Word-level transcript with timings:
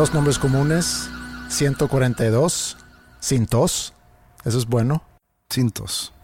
Dos 0.00 0.14
nombres 0.14 0.38
comunes, 0.38 1.10
142, 1.50 2.78
sin 3.20 3.46
tos. 3.46 3.92
Eso 4.46 4.56
es 4.56 4.64
bueno. 4.64 5.02
Cintos. 5.52 6.14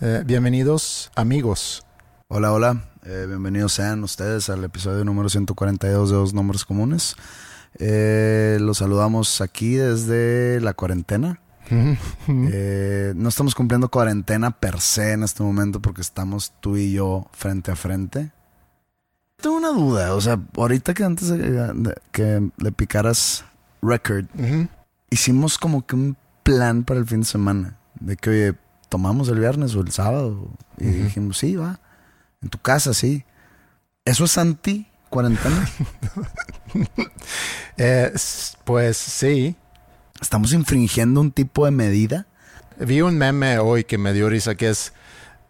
Eh, 0.00 0.22
bienvenidos, 0.24 1.10
amigos. 1.16 1.84
Hola, 2.28 2.52
hola. 2.52 2.84
Eh, 3.02 3.24
bienvenidos 3.26 3.72
sean 3.72 4.04
ustedes 4.04 4.50
al 4.50 4.62
episodio 4.62 5.04
número 5.04 5.28
142 5.28 6.10
de 6.10 6.14
Dos 6.14 6.32
Nombres 6.32 6.64
Comunes. 6.64 7.16
Eh, 7.80 8.58
los 8.60 8.78
saludamos 8.78 9.40
aquí 9.40 9.74
desde 9.74 10.60
la 10.60 10.74
cuarentena. 10.74 11.40
Eh, 12.28 13.14
no 13.16 13.28
estamos 13.28 13.56
cumpliendo 13.56 13.88
cuarentena 13.88 14.52
per 14.52 14.80
se 14.80 15.10
en 15.10 15.24
este 15.24 15.42
momento 15.42 15.82
porque 15.82 16.02
estamos 16.02 16.52
tú 16.60 16.76
y 16.76 16.92
yo 16.92 17.26
frente 17.32 17.72
a 17.72 17.74
frente. 17.74 18.30
Tengo 19.44 19.58
una 19.58 19.72
duda, 19.72 20.14
o 20.14 20.20
sea, 20.22 20.40
ahorita 20.56 20.94
que 20.94 21.04
antes 21.04 21.28
de, 21.28 21.94
que 22.12 22.48
le 22.56 22.72
picaras 22.72 23.44
record, 23.82 24.24
hicimos 25.10 25.58
como 25.58 25.84
que 25.84 25.96
un 25.96 26.16
plan 26.42 26.82
para 26.82 26.98
el 26.98 27.06
fin 27.06 27.20
de 27.20 27.26
semana. 27.26 27.76
De 28.00 28.16
que, 28.16 28.30
oye, 28.30 28.54
tomamos 28.88 29.28
el 29.28 29.38
viernes 29.40 29.74
o 29.74 29.82
el 29.82 29.92
sábado. 29.92 30.48
Y 30.78 30.86
dijimos, 30.86 31.36
sí, 31.36 31.56
va. 31.56 31.78
En 32.40 32.48
tu 32.48 32.56
casa, 32.56 32.94
sí. 32.94 33.26
¿Eso 34.06 34.24
es 34.24 34.38
anti 34.38 34.86
cuarentena? 35.10 35.68
Eh, 37.76 38.14
pues 38.64 38.96
sí. 38.96 39.56
¿Estamos 40.22 40.54
infringiendo 40.54 41.20
un 41.20 41.32
tipo 41.32 41.66
de 41.66 41.70
medida? 41.70 42.26
Vi 42.78 43.02
un 43.02 43.18
meme 43.18 43.58
hoy 43.58 43.84
que 43.84 43.98
me 43.98 44.14
dio 44.14 44.30
risa 44.30 44.54
que 44.54 44.70
es 44.70 44.94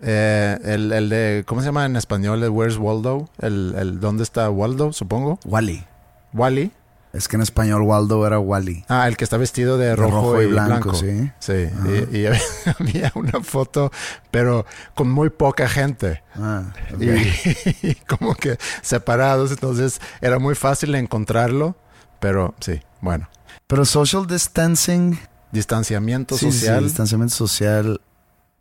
eh, 0.00 0.58
el, 0.64 0.92
el 0.92 1.08
de, 1.08 1.44
¿cómo 1.46 1.60
se 1.60 1.66
llama 1.66 1.86
en 1.86 1.96
español? 1.96 2.42
El 2.42 2.50
Where's 2.50 2.76
Waldo? 2.78 3.28
El, 3.38 3.74
el 3.78 4.00
¿Dónde 4.00 4.22
está 4.22 4.50
Waldo? 4.50 4.92
Supongo. 4.92 5.38
Wally. 5.44 5.84
Wally. 6.32 6.72
Es 7.12 7.28
que 7.28 7.36
en 7.36 7.42
español 7.42 7.82
Waldo 7.82 8.26
era 8.26 8.40
Wally. 8.40 8.84
Ah, 8.88 9.06
el 9.06 9.16
que 9.16 9.22
está 9.22 9.36
vestido 9.36 9.78
de 9.78 9.86
De 9.86 9.94
rojo, 9.96 10.42
y, 10.42 10.46
blanco. 10.48 10.94
sí. 10.94 11.30
Sí, 11.38 11.68
y, 12.12 12.18
y 12.18 12.26
había 12.80 13.12
una 13.14 13.40
foto, 13.40 13.92
pero 14.32 14.66
con 14.96 15.08
muy 15.10 15.30
poca 15.30 15.68
gente. 15.68 16.24
Ah, 16.34 16.64
ok. 16.92 17.00
Y, 17.00 17.78
y 17.90 17.94
como 18.08 18.34
que 18.34 18.58
separados, 18.82 19.52
entonces 19.52 20.00
era 20.20 20.40
muy 20.40 20.56
fácil 20.56 20.92
encontrarlo, 20.96 21.76
pero 22.18 22.52
sí, 22.58 22.80
bueno. 23.00 23.28
Pero 23.68 23.84
social 23.84 24.26
distancing, 24.26 25.16
Distanciamiento 25.52 26.36
sí, 26.36 26.46
sí, 26.46 26.52
sí, 26.52 26.58
social. 26.58 26.82
distanciamiento 26.82 27.34
social, 27.36 28.00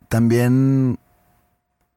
también 0.08 1.00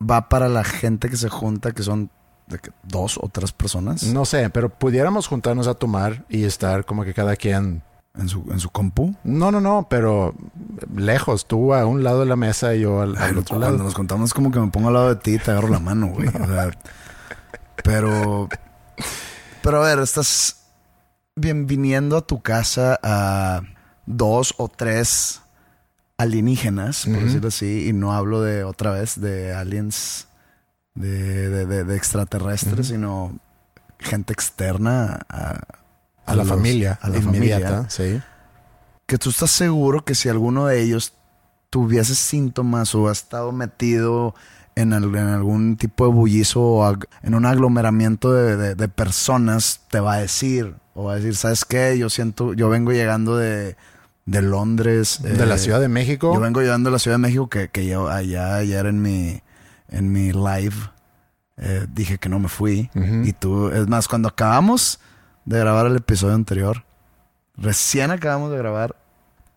va 0.02 0.30
para 0.30 0.47
la 0.50 0.63
gente 0.63 1.09
que 1.09 1.18
se 1.18 1.30
junta, 1.30 1.72
que 1.72 1.84
son 1.84 2.09
de 2.47 2.59
que 2.59 2.72
dos 2.84 3.18
o 3.22 3.28
tres 3.30 3.52
personas 3.52 4.03
no 4.03 4.24
sé, 4.24 4.50
pero 4.50 4.69
pudiéramos 4.69 5.28
juntarnos 5.28 5.68
a 5.68 5.74
tomar 5.74 6.24
y 6.30 6.46
estar 6.46 6.85
como 6.85 7.03
que 7.03 7.13
cada 7.13 7.35
quien... 7.35 7.84
en 8.18 8.30
su, 8.30 8.46
en 8.52 8.59
su 8.59 8.69
compu. 8.69 9.13
No, 9.24 9.52
no, 9.52 9.59
no, 9.59 9.88
pero 9.90 10.34
lejos, 10.96 11.46
tú 11.46 11.74
a 11.74 11.85
un 11.85 12.03
lado 12.03 12.22
de 12.22 12.25
la 12.25 12.35
mesa 12.38 12.74
y 12.74 12.81
yo 12.81 13.02
al, 13.02 13.16
Ay, 13.18 13.30
al 13.30 13.35
no, 13.35 13.41
otro 13.41 13.58
cuando 13.58 13.72
lado. 13.78 13.84
nos 13.84 13.94
contamos 13.94 14.34
como 14.34 14.50
que 14.52 14.59
me 14.59 14.68
pongo 14.72 14.88
al 14.88 14.94
lado 14.94 15.09
de 15.09 15.18
ti 15.18 15.35
y 15.35 15.40
te 15.40 15.52
agarro 15.52 15.68
la 15.68 15.80
mano, 15.80 16.08
güey. 16.08 16.28
O 16.29 16.47
sea, 16.47 16.72
pero, 17.84 18.47
pero 19.62 19.84
a 19.84 19.88
ver, 19.88 20.00
estás 20.00 20.68
bien 21.35 21.68
viniendo 21.68 22.18
a 22.18 22.22
tu 22.25 22.41
casa 22.41 23.00
a 23.03 23.62
dos 24.06 24.53
o 24.58 24.68
tres 24.69 25.41
alienígenas, 26.17 27.05
por 27.05 27.23
decirlo 27.23 27.50
así, 27.50 27.88
y 27.88 27.94
no 27.94 28.13
hablo 28.13 28.41
de 28.41 28.63
otra 28.63 28.91
vez 28.91 29.19
de 29.19 29.53
aliens, 29.53 30.28
de, 30.95 31.50
de- 31.50 31.66
de- 31.66 31.83
de 31.83 31.95
extraterrestres, 31.95 32.88
sino 32.88 33.39
gente 34.00 34.33
externa 34.33 35.19
a, 35.29 35.59
a 36.25 36.35
la 36.35 36.44
los- 36.44 36.47
familia, 36.47 36.97
a 37.01 37.09
la 37.09 37.17
inmediata, 37.17 37.67
familia 37.88 37.89
sí. 37.89 38.22
que 39.05 39.17
tú 39.17 39.29
estás 39.29 39.51
seguro 39.51 40.03
que 40.03 40.16
si 40.16 40.28
alguno 40.29 40.66
de 40.67 40.81
ellos 40.81 41.13
tuviese 41.69 42.16
síntomas 42.16 42.95
o 42.95 43.09
ha 43.09 43.11
estado 43.11 43.51
metido 43.51 44.34
en, 44.75 44.94
en 44.94 45.16
algún 45.16 45.78
tipo 45.78 46.05
de 46.07 46.13
bullizo 46.13 46.61
o 46.61 46.84
ag- 46.85 47.07
en 47.22 47.35
un 47.35 47.45
aglomeramiento 47.45 48.34
de, 48.34 48.57
de- 48.57 48.75
de 48.75 48.88
personas, 48.88 49.81
te 49.91 49.99
va 49.99 50.13
a 50.13 50.17
decir, 50.17 50.75
o 50.95 51.03
va 51.05 51.13
a 51.13 51.16
decir, 51.17 51.35
¿sabes 51.35 51.63
qué? 51.63 51.95
Yo 51.99 52.09
siento, 52.09 52.53
yo 52.53 52.69
vengo 52.69 52.91
llegando 52.91 53.37
de, 53.37 53.75
de 54.28 54.41
Londres. 54.44 55.20
De 55.24 55.46
la 55.46 55.56
eh, 55.56 55.58
Ciudad 55.58 55.79
de 55.79 55.88
México. 55.88 56.34
Yo 56.34 56.40
vengo 56.40 56.62
llegando 56.62 56.90
de 56.90 56.91
la 56.91 57.00
Ciudad 57.00 57.16
de 57.16 57.22
México 57.22 57.50
que, 57.50 57.70
que 57.70 57.88
yo 57.88 58.08
allá 58.09 58.56
ayer 58.58 58.85
en 58.85 59.02
mi, 59.02 59.41
en 59.90 60.12
mi 60.12 60.32
live 60.32 60.76
eh, 61.58 61.88
dije 61.91 62.20
que 62.20 62.29
no 62.29 62.38
me 62.38 62.50
fui. 62.50 62.91
Y 63.24 63.34
tú, 63.34 63.70
es 63.70 63.88
más, 63.88 64.08
cuando 64.08 64.28
acabamos 64.28 65.00
de 65.46 65.58
grabar 65.59 65.88
el 65.88 65.96
episodio 65.96 66.35
anterior, 66.35 66.84
recién 67.56 68.12
acabamos 68.12 68.52
de 68.52 68.58
grabar, 68.58 68.96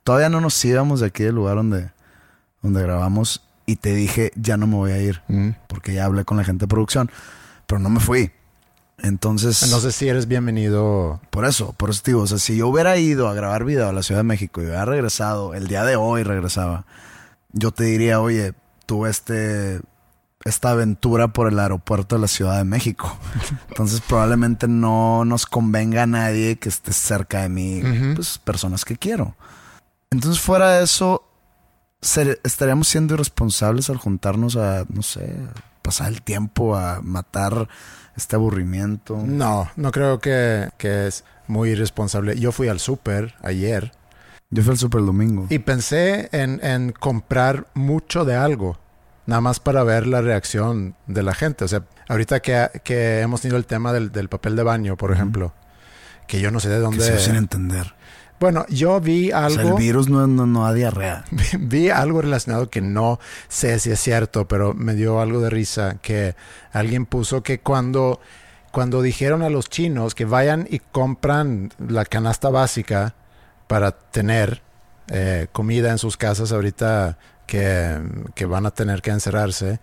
todavía 0.05 0.31
no 0.31 0.41
nos 0.41 0.65
íbamos 0.65 1.01
de 1.01 1.09
aquí 1.09 1.25
del 1.25 1.35
lugar 1.35 1.57
donde, 1.57 1.91
donde 2.63 2.83
grabamos 2.83 3.45
y 3.67 3.77
te 3.77 3.95
dije, 3.95 4.33
ya 4.37 4.57
no 4.57 4.67
me 4.67 4.77
voy 4.77 4.93
a 4.93 4.99
ir, 4.99 5.21
porque 5.67 5.95
ya 5.95 6.05
hablé 6.05 6.25
con 6.25 6.37
la 6.37 6.45
gente 6.45 6.65
de 6.65 6.69
producción, 6.69 7.11
pero 7.67 7.81
no 7.81 7.91
me 7.91 8.01
fui. 8.01 8.31
Entonces, 9.03 9.71
No 9.71 9.81
sé 9.81 9.93
si 9.93 10.09
eres 10.09 10.27
bienvenido. 10.27 11.21
por 11.31 11.45
eso, 11.45 11.73
por 11.73 11.91
eso 11.91 12.03
te 12.03 12.11
digo, 12.11 12.23
o 12.23 12.27
sea, 12.27 12.39
si 12.39 12.57
yo 12.57 12.69
hubiera 12.69 12.97
ido 12.99 13.29
a 13.29 13.35
grabar 13.35 13.65
video 13.65 13.89
a 13.89 13.93
la 13.93 14.03
Ciudad 14.03 14.21
de 14.21 14.25
México 14.25 14.61
y 14.61 14.65
hubiera 14.65 14.85
regresado, 14.85 15.55
el 15.55 15.69
día 15.69 15.85
de 15.85 15.97
hoy 15.97 16.23
regresaba, 16.23 16.85
yo 17.53 17.71
te 17.71 17.85
diría, 17.85 18.21
oye, 18.21 18.55
tuve 18.87 19.11
este 19.11 19.81
esta 20.45 20.71
aventura 20.71 21.29
por 21.29 21.49
el 21.49 21.59
aeropuerto 21.59 22.17
de 22.17 22.23
la 22.23 22.29
Ciudad 22.29 22.57
de 22.57 22.65
México. 22.65 23.19
Entonces 23.69 24.01
probablemente 24.01 24.69
no 24.69 25.25
nos 25.25 25.47
convenga 25.47 26.05
a 26.05 26.07
nadie 26.07 26.59
que 26.59 26.69
esté 26.69 26.93
cerca 26.93 27.43
de 27.43 27.49
mí, 27.49 27.83
pues 28.15 28.39
personas 28.39 28.85
que 28.85 28.97
quiero. 28.97 29.35
Entonces 30.11 30.41
fuera 30.41 30.73
de 30.73 30.85
eso, 30.85 31.25
estaríamos 32.43 32.89
siendo 32.89 33.15
irresponsables 33.15 33.91
al 33.91 33.99
juntarnos 33.99 34.57
a, 34.57 34.85
no 34.89 35.03
sé, 35.03 35.37
pasar 35.83 36.09
el 36.09 36.23
tiempo, 36.23 36.77
a 36.77 37.01
matar 37.03 37.69
este 38.21 38.37
aburrimiento. 38.37 39.23
No, 39.25 39.71
no 39.77 39.91
creo 39.91 40.19
que, 40.21 40.69
que 40.79 41.07
es 41.07 41.25
muy 41.47 41.71
irresponsable. 41.71 42.39
Yo 42.39 42.53
fui 42.53 42.69
al 42.69 42.79
súper 42.79 43.35
ayer. 43.43 43.93
Yo 44.51 44.63
fui 44.63 44.73
al 44.73 44.79
súper 44.79 45.01
el 45.01 45.07
domingo. 45.07 45.47
Y 45.49 45.61
pensé 45.61 46.29
en, 46.33 46.61
en 46.63 46.93
comprar 46.93 47.67
mucho 47.75 48.25
de 48.25 48.37
algo 48.37 48.79
nada 49.27 49.41
más 49.41 49.61
para 49.61 49.85
ver 49.85 50.07
la 50.07 50.21
reacción 50.21 50.97
de 51.07 51.23
la 51.23 51.35
gente. 51.35 51.65
O 51.65 51.69
sea, 51.69 51.85
ahorita 52.09 52.41
que, 52.41 52.69
que 52.83 53.21
hemos 53.21 53.41
tenido 53.41 53.59
el 53.59 53.65
tema 53.65 53.93
del, 53.93 54.11
del 54.11 54.29
papel 54.29 54.57
de 54.57 54.65
baño, 54.65 54.97
por 54.97 55.13
ejemplo, 55.13 55.53
que 56.27 56.41
yo 56.41 56.51
no 56.51 56.59
sé 56.61 56.69
de 56.69 56.81
dónde... 56.81 57.09
Que 57.09 57.19
sin 57.19 57.37
entender. 57.37 57.95
Bueno, 58.41 58.65
yo 58.71 58.99
vi 59.03 59.31
algo... 59.33 59.69
el 59.69 59.75
virus 59.75 60.09
no, 60.09 60.27
no, 60.27 60.47
no 60.47 60.65
da 60.65 60.73
diarrea. 60.73 61.25
Vi, 61.59 61.91
algo 61.91 62.23
relacionado 62.23 62.71
que 62.71 62.81
no 62.81 63.21
sé 63.49 63.79
si 63.79 63.91
es 63.91 64.01
cierto, 64.01 64.49
pero 64.49 64.73
me 64.73 64.95
dio 64.95 65.21
algo 65.21 65.41
de 65.41 65.51
risa 65.51 65.99
que 66.01 66.35
alguien 66.73 67.05
puso 67.05 67.43
que 67.43 67.61
cuando, 67.61 68.19
cuando 68.73 69.03
dijeron 69.03 69.43
a 69.43 69.51
los 69.51 69.69
chinos 69.69 70.15
que 70.15 70.25
vayan 70.25 70.67
y 70.71 70.79
compran 70.79 71.71
la 71.87 72.07
canasta 72.07 72.49
básica 72.49 73.15
para 73.67 73.93
tener 73.93 74.63
eh, 75.09 75.49
comida 75.53 75.91
en 75.91 75.99
sus 75.99 76.17
casas 76.17 76.51
ahorita 76.51 77.19
que, 77.47 78.01
van 78.49 78.65
a 78.65 78.71
tener 78.71 79.03
que 79.03 79.11
encerrarse, 79.11 79.81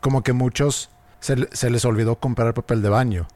como 0.00 0.22
que 0.22 0.32
muchos 0.32 0.90
se, 1.18 1.48
se, 1.50 1.70
les 1.70 1.84
olvidó 1.84 2.20
comprar 2.20 2.54
papel 2.54 2.82
de 2.82 2.88
baño. 2.88 3.26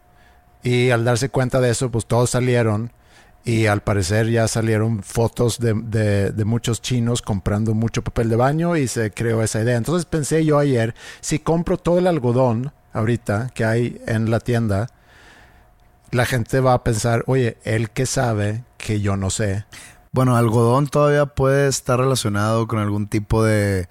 Y 0.62 0.90
al 0.90 1.04
darse 1.04 1.28
cuenta 1.28 1.60
de 1.60 1.70
eso, 1.70 1.90
pues 1.90 2.06
todos 2.06 2.30
salieron 2.30 2.92
y 3.44 3.66
al 3.66 3.82
parecer 3.82 4.28
ya 4.28 4.46
salieron 4.48 5.02
fotos 5.02 5.58
de, 5.58 5.74
de, 5.74 6.44
muchos 6.44 6.82
chinos 6.82 7.22
comprando 7.22 7.74
mucho 7.74 8.02
papel 8.02 8.28
de 8.28 8.36
baño 8.36 8.76
y 8.76 8.86
se 8.86 9.10
creó 9.12 9.42
esa 9.42 9.62
idea. 9.62 9.76
Entonces 9.76 10.04
pensé 10.04 10.44
yo 10.44 10.58
ayer, 10.58 10.94
si 11.20 11.38
compro 11.38 11.78
todo 11.78 11.98
el 11.98 12.06
algodón 12.06 12.72
ahorita 12.92 13.50
que 13.54 13.64
hay 13.64 14.00
en 14.06 14.30
la 14.30 14.40
tienda, 14.40 14.88
la 16.10 16.26
gente 16.26 16.60
va 16.60 16.74
a 16.74 16.84
pensar, 16.84 17.24
oye, 17.26 17.56
él 17.64 17.90
que 17.90 18.06
sabe 18.06 18.64
que 18.76 19.00
yo 19.00 19.16
no 19.16 19.30
sé. 19.30 19.64
Bueno, 20.12 20.36
algodón 20.36 20.88
todavía 20.88 21.26
puede 21.26 21.68
estar 21.68 21.98
relacionado 21.98 22.66
con 22.66 22.78
algún 22.78 23.06
tipo 23.06 23.44
de, 23.44 23.88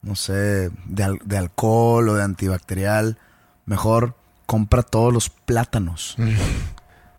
no 0.00 0.16
sé, 0.16 0.70
de, 0.86 1.36
alcohol 1.36 2.08
o 2.08 2.14
de 2.14 2.22
antibacterial. 2.22 3.18
Mejor 3.66 4.14
compra 4.46 4.82
todos 4.82 5.12
los 5.12 5.28
plátanos. 5.28 6.16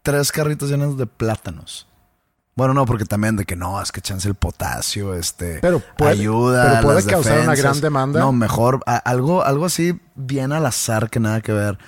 Tres 0.06 0.32
carritos 0.32 0.70
llenos 0.70 1.00
de 1.00 1.08
plátanos. 1.08 1.88
Bueno, 2.56 2.76
no, 2.76 2.86
porque 2.86 3.06
también 3.06 3.36
de 3.38 3.44
que 3.44 3.56
no, 3.56 3.82
es 3.82 3.92
que 3.92 4.02
chance 4.02 4.28
el 4.28 4.36
potasio, 4.36 5.16
este, 5.16 5.58
pero 5.62 5.82
puede, 5.98 6.12
ayuda. 6.12 6.74
Pero 6.74 6.82
puede 6.84 7.04
causar 7.06 7.40
una 7.40 7.56
gran 7.56 7.82
demanda. 7.82 8.20
No, 8.20 8.32
mejor, 8.32 8.82
algo, 8.86 9.44
algo 9.44 9.66
así 9.66 10.00
bien 10.14 10.52
al 10.52 10.68
azar 10.68 11.10
que 11.10 11.20
nada 11.20 11.42
que 11.42 11.54
ver. 11.54 11.80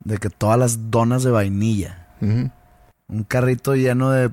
De 0.00 0.18
que 0.18 0.28
todas 0.28 0.58
las 0.58 0.90
donas 0.90 1.22
de 1.22 1.30
vainilla. 1.30 2.08
Un 2.20 3.24
carrito 3.26 3.74
lleno 3.74 4.10
de 4.10 4.30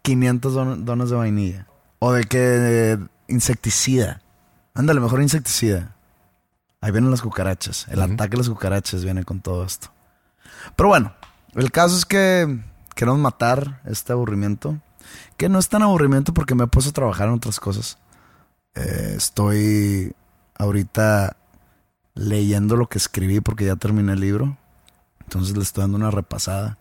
500 0.00 0.84
donas 0.86 1.10
de 1.10 1.16
vainilla. 1.16 1.66
O 1.98 2.12
de 2.12 2.24
que 2.24 2.98
insecticida. 3.28 4.22
Ándale, 4.72 5.00
mejor 5.00 5.20
insecticida. 5.20 5.96
Ahí 6.80 6.92
vienen 6.92 7.10
las 7.10 7.20
cucarachas. 7.20 7.88
El 7.90 8.00
ataque 8.00 8.30
de 8.30 8.38
las 8.38 8.48
cucarachas 8.48 9.04
viene 9.04 9.22
con 9.22 9.42
todo 9.42 9.66
esto. 9.66 9.88
Pero 10.76 10.88
bueno, 10.88 11.12
el 11.54 11.70
caso 11.70 11.96
es 11.96 12.04
que 12.04 12.60
queremos 12.94 13.20
matar 13.20 13.80
este 13.84 14.12
aburrimiento. 14.12 14.80
Que 15.36 15.48
no 15.48 15.58
es 15.58 15.68
tan 15.68 15.82
aburrimiento 15.82 16.32
porque 16.32 16.54
me 16.54 16.64
he 16.64 16.68
puesto 16.68 16.90
a 16.90 16.94
trabajar 16.94 17.28
en 17.28 17.34
otras 17.34 17.60
cosas. 17.60 17.98
Eh, 18.74 19.14
estoy 19.16 20.14
ahorita 20.56 21.36
leyendo 22.14 22.76
lo 22.76 22.88
que 22.88 22.98
escribí 22.98 23.40
porque 23.40 23.66
ya 23.66 23.76
terminé 23.76 24.12
el 24.12 24.20
libro. 24.20 24.56
Entonces 25.20 25.56
le 25.56 25.62
estoy 25.62 25.82
dando 25.82 25.96
una 25.96 26.10
repasada. 26.10 26.78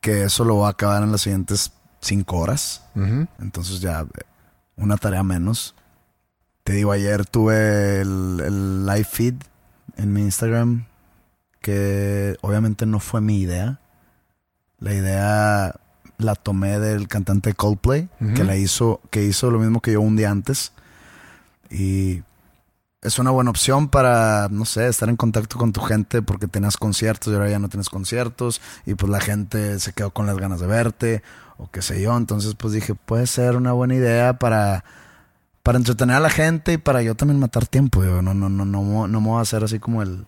Que 0.00 0.24
eso 0.24 0.44
lo 0.44 0.54
voy 0.54 0.66
a 0.66 0.70
acabar 0.70 1.02
en 1.02 1.12
las 1.12 1.22
siguientes 1.22 1.72
cinco 2.00 2.38
horas. 2.38 2.82
Entonces 3.38 3.80
ya 3.80 4.04
una 4.76 4.96
tarea 4.96 5.22
menos. 5.22 5.74
Te 6.64 6.74
digo, 6.74 6.92
ayer 6.92 7.24
tuve 7.24 8.00
el, 8.00 8.86
live 8.86 9.04
feed 9.04 9.34
en 9.96 10.12
mi 10.12 10.22
Instagram 10.22 10.86
que 11.60 12.36
obviamente 12.40 12.86
no 12.86 12.98
fue 12.98 13.20
mi 13.20 13.40
idea. 13.40 13.80
La 14.82 14.92
idea 14.92 15.74
la 16.18 16.34
tomé 16.34 16.78
del 16.78 17.08
cantante 17.08 17.54
Coldplay, 17.54 18.08
que 18.34 18.44
la 18.44 18.56
hizo, 18.56 19.00
que 19.10 19.24
hizo 19.24 19.50
lo 19.50 19.58
mismo 19.58 19.80
que 19.80 19.92
yo 19.92 20.00
un 20.00 20.16
día 20.16 20.30
antes. 20.30 20.72
Y 21.70 22.22
es 23.00 23.18
una 23.18 23.30
buena 23.30 23.50
opción 23.50 23.88
para, 23.88 24.48
no 24.50 24.64
sé, 24.64 24.88
estar 24.88 25.08
en 25.08 25.16
contacto 25.16 25.58
con 25.58 25.72
tu 25.72 25.80
gente 25.80 26.22
porque 26.22 26.46
tenías 26.46 26.76
conciertos 26.76 27.32
y 27.32 27.36
ahora 27.36 27.50
ya 27.50 27.58
no 27.58 27.68
tienes 27.68 27.88
conciertos 27.88 28.60
y 28.86 28.94
pues 28.94 29.10
la 29.10 29.20
gente 29.20 29.78
se 29.80 29.92
quedó 29.92 30.10
con 30.10 30.26
las 30.26 30.36
ganas 30.36 30.60
de 30.60 30.66
verte 30.66 31.22
o 31.58 31.68
qué 31.70 31.82
sé 31.82 32.00
yo. 32.00 32.16
Entonces 32.16 32.54
pues 32.54 32.72
dije, 32.72 32.94
puede 32.94 33.26
ser 33.26 33.56
una 33.56 33.72
buena 33.72 33.94
idea 33.94 34.38
para, 34.38 34.84
para 35.62 35.78
entretener 35.78 36.16
a 36.16 36.20
la 36.20 36.30
gente 36.30 36.74
y 36.74 36.78
para 36.78 37.02
yo 37.02 37.14
también 37.14 37.40
matar 37.40 37.66
tiempo. 37.66 38.02
no, 38.04 38.22
no, 38.22 38.34
no, 38.34 38.48
no, 38.48 38.64
no, 38.64 39.08
no 39.08 39.20
me 39.20 39.28
voy 39.28 39.38
a 39.38 39.42
hacer 39.42 39.64
así 39.64 39.80
como 39.80 40.02
el, 40.02 40.26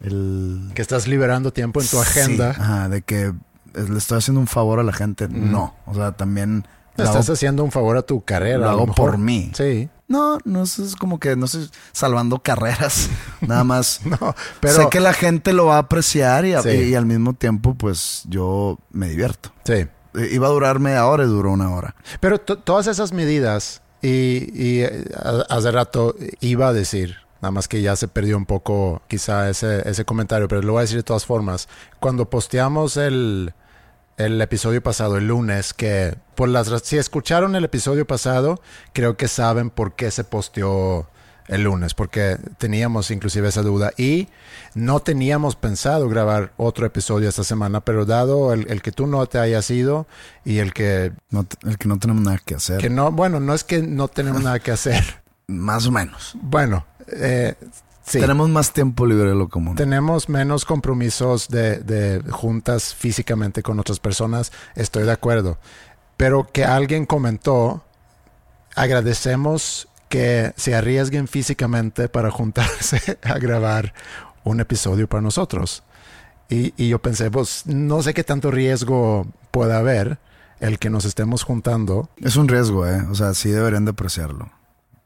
el... 0.00 0.70
Que 0.74 0.82
estás 0.82 1.06
liberando 1.06 1.52
tiempo 1.52 1.82
en 1.82 1.88
tu 1.88 1.98
agenda. 2.00 2.50
ajá, 2.50 2.88
de 2.88 3.02
que 3.02 3.34
le 3.74 3.98
estoy 3.98 4.18
haciendo 4.18 4.40
un 4.40 4.46
favor 4.46 4.80
a 4.80 4.82
la 4.82 4.92
gente. 4.92 5.28
No, 5.28 5.74
o 5.86 5.94
sea, 5.94 6.12
también... 6.12 6.66
Estás 6.96 7.30
haciendo 7.30 7.64
un 7.64 7.70
favor 7.70 7.96
a 7.96 8.02
tu 8.02 8.22
carrera. 8.22 8.58
Lo 8.58 8.70
hago 8.70 8.86
por 8.86 9.16
mí. 9.16 9.50
Sí. 9.54 9.88
No, 10.10 10.38
no 10.44 10.64
es 10.64 10.96
como 10.98 11.20
que 11.20 11.36
no 11.36 11.46
sé, 11.46 11.68
salvando 11.92 12.40
carreras, 12.40 13.08
nada 13.40 13.62
más. 13.62 14.00
no, 14.04 14.34
pero 14.58 14.74
sé 14.74 14.88
que 14.90 14.98
la 14.98 15.12
gente 15.12 15.52
lo 15.52 15.66
va 15.66 15.76
a 15.76 15.78
apreciar 15.78 16.44
y, 16.44 16.54
al 16.54 17.06
mismo 17.06 17.34
tiempo, 17.34 17.74
pues 17.74 18.24
yo 18.28 18.80
me 18.90 19.08
divierto. 19.08 19.52
Sí. 19.64 19.86
Iba 20.32 20.48
a 20.48 20.50
durar 20.50 20.80
media 20.80 21.06
hora 21.06 21.22
y 21.22 21.28
duró 21.28 21.52
una 21.52 21.70
hora. 21.70 21.94
Pero 22.18 22.40
todas 22.40 22.88
esas 22.88 23.12
medidas, 23.12 23.82
y, 24.02 24.80
eh, 24.80 25.04
hace 25.48 25.70
rato 25.70 26.16
iba 26.40 26.66
a 26.66 26.72
decir, 26.72 27.18
nada 27.40 27.52
más 27.52 27.68
que 27.68 27.80
ya 27.80 27.94
se 27.94 28.08
perdió 28.08 28.36
un 28.36 28.46
poco 28.46 29.02
quizá 29.06 29.48
ese, 29.48 29.88
ese 29.88 30.04
comentario, 30.04 30.48
pero 30.48 30.60
lo 30.60 30.72
voy 30.72 30.80
a 30.80 30.82
decir 30.82 30.96
de 30.96 31.04
todas 31.04 31.24
formas. 31.24 31.68
Cuando 32.00 32.28
posteamos 32.28 32.96
el, 32.96 33.54
el 34.24 34.40
episodio 34.40 34.82
pasado, 34.82 35.16
el 35.16 35.28
lunes, 35.28 35.72
que 35.72 36.14
por 36.34 36.48
las 36.48 36.68
si 36.82 36.98
escucharon 36.98 37.56
el 37.56 37.64
episodio 37.64 38.06
pasado, 38.06 38.60
creo 38.92 39.16
que 39.16 39.28
saben 39.28 39.70
por 39.70 39.94
qué 39.94 40.10
se 40.10 40.24
posteó 40.24 41.08
el 41.48 41.64
lunes, 41.64 41.94
porque 41.94 42.36
teníamos 42.58 43.10
inclusive 43.10 43.48
esa 43.48 43.62
duda 43.62 43.92
y 43.96 44.28
no 44.74 45.00
teníamos 45.00 45.56
pensado 45.56 46.08
grabar 46.08 46.52
otro 46.56 46.86
episodio 46.86 47.28
esta 47.28 47.42
semana, 47.42 47.80
pero 47.80 48.04
dado 48.04 48.52
el, 48.52 48.82
que 48.82 48.92
tú 48.92 49.06
no 49.06 49.26
te 49.26 49.38
hayas 49.38 49.68
ido 49.70 50.06
y 50.44 50.58
el 50.58 50.72
que... 50.72 51.12
No, 51.30 51.46
el 51.64 51.76
que 51.76 51.88
no 51.88 51.98
tenemos 51.98 52.22
nada 52.22 52.38
que 52.38 52.54
hacer. 52.54 52.78
Que 52.78 52.90
no, 52.90 53.10
bueno, 53.10 53.40
no 53.40 53.52
es 53.52 53.64
que 53.64 53.82
no 53.82 54.06
tenemos 54.06 54.42
nada 54.42 54.60
que 54.60 54.70
hacer. 54.70 55.02
Más 55.48 55.86
o 55.86 55.90
menos. 55.90 56.36
Bueno, 56.40 56.86
eh, 57.08 57.56
tenemos 58.18 58.48
más 58.48 58.72
tiempo 58.72 59.06
libre 59.06 59.30
de 59.30 59.34
lo 59.34 59.48
común. 59.48 59.76
Tenemos 59.76 60.28
menos 60.28 60.64
compromisos 60.64 61.48
de, 61.48 62.22
juntas 62.30 62.94
físicamente 62.94 63.62
con 63.62 63.78
otras 63.78 64.00
personas, 64.00 64.52
estoy 64.74 65.04
de 65.04 65.12
acuerdo. 65.12 65.58
Pero 66.16 66.48
que 66.52 66.64
alguien 66.64 67.06
comentó, 67.06 67.84
agradecemos 68.74 69.88
que 70.08 70.52
se 70.56 70.74
arriesguen 70.74 71.28
físicamente 71.28 72.08
para 72.08 72.30
juntarse 72.30 73.18
a 73.22 73.38
grabar 73.38 73.94
un 74.44 74.60
episodio 74.60 75.08
para 75.08 75.22
nosotros. 75.22 75.82
Y, 76.48 76.74
y, 76.76 76.88
yo 76.88 77.00
pensé, 77.00 77.30
pues 77.30 77.62
no 77.66 78.02
sé 78.02 78.12
qué 78.12 78.24
tanto 78.24 78.50
riesgo 78.50 79.26
puede 79.52 79.74
haber 79.74 80.18
el 80.58 80.80
que 80.80 80.90
nos 80.90 81.04
estemos 81.04 81.44
juntando. 81.44 82.10
Es 82.16 82.34
un 82.34 82.48
riesgo, 82.48 82.86
¿eh? 82.88 83.06
O 83.08 83.14
sea, 83.14 83.34
sí 83.34 83.50
deberían 83.50 83.84
de 83.84 83.92
apreciarlo 83.92 84.50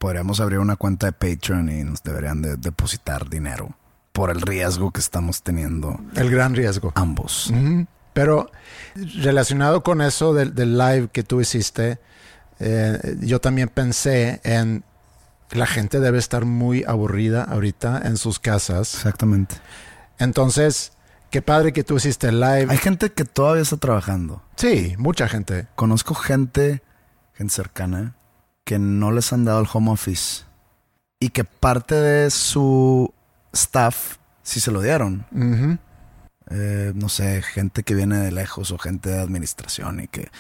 podríamos 0.04 0.38
abrir 0.40 0.58
una 0.58 0.76
cuenta 0.76 1.06
de 1.06 1.12
Patreon 1.12 1.70
y 1.70 1.82
nos 1.82 2.02
deberían 2.02 2.42
de 2.42 2.58
depositar 2.58 3.30
dinero 3.30 3.74
por 4.12 4.28
el 4.28 4.42
riesgo 4.42 4.90
que 4.90 5.00
estamos 5.00 5.42
teniendo. 5.42 5.98
El 6.14 6.30
gran 6.30 6.54
riesgo. 6.54 6.92
Ambos. 6.94 7.50
Pero 8.12 8.50
relacionado 8.94 9.82
con 9.82 10.02
eso 10.02 10.34
del, 10.34 10.76
live 10.76 11.08
que 11.10 11.22
tú 11.22 11.40
hiciste, 11.40 12.00
eh, 12.58 13.16
yo 13.22 13.40
también 13.40 13.70
pensé 13.70 14.42
en 14.44 14.84
la 15.52 15.64
gente 15.64 16.00
debe 16.00 16.18
estar 16.18 16.44
muy 16.44 16.84
aburrida 16.86 17.42
ahorita 17.42 18.02
en 18.04 18.18
sus 18.18 18.38
casas. 18.38 18.92
Exactamente. 18.92 19.54
Entonces, 20.18 20.92
qué 21.30 21.40
padre 21.40 21.72
que 21.72 21.82
tú 21.82 21.96
hiciste 21.96 22.28
el 22.28 22.40
live. 22.40 22.66
Hay 22.68 22.76
gente 22.76 23.10
que 23.10 23.24
todavía 23.24 23.62
está 23.62 23.78
trabajando. 23.78 24.42
Sí, 24.56 24.96
mucha 24.98 25.28
gente. 25.28 25.66
Conozco 25.74 26.14
gente, 26.14 26.82
gente 27.32 27.54
cercana, 27.54 28.16
que 28.64 28.78
no 28.78 29.12
les 29.12 29.32
han 29.32 29.44
dado 29.44 29.60
el 29.60 29.68
home 29.72 29.90
office 29.90 30.44
y 31.20 31.28
que 31.30 31.44
parte 31.44 31.94
de 31.94 32.30
su 32.30 33.12
staff 33.52 34.16
sí 34.42 34.60
se 34.60 34.70
lo 34.70 34.80
dieron. 34.80 35.26
Eh, 36.50 36.92
no 36.94 37.08
sé, 37.08 37.42
gente 37.42 37.82
que 37.82 37.94
viene 37.94 38.18
de 38.18 38.30
lejos 38.32 38.70
o 38.70 38.78
gente 38.78 39.08
de 39.10 39.20
administración 39.20 40.00
y 40.00 40.08
que, 40.08 40.30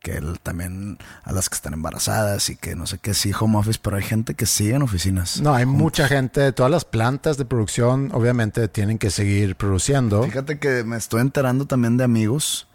que 0.00 0.12
el- 0.18 0.38
también 0.38 0.98
a 1.24 1.32
las 1.32 1.48
que 1.48 1.56
están 1.56 1.72
embarazadas 1.74 2.48
y 2.50 2.56
que 2.56 2.76
no 2.76 2.86
sé 2.86 2.98
qué, 2.98 3.12
sí, 3.14 3.32
home 3.38 3.58
office, 3.58 3.80
pero 3.82 3.96
hay 3.96 4.04
gente 4.04 4.34
que 4.34 4.46
sigue 4.46 4.74
en 4.74 4.82
oficinas. 4.82 5.40
No, 5.40 5.54
hay 5.54 5.64
Home 5.64 5.76
mucha 5.78 6.06
gente, 6.06 6.52
todas 6.52 6.70
las 6.70 6.84
plantas 6.84 7.36
de 7.38 7.44
producción 7.44 8.10
obviamente 8.12 8.68
tienen 8.68 8.98
que 8.98 9.10
seguir 9.10 9.56
produciendo. 9.56 10.22
Fíjate 10.22 10.58
que 10.60 10.84
me 10.84 10.96
estoy 10.96 11.20
enterando 11.22 11.66
también 11.66 11.96
de 11.96 12.04
amigos 12.04 12.68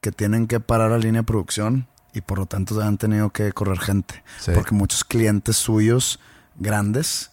que 0.00 0.12
tienen 0.12 0.46
que 0.46 0.60
parar 0.60 0.92
la 0.92 0.98
línea 0.98 1.22
de 1.22 1.26
producción 1.26 1.88
y 2.12 2.20
por 2.20 2.38
lo 2.38 2.46
tanto 2.46 2.80
han 2.80 2.98
tenido 2.98 3.30
que 3.30 3.52
correr 3.52 3.78
gente. 3.78 4.22
Sí. 4.40 4.52
Porque 4.54 4.74
muchos 4.74 5.04
clientes 5.04 5.56
suyos 5.56 6.18
grandes 6.56 7.30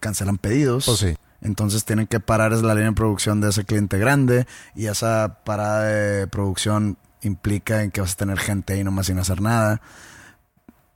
cancelan 0.00 0.38
pedidos. 0.38 0.86
Pues 0.86 0.98
sí. 0.98 1.16
Entonces 1.40 1.84
tienen 1.84 2.06
que 2.06 2.18
parar 2.20 2.52
la 2.52 2.74
línea 2.74 2.90
de 2.90 2.96
producción 2.96 3.40
de 3.40 3.50
ese 3.50 3.64
cliente 3.64 3.98
grande 3.98 4.46
y 4.74 4.86
esa 4.86 5.40
parada 5.44 5.84
de 5.84 6.26
producción 6.26 6.96
implica 7.22 7.82
en 7.82 7.90
que 7.90 8.00
vas 8.00 8.14
a 8.14 8.16
tener 8.16 8.38
gente 8.38 8.72
ahí 8.72 8.84
nomás 8.84 9.06
sin 9.06 9.18
hacer 9.18 9.40
nada. 9.40 9.80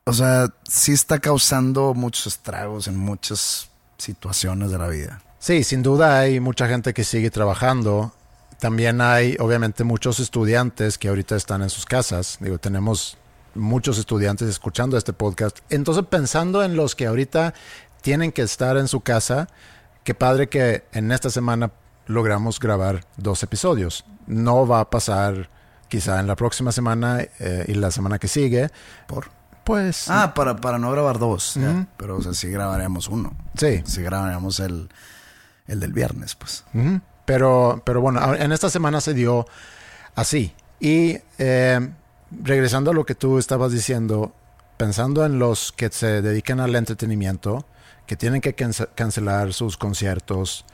O 0.04 0.12
sea, 0.12 0.52
sí 0.64 0.92
está 0.92 1.18
causando 1.18 1.94
muchos 1.94 2.26
estragos 2.26 2.88
en 2.88 2.96
muchas 2.96 3.70
situaciones 3.98 4.70
de 4.70 4.78
la 4.78 4.88
vida. 4.88 5.22
Sí, 5.38 5.62
sin 5.62 5.82
duda 5.82 6.18
hay 6.18 6.40
mucha 6.40 6.68
gente 6.68 6.94
que 6.94 7.04
sigue 7.04 7.30
trabajando. 7.30 8.12
También 8.58 9.00
hay, 9.00 9.36
obviamente, 9.38 9.84
muchos 9.84 10.20
estudiantes 10.20 10.98
que 10.98 11.08
ahorita 11.08 11.36
están 11.36 11.62
en 11.62 11.70
sus 11.70 11.86
casas. 11.86 12.38
Digo, 12.40 12.58
tenemos 12.58 13.16
muchos 13.54 13.98
estudiantes 13.98 14.48
escuchando 14.48 14.96
este 14.96 15.12
podcast. 15.12 15.58
Entonces, 15.70 16.04
pensando 16.08 16.62
en 16.62 16.76
los 16.76 16.94
que 16.94 17.06
ahorita 17.06 17.54
tienen 18.02 18.32
que 18.32 18.42
estar 18.42 18.76
en 18.76 18.88
su 18.88 19.00
casa, 19.00 19.48
qué 20.04 20.14
padre 20.14 20.48
que 20.48 20.84
en 20.92 21.12
esta 21.12 21.30
semana 21.30 21.70
logramos 22.06 22.58
grabar 22.60 23.04
dos 23.16 23.42
episodios. 23.42 24.04
No 24.26 24.66
va 24.66 24.80
a 24.80 24.90
pasar 24.90 25.50
quizá 25.88 26.20
en 26.20 26.26
la 26.26 26.36
próxima 26.36 26.72
semana 26.72 27.20
eh, 27.38 27.64
y 27.68 27.74
la 27.74 27.90
semana 27.90 28.18
que 28.18 28.28
sigue. 28.28 28.70
Por. 29.06 29.28
Pues, 29.64 30.06
Ah, 30.08 30.32
para, 30.34 30.56
para 30.56 30.78
no 30.78 30.90
grabar 30.90 31.18
dos. 31.18 31.56
Pero, 31.96 32.16
o 32.16 32.22
sea, 32.22 32.34
sí 32.34 32.48
grabaríamos 32.50 33.08
uno. 33.08 33.36
sí. 33.56 33.82
Sí 33.84 34.02
grabaríamos 34.02 34.58
el, 34.58 34.88
el 35.66 35.78
del 35.80 35.92
viernes, 35.92 36.34
pues. 36.34 36.64
Pero, 37.26 37.82
pero 37.84 38.00
bueno, 38.00 38.34
en 38.34 38.50
esta 38.52 38.70
semana 38.70 39.00
se 39.00 39.14
dio 39.14 39.46
así. 40.16 40.54
Y 40.80 41.18
eh, 41.38 41.88
regresando 42.30 42.90
a 42.90 42.94
lo 42.94 43.04
que 43.04 43.14
tú 43.14 43.38
estabas 43.38 43.72
diciendo, 43.72 44.32
pensando 44.76 45.24
en 45.24 45.38
los 45.38 45.72
que 45.72 45.90
se 45.90 46.22
dedican 46.22 46.60
al 46.60 46.74
entretenimiento, 46.74 47.66
que 48.06 48.16
tienen 48.16 48.40
que 48.40 48.54
cance- 48.56 48.88
cancelar 48.94 49.52
sus 49.52 49.76
conciertos, 49.76 50.64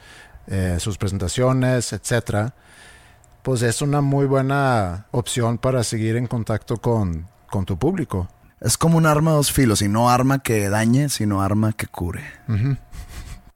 eh, 0.46 0.76
sus 0.80 0.96
presentaciones, 0.98 1.92
etcétera, 1.92 2.54
pues 3.42 3.62
es 3.62 3.82
una 3.82 4.00
muy 4.00 4.26
buena 4.26 5.06
opción 5.10 5.58
para 5.58 5.84
seguir 5.84 6.16
en 6.16 6.26
contacto 6.26 6.78
con, 6.78 7.26
con 7.50 7.64
tu 7.64 7.78
público. 7.78 8.28
Es 8.60 8.78
como 8.78 8.96
un 8.96 9.06
arma 9.06 9.32
de 9.32 9.36
dos 9.36 9.52
filos, 9.52 9.82
y 9.82 9.88
no 9.88 10.08
arma 10.10 10.38
que 10.42 10.68
dañe, 10.68 11.08
sino 11.10 11.42
arma 11.42 11.72
que 11.72 11.86
cure. 11.86 12.22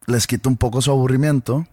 Les 0.06 0.26
quito 0.26 0.48
un 0.48 0.56
poco 0.56 0.82
su 0.82 0.90
aburrimiento, 0.90 1.66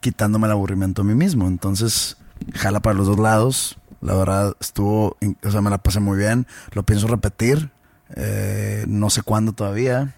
quitándome 0.00 0.46
el 0.46 0.52
aburrimiento 0.52 1.02
a 1.02 1.04
mí 1.04 1.14
mismo. 1.14 1.46
Entonces, 1.46 2.16
jala 2.54 2.80
para 2.80 2.94
los 2.94 3.06
dos 3.06 3.18
lados. 3.18 3.78
La 4.02 4.14
verdad, 4.14 4.54
estuvo, 4.60 5.16
o 5.42 5.50
sea, 5.50 5.62
me 5.62 5.70
la 5.70 5.78
pasé 5.78 6.00
muy 6.00 6.18
bien. 6.18 6.46
Lo 6.72 6.82
pienso 6.82 7.06
repetir. 7.06 7.70
Eh, 8.16 8.84
no 8.88 9.08
sé 9.10 9.22
cuándo 9.22 9.52
todavía. 9.52 10.14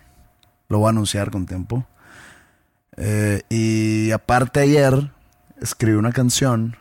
Lo 0.68 0.78
voy 0.78 0.86
a 0.86 0.90
anunciar 0.90 1.30
con 1.30 1.46
tiempo. 1.46 1.86
Eh, 2.96 3.42
y 3.50 4.10
aparte 4.10 4.60
ayer, 4.60 5.12
escribí 5.60 5.96
una 5.96 6.12
canción 6.12 6.76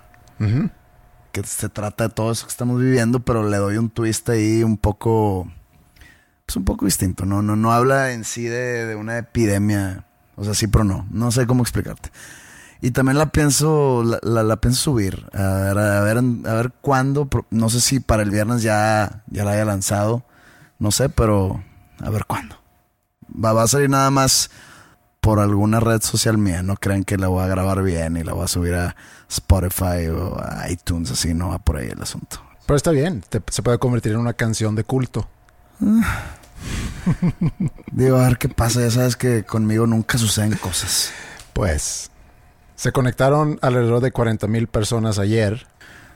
que 1.32 1.44
se 1.44 1.70
trata 1.70 2.08
de 2.08 2.14
todo 2.14 2.32
eso 2.32 2.46
que 2.46 2.52
estamos 2.52 2.82
viviendo, 2.82 3.20
pero 3.22 3.48
le 3.50 3.58
doy 3.58 3.78
un 3.78 3.90
twist 3.90 4.30
ahí 4.30 4.64
un 4.64 4.78
poco, 4.78 5.50
pues 6.46 6.56
un 6.56 6.66
poco 6.66 6.86
distinto. 6.86 7.26
No, 7.26 7.42
no, 7.42 7.56
no 7.56 7.72
habla 7.74 8.12
en 8.12 8.24
sí 8.24 8.44
de, 8.44 8.86
de 8.86 8.96
una 8.96 9.18
epidemia, 9.18 10.06
o 10.36 10.44
sea, 10.44 10.54
sí, 10.54 10.68
pero 10.68 10.84
no. 10.84 11.08
No 11.12 11.32
sé 11.32 11.48
cómo 11.48 11.64
explicarte. 11.64 12.10
Y 12.86 12.92
también 12.92 13.18
la 13.18 13.28
pienso, 13.32 14.04
la, 14.04 14.20
la- 14.24 14.44
la 14.44 14.58
pienso 14.58 14.82
subir. 14.82 15.25
A 15.34 15.42
ver, 15.74 15.78
a 15.78 16.02
ver, 16.02 16.18
a 16.18 16.54
ver 16.54 16.74
cuándo. 16.82 17.30
No 17.50 17.70
sé 17.70 17.80
si 17.80 18.02
para 18.02 18.24
el 18.24 18.30
viernes 18.30 18.62
ya, 18.62 19.24
ya 19.28 19.46
la 19.46 19.52
haya 19.52 19.63
lanzado. 19.63 20.25
No 20.80 20.92
sé, 20.92 21.08
pero 21.08 21.63
a 22.02 22.10
ver 22.10 22.25
cuándo. 22.25 22.58
Va, 23.34 23.54
va 23.54 23.63
a 23.63 23.68
salir 23.70 23.90
nada 23.90 24.12
más 24.12 24.52
por 25.22 25.40
alguna 25.40 25.80
red 25.80 26.02
social 26.02 26.38
mía. 26.38 26.62
No 26.62 26.75
crean 26.75 27.06
que 27.06 27.16
la 27.18 27.30
voy 27.30 27.42
a 27.44 27.48
grabar 27.48 27.82
bien 27.84 28.18
y 28.18 28.24
la 28.24 28.34
voy 28.34 28.44
a 28.44 28.48
subir 28.50 28.75
a 28.75 28.98
Spotify 29.30 30.08
o 30.13 30.38
a 30.38 30.70
iTunes. 30.70 31.10
Así 31.12 31.34
no 31.34 31.50
va 31.52 31.60
por 31.60 31.78
ahí 31.78 31.88
el 31.88 32.02
asunto. 32.02 32.42
Pero 32.66 32.75
está 32.75 32.92
bien, 32.92 33.24
te- 33.30 33.42
se 33.50 33.63
puede 33.63 33.80
convertir 33.80 34.12
en 34.12 34.18
una 34.20 34.34
canción 34.34 34.75
de 34.75 34.84
culto. 34.84 35.25
Digo, 37.92 38.18
a 38.18 38.28
ver 38.28 38.38
qué 38.38 38.50
pasa. 38.50 38.82
Ya 38.82 38.92
sabes 38.92 39.16
que 39.16 39.44
conmigo 39.44 39.88
nunca 39.88 40.18
suceden 40.18 40.56
cosas. 40.58 41.12
Pues 41.54 42.10
se 42.75 42.92
conectaron 42.92 43.60
alrededor 43.62 44.01
de 44.01 44.12
40 44.12 44.48
mil 44.48 44.68
personas 44.68 45.20
ayer 45.20 45.68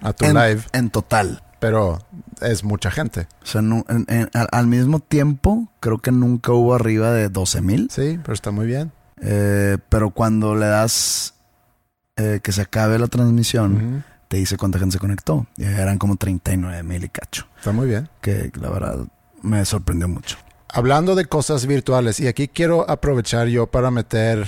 a 0.02 0.14
tu 0.14 0.26
En, 0.26 0.34
live, 0.36 0.62
en 0.74 0.90
total. 0.90 1.44
pero 1.60 2.00
es 2.42 2.64
mucha 2.64 2.92
gente. 2.92 3.28
O 3.44 3.46
sea, 3.46 3.62
nu- 3.62 3.86
en- 3.90 4.06
en- 4.10 4.30
al, 4.34 4.48
al 4.52 4.68
mismo 4.68 5.00
tiempo, 5.00 5.68
creo 5.80 6.00
que 6.00 6.12
nunca 6.12 6.52
hubo 6.52 6.74
arriba 6.76 7.12
de 7.12 7.30
12 7.30 7.62
mil. 7.62 7.90
Sí, 7.92 8.20
pero 8.22 8.34
está 8.34 8.52
muy 8.52 8.66
bien. 8.68 8.92
Eh, 9.22 9.78
pero 9.90 10.12
cuando 10.12 10.54
le 10.56 10.68
das 10.68 11.34
eh, 12.18 12.40
que 12.44 12.52
se 12.52 12.62
acabe 12.62 12.98
la 13.00 13.08
transmisión, 13.08 14.04
te 14.28 14.38
dice 14.38 14.58
cuánta 14.58 14.78
gente 14.80 14.94
se 14.94 15.00
conectó. 15.00 15.48
Y 15.58 15.64
eran 15.64 15.98
como 15.98 16.16
39 16.18 16.84
mil 16.84 17.04
y 17.04 17.10
cacho. 17.10 17.48
Está 17.58 17.72
muy 17.72 17.88
bien. 17.88 18.10
Que 18.22 18.52
la 18.60 18.70
verdad 18.70 18.98
me 19.42 19.64
sorprendió 19.66 20.08
mucho. 20.08 20.38
Hablando 20.70 21.16
de 21.16 21.26
cosas 21.26 21.66
virtuales, 21.66 22.20
y 22.20 22.28
aquí 22.28 22.48
quiero 22.48 22.90
aprovechar 22.90 23.48
yo 23.48 23.68
para 23.68 23.90
meter 23.90 24.48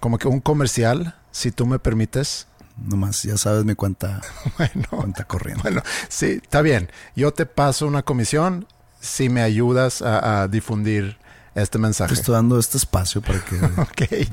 como 0.00 0.16
que 0.18 0.28
un 0.28 0.40
comercial, 0.40 1.14
si 1.36 1.52
tú 1.52 1.66
me 1.66 1.78
permites. 1.78 2.46
Nomás, 2.78 3.22
ya 3.22 3.36
sabes 3.38 3.64
mi 3.64 3.74
cuenta, 3.74 4.20
Bueno, 4.58 4.88
cuenta 4.90 5.24
corriente. 5.24 5.62
bueno, 5.62 5.82
sí, 6.08 6.40
está 6.42 6.62
bien. 6.62 6.90
Yo 7.14 7.32
te 7.32 7.46
paso 7.46 7.86
una 7.86 8.02
comisión 8.02 8.66
si 9.00 9.28
me 9.28 9.42
ayudas 9.42 10.02
a, 10.02 10.42
a 10.42 10.48
difundir 10.48 11.18
este 11.54 11.78
mensaje. 11.78 12.14
Te 12.14 12.20
estoy 12.20 12.34
dando 12.34 12.58
este 12.58 12.76
espacio 12.78 13.20
para 13.22 13.40
que... 13.40 13.56
Ok. 13.80 14.28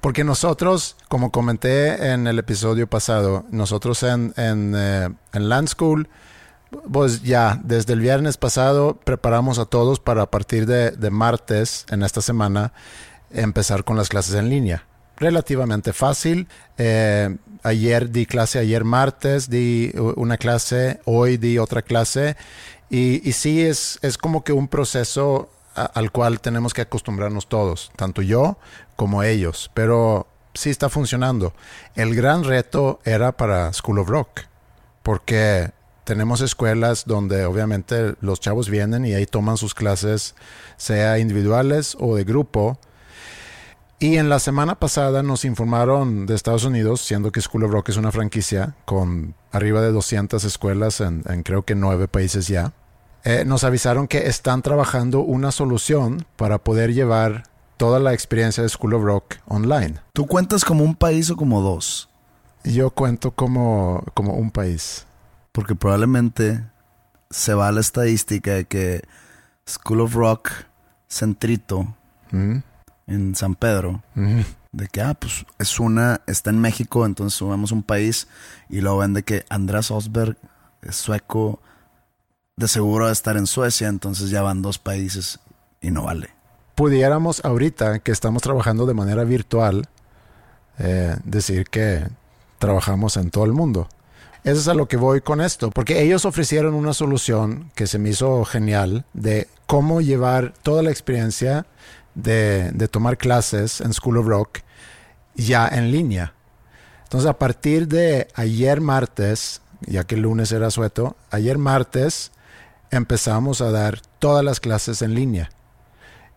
Porque 0.00 0.24
nosotros, 0.24 0.96
como 1.08 1.30
comenté 1.30 2.12
en 2.12 2.26
el 2.26 2.38
episodio 2.38 2.86
pasado, 2.88 3.44
nosotros 3.50 4.02
en, 4.02 4.32
en, 4.36 4.72
eh, 4.74 5.10
en 5.32 5.48
Land 5.50 5.68
School, 5.68 6.08
pues 6.90 7.22
ya 7.22 7.60
desde 7.62 7.92
el 7.92 8.00
viernes 8.00 8.38
pasado 8.38 8.98
preparamos 9.04 9.58
a 9.58 9.66
todos 9.66 10.00
para 10.00 10.22
a 10.22 10.30
partir 10.30 10.64
de, 10.64 10.90
de 10.92 11.10
martes 11.10 11.84
en 11.90 12.02
esta 12.02 12.22
semana 12.22 12.72
empezar 13.30 13.84
con 13.84 13.96
las 13.98 14.08
clases 14.08 14.34
en 14.36 14.48
línea. 14.48 14.86
Relativamente 15.22 15.92
fácil. 15.92 16.48
Eh, 16.78 17.36
ayer 17.62 18.10
di 18.10 18.26
clase, 18.26 18.58
ayer 18.58 18.82
martes 18.82 19.48
di 19.48 19.92
una 20.16 20.36
clase, 20.36 21.00
hoy 21.04 21.36
di 21.36 21.58
otra 21.58 21.82
clase. 21.82 22.36
Y, 22.90 23.22
y 23.22 23.32
sí 23.32 23.62
es, 23.62 24.00
es 24.02 24.18
como 24.18 24.42
que 24.42 24.52
un 24.52 24.66
proceso 24.66 25.48
al 25.74 26.10
cual 26.10 26.40
tenemos 26.40 26.74
que 26.74 26.80
acostumbrarnos 26.80 27.48
todos, 27.48 27.92
tanto 27.94 28.20
yo 28.20 28.58
como 28.96 29.22
ellos. 29.22 29.70
Pero 29.74 30.26
sí 30.54 30.70
está 30.70 30.88
funcionando. 30.88 31.54
El 31.94 32.16
gran 32.16 32.42
reto 32.42 32.98
era 33.04 33.30
para 33.30 33.72
School 33.72 34.00
of 34.00 34.08
Rock, 34.08 34.40
porque 35.04 35.70
tenemos 36.02 36.40
escuelas 36.40 37.04
donde 37.06 37.44
obviamente 37.44 38.14
los 38.20 38.40
chavos 38.40 38.68
vienen 38.68 39.06
y 39.06 39.14
ahí 39.14 39.26
toman 39.26 39.56
sus 39.56 39.72
clases, 39.72 40.34
sea 40.76 41.20
individuales 41.20 41.96
o 42.00 42.16
de 42.16 42.24
grupo. 42.24 42.76
Y 44.02 44.16
en 44.16 44.28
la 44.28 44.40
semana 44.40 44.74
pasada 44.74 45.22
nos 45.22 45.44
informaron 45.44 46.26
de 46.26 46.34
Estados 46.34 46.64
Unidos, 46.64 47.02
siendo 47.02 47.30
que 47.30 47.40
School 47.40 47.62
of 47.62 47.70
Rock 47.70 47.90
es 47.90 47.96
una 47.96 48.10
franquicia 48.10 48.74
con 48.84 49.36
arriba 49.52 49.80
de 49.80 49.92
200 49.92 50.42
escuelas 50.42 51.00
en, 51.00 51.22
en 51.28 51.44
creo 51.44 51.62
que 51.62 51.76
nueve 51.76 52.08
países 52.08 52.48
ya. 52.48 52.72
Eh, 53.22 53.44
nos 53.46 53.62
avisaron 53.62 54.08
que 54.08 54.26
están 54.26 54.62
trabajando 54.62 55.20
una 55.20 55.52
solución 55.52 56.26
para 56.34 56.58
poder 56.58 56.92
llevar 56.92 57.44
toda 57.76 58.00
la 58.00 58.12
experiencia 58.12 58.64
de 58.64 58.70
School 58.70 58.94
of 58.94 59.04
Rock 59.04 59.36
online. 59.46 59.94
¿Tú 60.14 60.26
cuentas 60.26 60.64
como 60.64 60.82
un 60.82 60.96
país 60.96 61.30
o 61.30 61.36
como 61.36 61.60
dos? 61.60 62.10
Yo 62.64 62.90
cuento 62.90 63.30
como, 63.30 64.02
como 64.14 64.34
un 64.34 64.50
país. 64.50 65.06
Porque 65.52 65.76
probablemente 65.76 66.60
se 67.30 67.54
va 67.54 67.70
la 67.70 67.80
estadística 67.80 68.54
de 68.54 68.64
que 68.64 69.02
School 69.64 70.00
of 70.00 70.14
Rock 70.14 70.50
Centrito 71.06 71.94
¿Mm? 72.32 72.62
En 73.06 73.34
San 73.34 73.54
Pedro, 73.54 74.02
de 74.14 74.88
que, 74.88 75.00
ah, 75.00 75.14
pues 75.14 75.44
es 75.58 75.80
una, 75.80 76.20
está 76.26 76.50
en 76.50 76.60
México, 76.60 77.04
entonces 77.04 77.36
subamos 77.36 77.72
un 77.72 77.82
país 77.82 78.28
y 78.68 78.80
luego 78.80 78.98
ven 78.98 79.14
de 79.14 79.22
que 79.22 79.44
Andreas 79.48 79.90
Osberg 79.90 80.36
es 80.82 80.96
sueco, 80.96 81.60
de 82.56 82.68
seguro 82.68 83.04
va 83.04 83.10
a 83.10 83.12
estar 83.12 83.36
en 83.36 83.46
Suecia, 83.46 83.88
entonces 83.88 84.30
ya 84.30 84.42
van 84.42 84.62
dos 84.62 84.78
países 84.78 85.40
y 85.80 85.90
no 85.90 86.04
vale. 86.04 86.30
Pudiéramos 86.74 87.44
ahorita 87.44 87.98
que 87.98 88.12
estamos 88.12 88.42
trabajando 88.42 88.86
de 88.86 88.94
manera 88.94 89.24
virtual 89.24 89.88
eh, 90.78 91.16
decir 91.24 91.66
que 91.66 92.06
trabajamos 92.58 93.16
en 93.16 93.30
todo 93.30 93.44
el 93.44 93.52
mundo. 93.52 93.88
Eso 94.44 94.60
es 94.60 94.68
a 94.68 94.74
lo 94.74 94.88
que 94.88 94.96
voy 94.96 95.20
con 95.20 95.40
esto, 95.40 95.70
porque 95.70 96.02
ellos 96.02 96.24
ofrecieron 96.24 96.74
una 96.74 96.94
solución 96.94 97.70
que 97.74 97.86
se 97.86 97.98
me 97.98 98.10
hizo 98.10 98.44
genial 98.44 99.04
de 99.12 99.48
cómo 99.66 100.00
llevar 100.00 100.52
toda 100.62 100.82
la 100.82 100.90
experiencia 100.90 101.66
de, 102.14 102.70
de 102.72 102.88
tomar 102.88 103.18
clases 103.18 103.80
en 103.80 103.92
School 103.92 104.18
of 104.18 104.26
Rock 104.26 104.58
ya 105.34 105.68
en 105.68 105.90
línea. 105.90 106.34
Entonces, 107.04 107.28
a 107.28 107.38
partir 107.38 107.88
de 107.88 108.28
ayer 108.34 108.80
martes, 108.80 109.60
ya 109.82 110.04
que 110.04 110.14
el 110.14 110.22
lunes 110.22 110.52
era 110.52 110.70
sueto, 110.70 111.16
ayer 111.30 111.58
martes 111.58 112.32
empezamos 112.90 113.60
a 113.60 113.70
dar 113.70 114.00
todas 114.18 114.44
las 114.44 114.60
clases 114.60 115.02
en 115.02 115.14
línea. 115.14 115.50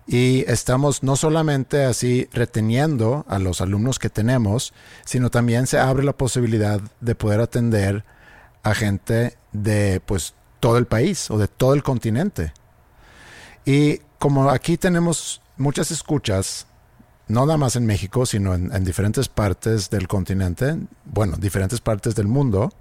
Y 0.08 0.44
estamos 0.48 1.02
no 1.02 1.16
solamente 1.16 1.84
así 1.84 2.30
reteniendo 2.32 3.26
a 3.28 3.40
los 3.40 3.62
alumnos 3.62 3.98
que 4.00 4.10
tenemos, 4.10 4.74
sino 5.04 5.32
también 5.32 5.66
se 5.66 5.80
abre 5.80 6.04
la 6.04 6.14
posibilidad 6.14 6.80
de 7.02 7.16
poder 7.16 7.42
atender 7.42 8.04
a 8.62 8.76
gente 8.76 9.38
de 9.52 10.02
pues 10.06 10.36
todo 10.60 10.78
el 10.78 10.86
país 10.86 11.32
o 11.32 11.38
de 11.38 11.48
todo 11.48 11.74
el 11.74 11.84
continente. 11.84 12.54
Y 13.66 14.00
como 14.20 14.50
aquí 14.50 14.78
tenemos 14.78 15.42
muchas 15.58 15.92
escuchas, 15.92 16.68
no 17.28 17.46
nada 17.46 17.58
más 17.58 17.76
en 17.76 17.86
México, 17.86 18.26
sino 18.26 18.54
en, 18.54 18.74
en 18.74 18.84
diferentes 18.84 19.28
partes 19.28 19.90
del 19.90 20.08
continente, 20.08 20.78
bueno, 21.06 21.38
diferentes 21.38 21.82
partes 21.82 22.16
del 22.16 22.28
mundo, 22.28 22.72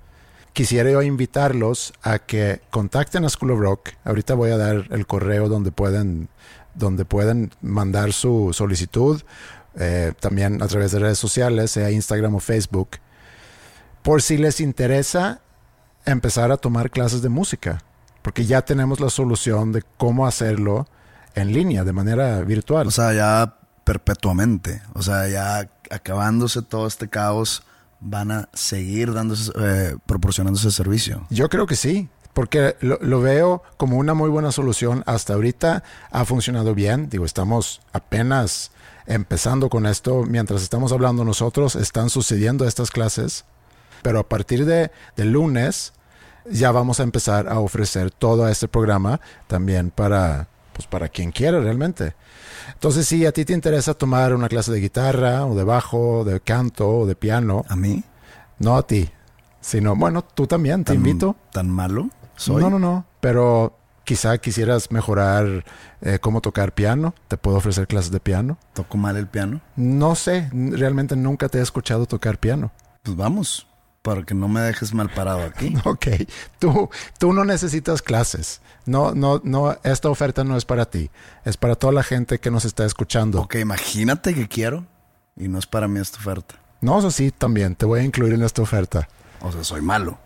quisiera 0.53 0.91
yo 0.91 1.03
invitarlos 1.03 1.93
a 2.03 2.19
que 2.19 2.61
contacten 2.71 3.25
a 3.25 3.29
School 3.29 3.53
of 3.53 3.61
Rock. 3.61 3.91
Ahorita 4.05 4.35
voy 4.35 4.51
a 4.51 4.57
dar 4.57 4.87
el 4.91 5.07
correo 5.07 5.49
donde 5.49 5.73
pueden 5.73 6.29
donde 6.75 7.05
pueden 7.05 7.53
mandar 7.63 8.13
su 8.13 8.51
solicitud, 8.53 9.23
eh, 9.77 10.13
también 10.21 10.63
a 10.63 10.67
través 10.67 10.93
de 10.93 10.99
redes 10.99 11.19
sociales, 11.19 11.71
sea 11.71 11.91
Instagram 11.91 12.35
o 12.35 12.41
Facebook, 12.41 12.91
por 14.03 14.23
si 14.23 14.37
les 14.37 14.61
interesa 14.61 15.41
empezar 16.05 16.53
a 16.53 16.57
tomar 16.57 16.91
clases 16.91 17.23
de 17.23 17.29
música, 17.29 17.83
porque 18.23 18.45
ya 18.45 18.63
tenemos 18.63 19.01
la 19.01 19.11
solución 19.11 19.73
de 19.73 19.83
cómo 19.97 20.27
hacerlo 20.27 20.87
en 21.35 21.53
línea, 21.53 21.85
de 21.85 21.93
manera 21.93 22.41
virtual. 22.43 22.87
O 22.87 22.91
sea, 22.91 23.13
ya 23.13 23.57
perpetuamente, 23.85 24.83
o 24.95 25.03
sea, 25.03 25.29
ya 25.29 25.69
acabándose 25.91 26.63
todo 26.63 26.87
este 26.87 27.09
caos, 27.09 27.63
van 28.01 28.31
a 28.31 28.49
seguir 28.53 29.13
dándose, 29.13 29.53
eh, 29.59 29.97
proporcionando 30.07 30.59
ese 30.59 30.71
servicio. 30.71 31.27
Yo 31.31 31.49
creo 31.49 31.67
que 31.67 31.77
sí 31.77 32.09
porque 32.35 32.77
lo, 32.81 32.99
lo, 33.01 33.21
veo 33.21 33.63
como 33.77 33.97
una 33.97 34.13
muy 34.13 34.29
buena 34.29 34.51
solución. 34.51 35.05
Hasta 35.07 35.35
ahorita 35.35 35.85
ha 36.11 36.25
funcionado 36.25 36.75
bien. 36.75 37.09
Digo, 37.09 37.25
estamos 37.25 37.81
apenas 37.93 38.73
empezando 39.07 39.71
con 39.71 39.87
esto. 39.87 40.25
Mientras 40.25 40.63
estamos 40.63 40.91
hablando 40.91 41.25
nosotros, 41.25 41.77
están 41.77 42.11
sucediendo 42.11 42.67
estas 42.67 42.91
clases. 42.91 43.45
Pero 44.03 44.19
a 44.19 44.29
partir 44.29 44.67
de, 44.67 44.91
de 45.17 45.25
lunes 45.25 45.93
ya 46.51 46.73
vamos 46.73 47.01
a 47.01 47.05
empezar 47.05 47.49
a 47.49 47.61
ofrecer 47.61 48.11
todo 48.11 48.49
este 48.49 48.69
programa 48.69 49.21
también 49.47 49.91
para, 49.91 50.49
pues 50.75 50.87
para 50.87 51.09
quien 51.09 51.33
quiera 51.33 51.61
realmente. 51.61 52.15
Entonces, 52.73 53.07
si 53.07 53.25
a 53.25 53.33
ti 53.33 53.45
te 53.45 53.53
interesa 53.53 53.95
tomar 53.95 54.35
una 54.35 54.49
clase 54.49 54.73
de 54.73 54.81
guitarra 54.81 55.47
o 55.47 55.55
de 55.55 55.65
bajo, 55.65 56.25
de 56.25 56.41
canto 56.41 56.89
o 56.89 57.07
de 57.07 57.15
piano. 57.15 57.65
¿A 57.69 57.77
mí? 57.77 58.03
No 58.59 58.77
a 58.77 58.87
ti. 58.87 59.09
Sino, 59.61 59.97
bueno, 59.97 60.23
tú 60.23 60.47
también, 60.47 60.85
te 60.85 60.93
¿Tan, 60.93 60.97
invito. 60.97 61.37
¿Tan 61.53 61.71
malo? 61.71 62.11
¿Soy? 62.37 62.63
No, 62.63 62.69
no, 62.69 62.79
no. 62.79 63.07
Pero 63.21 63.79
quizá 64.05 64.37
quisieras 64.39 64.91
mejorar 64.91 65.65
eh, 66.03 66.19
cómo 66.21 66.41
tocar 66.41 66.73
piano. 66.73 67.15
Te 67.29 67.39
puedo 67.39 67.57
ofrecer 67.57 67.87
clases 67.87 68.11
de 68.11 68.21
piano. 68.21 68.59
¿Toco 68.75 68.99
mal 68.99 69.17
el 69.17 69.27
piano? 69.27 69.63
No 69.77 70.15
sé. 70.15 70.51
Realmente 70.53 71.17
nunca 71.17 71.49
te 71.49 71.59
he 71.59 71.63
escuchado 71.63 72.07
tocar 72.07 72.39
piano. 72.39 72.73
Pues 73.03 73.17
vamos. 73.17 73.67
Para 74.05 74.23
que 74.23 74.35
no 74.35 74.49
me 74.49 74.61
dejes 74.61 74.93
mal 74.93 75.09
parado 75.09 75.45
aquí. 75.45 75.75
ok. 75.85 76.07
Tú, 76.59 76.91
tú 77.19 77.33
no 77.33 77.47
necesitas 77.47 78.03
clases. 78.03 78.61
No, 78.85 79.15
no, 79.15 79.41
no. 79.43 79.79
Esta 79.83 80.11
oferta 80.11 80.45
no 80.45 80.59
es 80.59 80.67
para 80.67 80.85
ti. 80.85 81.11
Es 81.47 81.57
para 81.57 81.75
toda 81.75 81.95
la 81.95 82.03
gente 82.03 82.39
que 82.39 82.51
nos 82.51 82.67
está 82.67 82.85
escuchando. 82.85 83.41
Ok, 83.41 83.55
imagínate 83.55 84.35
que 84.35 84.47
quiero. 84.47 84.85
Y 85.37 85.49
no 85.49 85.59
es 85.59 85.67
para 85.67 85.89
mí 85.89 86.01
esta 86.01 86.19
oferta. 86.19 86.57
No, 86.83 86.99
eso 86.99 87.11
sí, 87.11 87.31
también. 87.31 87.77
Te 87.77 87.87
voy 87.87 88.01
a 88.01 88.05
incluir 88.05 88.35
en 88.35 88.43
esta 88.43 88.61
oferta. 88.61 89.09
O 89.41 89.51
sea, 89.51 89.65
soy 89.65 89.81
malo. 89.81 90.19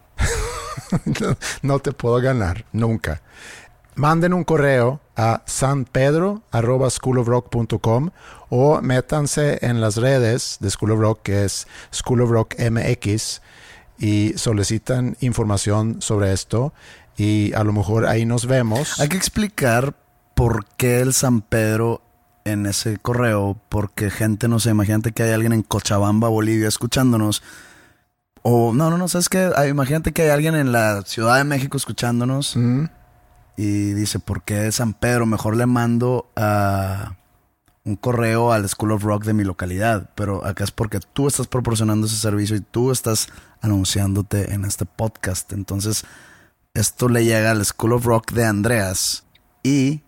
no, 1.20 1.36
no, 1.62 1.78
te 1.78 1.92
puedo 1.92 2.20
ganar, 2.20 2.64
nunca. 2.72 3.22
Manden 3.94 4.32
un 4.32 4.42
correo 4.42 5.00
a 5.16 5.42
sanpedro.schoolofrock.com 5.46 8.10
o 8.48 8.82
métanse 8.82 9.60
en 9.62 9.80
las 9.80 9.94
redes 9.96 10.58
de 10.60 10.70
School 10.70 10.90
of 10.90 10.98
Rock, 11.00 11.20
que 11.22 11.44
es 11.44 11.68
School 11.92 12.22
of 12.22 12.30
Rock 12.30 12.56
MX, 12.58 13.40
y 13.98 14.34
solicitan 14.36 15.16
información 15.20 16.00
sobre 16.00 16.32
esto. 16.32 16.72
Y 17.16 17.52
a 17.54 17.64
lo 17.64 17.72
mejor 17.72 18.06
ahí 18.06 18.24
nos 18.24 18.46
vemos. 18.46 19.00
Hay 19.00 19.08
que 19.08 19.16
explicar 19.16 19.94
por 20.34 20.66
qué 20.76 21.00
el 21.00 21.12
San 21.12 21.40
Pedro 21.40 22.02
en 22.44 22.66
ese 22.66 22.96
correo, 22.98 23.60
porque 23.68 24.10
gente, 24.10 24.48
no 24.48 24.60
sé, 24.60 24.70
imagínate 24.70 25.12
que 25.12 25.24
hay 25.24 25.32
alguien 25.32 25.52
en 25.52 25.62
Cochabamba, 25.62 26.28
Bolivia, 26.28 26.68
escuchándonos 26.68 27.42
o 28.42 28.72
no, 28.72 28.88
no, 28.88 28.96
no, 28.96 29.08
sabes 29.08 29.28
que 29.28 29.50
imagínate 29.68 30.12
que 30.12 30.22
hay 30.22 30.28
alguien 30.30 30.54
en 30.54 30.72
la 30.72 31.02
Ciudad 31.02 31.36
de 31.36 31.44
México 31.44 31.76
escuchándonos 31.76 32.56
mm. 32.56 32.84
y 33.56 33.92
dice, 33.92 34.18
¿por 34.20 34.42
qué 34.42 34.70
San 34.72 34.94
Pedro? 34.94 35.26
Mejor 35.26 35.56
le 35.56 35.66
mando 35.66 36.30
a 36.34 37.17
un 37.88 37.96
correo 37.96 38.52
al 38.52 38.68
School 38.68 38.92
of 38.92 39.02
Rock 39.02 39.24
de 39.24 39.32
mi 39.32 39.44
localidad, 39.44 40.10
pero 40.14 40.44
acá 40.44 40.64
es 40.64 40.70
porque 40.70 41.00
tú 41.00 41.26
estás 41.26 41.46
proporcionando 41.46 42.06
ese 42.06 42.16
servicio 42.16 42.54
y 42.54 42.60
tú 42.60 42.92
estás 42.92 43.28
anunciándote 43.62 44.52
en 44.52 44.64
este 44.64 44.84
podcast. 44.84 45.52
Entonces, 45.54 46.04
esto 46.74 47.08
le 47.08 47.24
llega 47.24 47.50
al 47.50 47.64
School 47.64 47.94
of 47.94 48.04
Rock 48.04 48.32
de 48.32 48.44
Andreas 48.44 49.24
y 49.62 50.02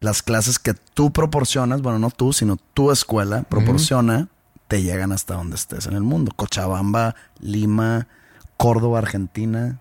las 0.00 0.22
clases 0.22 0.58
que 0.58 0.74
tú 0.74 1.12
proporcionas, 1.12 1.82
bueno, 1.82 1.98
no 1.98 2.10
tú, 2.10 2.32
sino 2.32 2.56
tu 2.56 2.90
escuela 2.90 3.42
proporciona. 3.42 4.28
Te 4.66 4.82
llegan 4.82 5.12
hasta 5.12 5.34
donde 5.34 5.56
estés 5.56 5.86
en 5.86 5.94
el 5.94 6.02
mundo. 6.02 6.32
Cochabamba, 6.34 7.14
Lima, 7.38 8.06
Córdoba, 8.56 8.98
Argentina, 8.98 9.80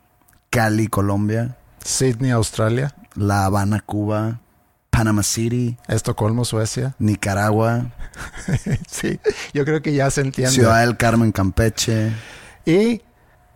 Cali, 0.50 0.88
Colombia. 0.88 1.58
Sydney, 1.84 2.32
Australia. 2.32 2.96
La 3.16 3.46
Habana, 3.46 3.82
Cuba. 3.82 4.40
Panama 5.00 5.24
City. 5.24 5.78
Estocolmo, 5.88 6.44
Suecia. 6.44 6.94
Nicaragua. 7.00 7.86
sí, 8.92 9.18
yo 9.54 9.64
creo 9.64 9.82
que 9.82 9.94
ya 9.94 10.12
se 10.12 10.20
entiende. 10.20 10.52
Ciudad 10.52 10.82
del 10.82 10.98
Carmen, 10.98 11.32
Campeche. 11.32 12.12
Y 12.66 13.02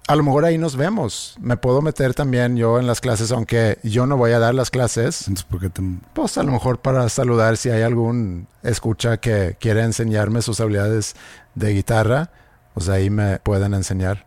a 0.08 0.16
lo 0.16 0.24
mejor 0.24 0.46
ahí 0.46 0.58
nos 0.58 0.78
vemos. 0.78 1.36
Me 1.42 1.58
puedo 1.58 1.82
meter 1.82 2.14
también 2.14 2.56
yo 2.56 2.80
en 2.80 2.88
las 2.88 3.02
clases, 3.02 3.34
aunque 3.34 3.78
yo 3.84 4.06
no 4.06 4.16
voy 4.16 4.32
a 4.32 4.40
dar 4.40 4.56
las 4.56 4.70
clases. 4.70 5.28
Entonces, 5.28 5.44
¿por 5.44 5.60
qué 5.60 5.70
te... 5.70 5.82
Pues 6.14 6.38
a 6.38 6.44
lo 6.44 6.54
mejor 6.54 6.80
para 6.80 7.10
saludar 7.10 7.58
si 7.58 7.70
hay 7.72 7.82
algún 7.82 8.48
escucha 8.64 9.18
que 9.18 9.58
quiere 9.60 9.82
enseñarme 9.82 10.42
sus 10.42 10.62
habilidades 10.62 11.18
de 11.56 11.74
guitarra, 11.74 12.32
pues 12.74 12.88
ahí 12.88 13.10
me 13.10 13.40
pueden 13.40 13.74
enseñar 13.74 14.26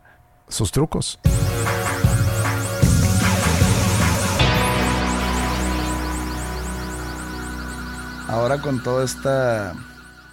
sus 0.49 0.71
trucos. 0.71 1.19
Ahora 8.37 8.61
con 8.61 8.83
toda 8.83 9.03
esta 9.03 9.75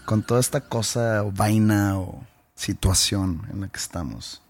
con 0.03 0.23
toda 0.23 0.41
esta 0.41 0.59
cosa 0.59 1.23
o 1.23 1.31
vaina 1.31 1.97
o 1.97 2.21
situación 2.53 3.47
en 3.49 3.61
la 3.61 3.69
que 3.69 3.79
estamos 3.79 4.41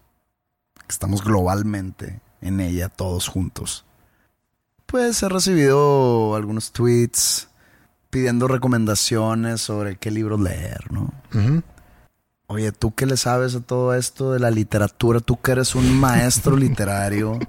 estamos 0.88 1.22
globalmente 1.22 2.20
en 2.40 2.58
ella 2.58 2.88
todos 2.88 3.28
juntos. 3.28 3.84
Pues 4.86 5.22
he 5.22 5.28
recibido 5.28 6.34
algunos 6.34 6.72
tweets 6.72 7.48
pidiendo 8.10 8.48
recomendaciones 8.48 9.60
sobre 9.60 9.98
qué 9.98 10.10
libros 10.10 10.40
leer, 10.40 10.90
¿no? 10.90 11.14
Uh 11.32 11.38
-huh. 11.38 11.62
Oye, 12.48 12.72
tú 12.72 12.92
qué 12.92 13.06
le 13.06 13.16
sabes 13.16 13.54
a 13.54 13.60
todo 13.60 13.94
esto 13.94 14.32
de 14.32 14.40
la 14.40 14.50
literatura, 14.50 15.20
tú 15.20 15.40
que 15.40 15.52
eres 15.52 15.76
un 15.76 15.96
maestro 16.00 16.56
literario. 16.56 17.38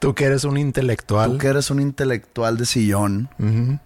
Tú 0.00 0.14
que 0.14 0.24
eres 0.24 0.44
un 0.44 0.56
intelectual. 0.56 1.32
Tú 1.32 1.38
que 1.38 1.48
eres 1.48 1.70
un 1.70 1.78
intelectual 1.78 2.56
de 2.56 2.64
sillón. 2.64 3.28
Uh 3.38 3.44
-huh. 3.44 3.80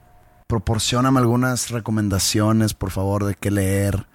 Proporcioname 0.46 1.20
algunas 1.20 1.70
recomendaciones, 1.70 2.74
por 2.74 2.90
favor, 2.90 3.24
de 3.24 3.34
qué 3.34 3.50
leer. 3.50 4.06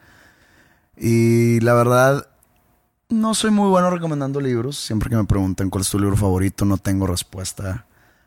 Y 0.95 1.59
la 1.61 1.73
verdad, 1.73 2.27
no 3.09 3.33
soy 3.33 3.51
muy 3.51 3.69
bueno 3.69 3.89
recomendando 3.89 4.39
libros. 4.39 4.77
Siempre 4.77 5.09
que 5.09 5.15
me 5.15 5.25
preguntan 5.25 5.69
cuál 5.69 5.81
es 5.81 5.89
tu 5.89 5.99
libro 5.99 6.15
favorito, 6.15 6.65
no 6.65 6.77
tengo 6.77 7.07
respuesta 7.07 7.85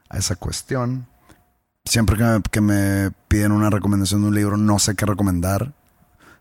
a 0.08 0.18
esa 0.18 0.36
cuestión. 0.36 1.06
Siempre 1.84 2.16
que 2.16 2.24
me, 2.24 2.42
que 2.42 2.60
me, 2.60 3.10
piden 3.28 3.52
una 3.52 3.70
recomendación 3.70 4.22
de 4.22 4.28
un 4.28 4.34
libro, 4.34 4.56
no 4.56 4.78
sé 4.78 4.94
qué 4.94 5.06
recomendar. 5.06 5.72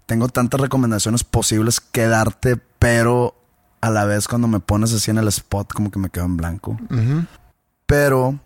Tengo 0.06 0.28
tantas 0.28 0.60
recomendaciones 0.60 1.24
posibles 1.24 1.80
que 1.80 2.08
darte, 2.08 2.58
pero 2.58 3.36
a 3.82 3.89
la 3.89 4.06
vez 4.06 4.28
cuando 4.28 4.47
me 4.47 4.60
pones 4.60 4.93
así 4.93 5.12
en 5.12 5.17
el 5.17 5.28
spot, 5.28 5.74
como 5.74 5.91
que 5.91 6.00
me 6.00 6.10
quedo 6.10 6.26
en 6.26 6.38
blanco. 6.38 6.71
Uh 6.89 6.95
-huh. 6.95 7.28
Pero 7.86 8.39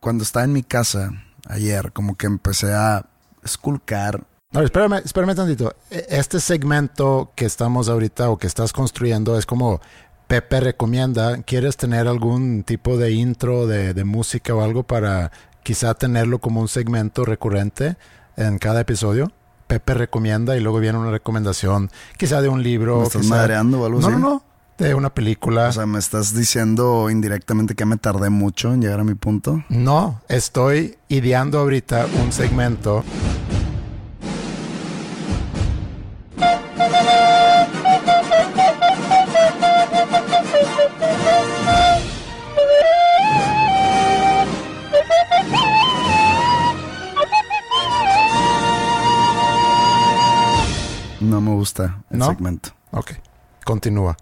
cuando 0.00 0.22
estaba 0.22 0.44
en 0.44 0.52
mi 0.52 0.62
casa 0.62 1.10
ayer, 1.46 1.92
como 1.92 2.16
que 2.16 2.26
empecé 2.26 2.72
a 2.72 3.06
esculcar 3.42 4.24
No, 4.52 4.60
espérame, 4.62 5.02
espérame 5.04 5.34
tantito. 5.34 5.74
E- 5.90 6.06
Este 6.10 6.38
segmento 6.40 7.32
que 7.34 7.44
estamos 7.44 7.88
ahorita 7.88 8.30
o 8.30 8.38
que 8.38 8.46
estás 8.46 8.72
construyendo 8.72 9.36
es 9.38 9.46
como 9.46 9.80
Pepe 10.28 10.60
recomienda. 10.60 11.42
¿Quieres 11.42 11.76
tener 11.76 12.06
algún 12.08 12.62
tipo 12.62 12.96
de 12.96 13.12
intro 13.12 13.66
de, 13.66 13.92
de 13.94 14.04
música 14.04 14.54
o 14.54 14.62
algo 14.62 14.82
para 14.84 15.32
quizá 15.62 15.94
tenerlo 15.94 16.38
como 16.38 16.60
un 16.60 16.68
segmento 16.68 17.24
recurrente 17.24 17.96
en 18.36 18.58
cada 18.58 18.80
episodio? 18.80 19.32
Pepe 19.66 19.94
recomienda 19.94 20.56
y 20.56 20.60
luego 20.60 20.78
viene 20.78 20.98
una 20.98 21.10
recomendación, 21.10 21.90
quizá 22.16 22.40
de 22.40 22.48
un 22.48 22.62
libro. 22.62 22.98
¿Me 22.98 23.04
estás 23.04 23.22
quizá- 23.22 23.34
madreando 23.36 23.80
o 23.82 23.86
algo 23.86 24.00
no, 24.00 24.06
así? 24.06 24.16
No, 24.16 24.20
no, 24.28 24.44
de 24.78 24.94
una 24.94 25.10
película. 25.14 25.68
O 25.68 25.72
sea, 25.72 25.86
me 25.86 25.98
estás 25.98 26.34
diciendo 26.34 27.08
indirectamente 27.10 27.74
que 27.74 27.84
me 27.84 27.96
tardé 27.96 28.30
mucho 28.30 28.72
en 28.72 28.80
llegar 28.82 29.00
a 29.00 29.04
mi 29.04 29.14
punto. 29.14 29.64
No, 29.68 30.20
estoy 30.28 30.96
ideando 31.08 31.58
ahorita 31.58 32.06
un 32.22 32.32
segmento. 32.32 33.04
No 51.20 51.40
me 51.40 51.52
gusta 51.52 52.02
el 52.10 52.18
¿No? 52.18 52.26
segmento. 52.26 52.70
Ok, 52.90 53.12
continúa. 53.64 54.16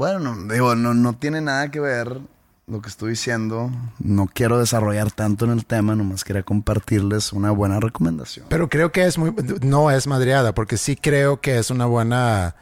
Bueno, 0.00 0.34
no, 0.34 0.50
digo, 0.50 0.74
no, 0.76 0.94
no 0.94 1.12
tiene 1.12 1.42
nada 1.42 1.70
que 1.70 1.78
ver 1.78 2.20
lo 2.66 2.80
que 2.80 2.88
estoy 2.88 3.10
diciendo. 3.10 3.70
No 3.98 4.30
quiero 4.32 4.58
desarrollar 4.58 5.12
tanto 5.12 5.44
en 5.44 5.50
el 5.50 5.66
tema, 5.66 5.94
nomás 5.94 6.24
quería 6.24 6.42
compartirles 6.42 7.34
una 7.34 7.50
buena 7.50 7.80
recomendación. 7.80 8.46
Pero 8.48 8.70
creo 8.70 8.92
que 8.92 9.04
es 9.04 9.18
muy, 9.18 9.34
no 9.60 9.90
es 9.90 10.06
madreada, 10.06 10.54
porque 10.54 10.78
sí 10.78 10.96
creo 10.96 11.42
que 11.42 11.58
es 11.58 11.70
una 11.70 11.84
buena, 11.84 12.56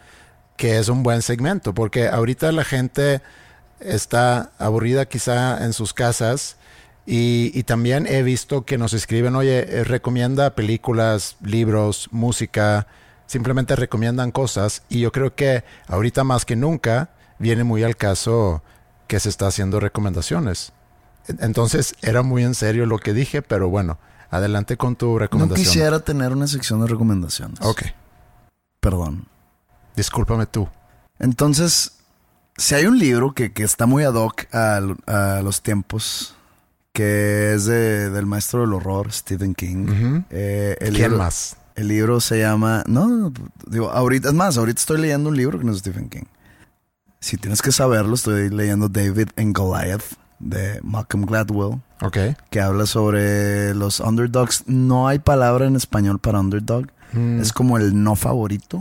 que 0.56 0.80
es 0.80 0.88
un 0.88 1.04
buen 1.04 1.22
segmento, 1.22 1.74
porque 1.74 2.08
ahorita 2.08 2.50
la 2.50 2.64
gente 2.64 3.22
está 3.78 4.50
aburrida 4.58 5.06
quizá 5.06 5.64
en 5.64 5.72
sus 5.74 5.94
casas 5.94 6.56
y, 7.06 7.52
y 7.54 7.62
también 7.62 8.08
he 8.08 8.24
visto 8.24 8.64
que 8.64 8.78
nos 8.78 8.94
escriben, 8.94 9.36
oye, 9.36 9.60
eh, 9.60 9.84
recomienda 9.84 10.56
películas, 10.56 11.36
libros, 11.40 12.08
música, 12.10 12.88
simplemente 13.26 13.76
recomiendan 13.76 14.32
cosas 14.32 14.82
y 14.88 14.98
yo 14.98 15.12
creo 15.12 15.36
que 15.36 15.62
ahorita 15.86 16.24
más 16.24 16.44
que 16.44 16.56
nunca 16.56 17.10
viene 17.38 17.64
muy 17.64 17.82
al 17.84 17.96
caso 17.96 18.62
que 19.06 19.20
se 19.20 19.28
está 19.28 19.46
haciendo 19.46 19.80
recomendaciones. 19.80 20.72
Entonces 21.40 21.94
era 22.02 22.22
muy 22.22 22.42
en 22.44 22.54
serio 22.54 22.86
lo 22.86 22.98
que 22.98 23.12
dije, 23.12 23.42
pero 23.42 23.68
bueno, 23.68 23.98
adelante 24.30 24.76
con 24.76 24.96
tu 24.96 25.12
No 25.12 25.18
recomendación. 25.18 25.64
quisiera 25.66 26.00
tener 26.00 26.32
una 26.32 26.46
sección 26.46 26.80
de 26.80 26.86
recomendaciones. 26.88 27.58
Ok, 27.62 27.82
Perdón. 28.80 29.26
discúlpame 29.96 30.46
tú. 30.46 30.68
Entonces, 31.18 31.92
si 32.56 32.74
hay 32.74 32.86
un 32.86 32.98
libro 32.98 33.32
que, 33.34 33.52
que 33.52 33.64
está 33.64 33.86
muy 33.86 34.04
ad 34.04 34.14
hoc 34.14 34.46
a, 34.54 34.80
a 35.06 35.42
los 35.42 35.62
tiempos, 35.62 36.34
que 36.92 37.54
es 37.54 37.64
de- 37.66 38.10
del 38.10 38.26
maestro 38.26 38.60
del 38.60 38.72
horror, 38.72 39.12
Stephen 39.12 39.54
King. 39.54 39.86
Ujú. 39.88 40.24
Eh, 40.30 40.76
el 40.80 40.90
¿Quién 40.94 41.10
libro- 41.10 41.18
más? 41.18 41.56
El 41.74 41.88
libro 41.88 42.20
se 42.20 42.40
llama. 42.40 42.82
No, 42.86 43.06
no, 43.06 43.32
digo, 43.68 43.90
ahorita, 43.90 44.28
es 44.28 44.34
más, 44.34 44.56
ahorita 44.58 44.80
estoy 44.80 45.00
leyendo 45.00 45.28
un 45.28 45.36
libro 45.36 45.58
que 45.58 45.64
no 45.64 45.72
es 45.72 45.78
Stephen 45.78 46.08
King. 46.08 46.24
Si 47.20 47.36
tienes 47.36 47.62
que 47.62 47.72
saberlo, 47.72 48.14
estoy 48.14 48.48
leyendo 48.50 48.88
David 48.88 49.28
and 49.36 49.56
Goliath 49.56 50.04
de 50.38 50.78
Malcolm 50.82 51.24
Gladwell, 51.26 51.80
Ok. 52.00 52.16
que 52.50 52.60
habla 52.60 52.86
sobre 52.86 53.74
los 53.74 53.98
underdogs. 54.00 54.64
No 54.66 55.08
hay 55.08 55.18
palabra 55.18 55.66
en 55.66 55.74
español 55.76 56.20
para 56.20 56.38
underdog. 56.40 56.86
Mm. 57.12 57.40
Es 57.40 57.52
como 57.52 57.76
el 57.78 58.00
no 58.02 58.14
favorito 58.14 58.80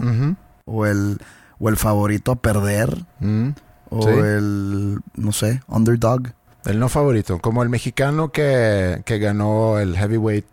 o 0.65 0.85
el 0.85 1.17
o 1.59 1.69
el 1.69 1.77
favorito 1.77 2.31
a 2.33 2.35
perder 2.35 3.03
Mm. 3.19 3.49
o 3.89 4.01
Sí. 4.03 4.09
el 4.09 4.99
no 5.15 5.31
sé, 5.31 5.61
underdog. 5.67 6.27
El 6.65 6.77
no 6.79 6.89
favorito, 6.89 7.39
como 7.39 7.63
el 7.63 7.69
mexicano 7.69 8.31
que, 8.31 9.01
que 9.05 9.17
ganó 9.17 9.79
el 9.79 9.95
heavyweight, 9.97 10.45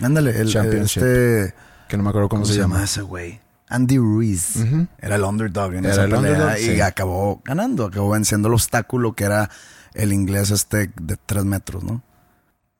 Ándale, 0.00 0.30
el 0.40 0.48
Championship. 0.48 1.02
este 1.02 1.54
que 1.88 1.96
no 1.96 2.02
me 2.02 2.08
acuerdo 2.10 2.28
cómo, 2.28 2.42
¿cómo, 2.42 2.52
se, 2.52 2.58
llama. 2.58 2.76
llama 2.76 2.84
ese 2.84 3.02
güey? 3.02 3.40
Andy 3.70 3.96
Ruiz. 3.98 4.56
Era 4.98 5.16
el 5.16 5.22
underdog 5.24 5.72
en 5.74 5.84
Era 5.84 5.92
esa 5.94 6.04
el 6.04 6.10
pelea 6.10 6.30
underdog, 6.32 6.58
y 6.58 6.64
sí. 6.74 6.80
acabó 6.80 7.40
ganando, 7.44 7.86
acabó 7.86 8.10
venciendo 8.10 8.48
el 8.48 8.54
obstáculo 8.54 9.14
que 9.14 9.24
era 9.24 9.48
el 9.94 10.12
inglés 10.12 10.50
este 10.50 10.90
de 11.00 11.16
tres 11.16 11.44
metros, 11.44 11.82
¿no? 11.82 12.02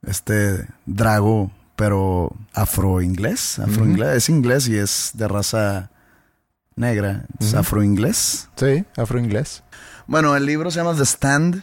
Este 0.07 0.67
Drago, 0.87 1.51
pero 1.77 2.35
afro-inglés, 2.53 3.59
afro-inglés, 3.59 4.17
es 4.17 4.29
inglés 4.29 4.69
y 4.69 4.77
es 4.77 5.11
de 5.15 5.29
raza 5.29 5.91
negra, 6.77 7.25
es 7.39 7.55
afro-inglés. 7.55 8.49
Sí, 8.57 8.85
afro-inglés. 8.97 9.63
Bueno, 10.07 10.35
el 10.37 10.45
libro 10.47 10.71
se 10.71 10.79
llama 10.81 10.95
The 10.97 11.05
Stand, 11.07 11.63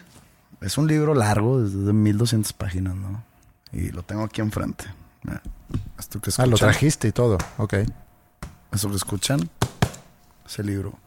es 0.62 0.78
un 0.78 0.88
libro 0.88 1.14
largo, 1.14 1.62
de 1.62 1.94
1200 1.94 2.54
páginas, 2.54 2.96
¿no? 2.96 3.24
Y 3.72 3.90
lo 3.90 4.04
tengo 4.04 4.24
aquí 4.24 4.42
enfrente. 4.42 4.86
Esto 6.00 6.22
que 6.22 6.32
Ah, 6.38 6.46
lo 6.46 6.58
trajiste 6.58 7.08
y 7.10 7.12
todo. 7.12 7.38
Ok. 7.58 7.74
Eso 8.78 8.92
que 8.92 8.96
escuchan, 8.98 9.50
ese 10.46 10.64
libro. 10.64 11.00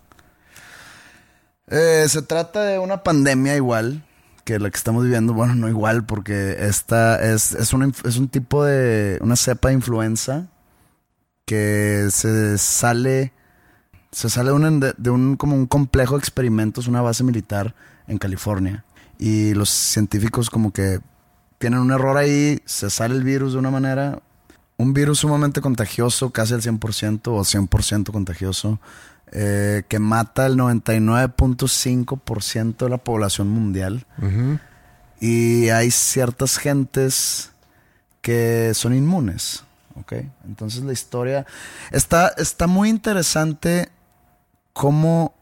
Eh, 1.68 2.04
se 2.08 2.20
trata 2.20 2.64
de 2.64 2.80
una 2.80 3.04
pandemia 3.04 3.54
igual 3.54 4.04
que 4.44 4.58
la 4.58 4.70
que 4.70 4.76
estamos 4.76 5.04
viviendo. 5.04 5.34
Bueno, 5.34 5.54
no 5.54 5.68
igual, 5.68 6.04
porque 6.04 6.56
esta 6.66 7.22
es, 7.22 7.52
es, 7.52 7.72
una 7.72 7.92
es 8.04 8.16
un 8.16 8.26
tipo 8.26 8.64
de. 8.64 9.18
una 9.20 9.36
cepa 9.36 9.68
de 9.68 9.74
influenza 9.74 10.48
que 11.44 12.08
se 12.10 12.58
sale. 12.58 13.32
Se 14.10 14.28
sale 14.28 14.48
de 14.50 14.56
un, 14.56 14.80
de 14.80 15.10
un 15.10 15.36
como 15.36 15.54
un 15.54 15.66
complejo 15.66 16.16
de 16.16 16.18
experimentos, 16.18 16.88
una 16.88 17.02
base 17.02 17.22
militar 17.22 17.76
en 18.08 18.18
California. 18.18 18.84
Y 19.16 19.54
los 19.54 19.70
científicos 19.70 20.50
como 20.50 20.72
que 20.72 20.98
tienen 21.58 21.78
un 21.78 21.92
error 21.92 22.16
ahí, 22.16 22.60
se 22.64 22.90
sale 22.90 23.14
el 23.14 23.22
virus 23.22 23.52
de 23.52 23.60
una 23.60 23.70
manera, 23.70 24.20
un 24.80 24.94
virus 24.94 25.18
sumamente 25.20 25.60
contagioso, 25.60 26.30
casi 26.30 26.54
el 26.54 26.62
100% 26.62 27.28
o 27.28 27.40
100% 27.40 28.12
contagioso, 28.12 28.80
eh, 29.30 29.82
que 29.88 29.98
mata 29.98 30.46
el 30.46 30.56
99.5% 30.56 32.78
de 32.78 32.88
la 32.88 32.96
población 32.98 33.48
mundial. 33.48 34.06
Y 35.20 35.68
hay 35.68 35.90
ciertas 35.90 36.56
gentes 36.56 37.50
que 38.22 38.72
son 38.74 38.94
inmunes. 38.94 39.64
¿ok? 39.96 40.14
Entonces 40.46 40.82
la 40.82 40.94
historia 40.94 41.44
está, 41.90 42.28
está 42.38 42.66
muy 42.66 42.88
interesante 42.88 43.90
cómo 44.72 45.34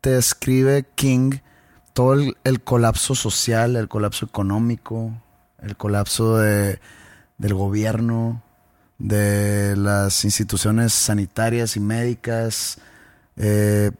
te 0.00 0.08
describe 0.10 0.86
King 0.94 1.40
todo 1.92 2.14
el, 2.14 2.38
el 2.44 2.62
colapso 2.62 3.14
social, 3.14 3.76
el 3.76 3.88
colapso 3.88 4.24
económico, 4.24 5.12
el 5.60 5.76
colapso 5.76 6.38
de, 6.38 6.80
del 7.36 7.54
gobierno, 7.54 8.42
de 8.98 9.76
las 9.76 10.24
instituciones 10.24 10.92
sanitarias 10.92 11.76
y 11.76 11.80
médicas. 11.80 12.78
Eh, 13.36 13.92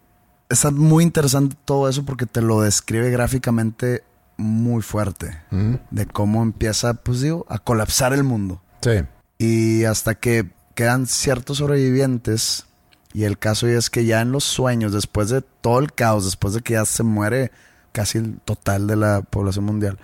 está 0.49 0.71
muy 0.71 1.05
interesante 1.05 1.57
todo 1.65 1.89
eso 1.89 2.05
porque 2.05 2.27
te 2.27 2.41
lo 2.43 2.63
describe 2.63 3.11
gráficamente 3.11 4.03
muy 4.37 4.83
fuerte 4.83 5.37
Ujú. 5.51 5.81
de 5.91 6.07
cómo 6.07 6.43
empieza, 6.43 6.95
pues 6.95 7.21
digo, 7.21 7.47
a 7.49 7.59
colapsar 7.59 8.13
el 8.13 8.25
mundo. 8.25 8.63
Sí. 8.81 9.01
Y 9.39 9.85
hasta 9.85 10.15
que 10.15 10.51
quedan 10.75 11.07
ciertos 11.07 11.59
sobrevivientes, 11.59 12.67
y 13.13 13.25
el 13.25 13.39
caso 13.39 13.67
es 13.67 13.91
que 13.91 14.05
ya 14.05 14.21
en 14.21 14.33
los 14.33 14.45
sueños, 14.45 14.93
después 14.93 15.29
de 15.29 15.43
todo 15.43 15.81
el 15.81 15.93
caos, 15.93 16.25
después 16.25 16.55
de 16.55 16.61
que 16.61 16.75
ya 16.75 16.85
se 16.85 17.03
muere 17.03 17.51
casi 17.93 18.19
el 18.19 18.39
total 18.41 18.87
de 18.87 18.97
la 18.97 19.23
población 19.23 19.65
mundial, 19.65 19.99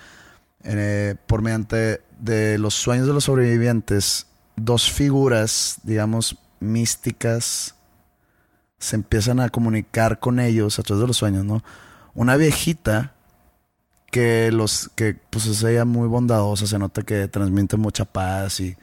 eh, 0.64 1.14
por 1.26 1.42
mediante 1.42 2.00
de 2.18 2.58
los 2.58 2.74
sueños 2.74 3.06
de 3.06 3.12
los 3.12 3.24
sobrevivientes, 3.24 4.26
dos 4.56 4.90
figuras, 4.90 5.78
digamos, 5.82 6.38
místicas, 6.60 7.74
se 8.78 8.96
empiezan 8.96 9.40
a 9.40 9.48
comunicar 9.48 10.20
con 10.20 10.40
ellos 10.40 10.78
a 10.78 10.82
través 10.82 11.00
de 11.02 11.06
los 11.06 11.16
sueños, 11.16 11.44
¿no? 11.44 11.62
Una 12.14 12.36
viejita 12.36 13.14
que 14.10 14.52
los 14.52 14.90
que 14.94 15.14
pues 15.30 15.46
es 15.46 15.62
ella 15.64 15.84
muy 15.84 16.06
bondadosa, 16.06 16.66
se 16.66 16.78
nota 16.78 17.02
que 17.02 17.26
transmite 17.26 17.76
mucha 17.76 18.04
paz 18.04 18.60
y, 18.60 18.76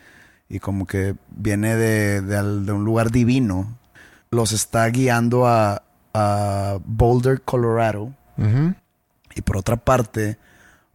y 0.50 0.60
como 0.60 0.86
que 0.86 1.16
viene 1.30 1.76
de, 1.78 2.22
de 2.22 2.72
un 2.72 2.84
lugar 2.84 3.12
divino, 3.12 3.78
los 4.32 4.52
está 4.52 4.86
guiando 4.88 5.48
a, 5.48 5.84
a 6.14 6.80
Boulder, 6.84 7.42
Colorado, 7.42 8.14
y 9.36 9.42
por 9.42 9.58
otra 9.58 9.78
parte, 9.78 10.38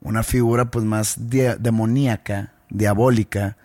una 0.02 0.22
figura 0.22 0.70
pues 0.70 0.84
más 0.84 1.30
dia- 1.30 1.56
demoníaca, 1.56 2.52
diabólica, 2.68 3.56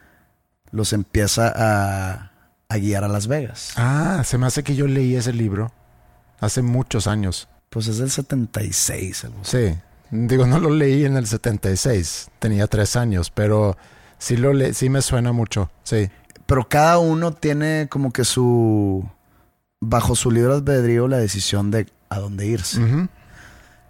los 0.71 0.93
empieza 0.93 1.51
a, 1.55 2.31
a 2.69 2.77
guiar 2.77 3.03
a 3.03 3.07
Las 3.07 3.27
Vegas. 3.27 3.73
Ah, 3.75 4.23
se 4.25 4.37
me 4.37 4.47
hace 4.47 4.63
que 4.63 4.75
yo 4.75 4.87
leí 4.87 5.15
ese 5.15 5.33
libro 5.33 5.71
hace 6.39 6.61
muchos 6.61 7.07
años. 7.07 7.47
Pues 7.69 7.87
es 7.87 7.99
del 7.99 8.11
76, 8.11 9.25
algo 9.25 9.41
así. 9.41 9.69
Sí. 9.69 9.77
Digo, 10.11 10.45
no 10.45 10.59
lo 10.59 10.71
leí 10.71 11.05
en 11.05 11.15
el 11.15 11.25
76. 11.25 12.31
Tenía 12.39 12.67
tres 12.67 12.97
años, 12.97 13.29
pero 13.29 13.77
sí, 14.17 14.35
lo 14.35 14.51
le 14.51 14.73
sí 14.73 14.89
me 14.89 15.01
suena 15.01 15.31
mucho. 15.31 15.71
Sí. 15.83 16.09
Pero 16.45 16.67
cada 16.67 16.99
uno 16.99 17.31
tiene 17.31 17.87
como 17.89 18.11
que 18.11 18.25
su. 18.25 19.09
Bajo 19.79 20.15
su 20.15 20.29
libre 20.29 20.53
albedrío 20.53 21.07
la 21.07 21.17
decisión 21.17 21.71
de 21.71 21.87
a 22.09 22.19
dónde 22.19 22.45
irse. 22.45 22.81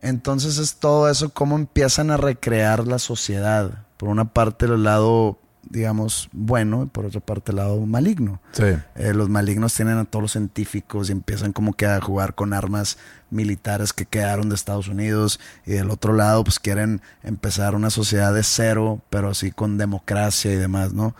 Entonces 0.01 0.57
es 0.57 0.75
todo 0.75 1.09
eso, 1.09 1.31
cómo 1.31 1.55
empiezan 1.55 2.11
a 2.11 2.17
recrear 2.17 2.87
la 2.87 2.99
sociedad. 2.99 3.85
Por 3.97 4.09
una 4.09 4.25
parte 4.25 4.67
el 4.67 4.83
lado, 4.83 5.39
digamos, 5.69 6.29
bueno, 6.31 6.83
y 6.83 6.85
por 6.87 7.05
otra 7.05 7.21
parte 7.21 7.51
el 7.51 7.57
lado 7.57 7.79
maligno. 7.85 8.41
Sí. 8.51 8.63
Eh, 8.95 9.13
los 9.13 9.29
malignos 9.29 9.73
tienen 9.73 9.97
a 9.97 10.05
todos 10.05 10.23
los 10.23 10.31
científicos 10.31 11.09
y 11.09 11.11
empiezan 11.13 11.53
como 11.53 11.73
que 11.73 11.85
a 11.85 12.01
jugar 12.01 12.35
con 12.35 12.53
armas 12.53 12.97
militares 13.29 13.93
que 13.93 14.05
quedaron 14.05 14.49
de 14.49 14.55
Estados 14.55 14.87
Unidos 14.87 15.39
y 15.65 15.71
del 15.71 15.89
otro 15.91 16.13
lado 16.13 16.43
pues 16.43 16.59
quieren 16.59 17.01
empezar 17.23 17.75
una 17.75 17.89
sociedad 17.89 18.33
de 18.33 18.43
cero, 18.43 19.01
pero 19.09 19.29
así 19.29 19.51
con 19.51 19.77
democracia 19.77 20.51
y 20.51 20.55
demás, 20.57 20.93
¿no? 20.93 21.15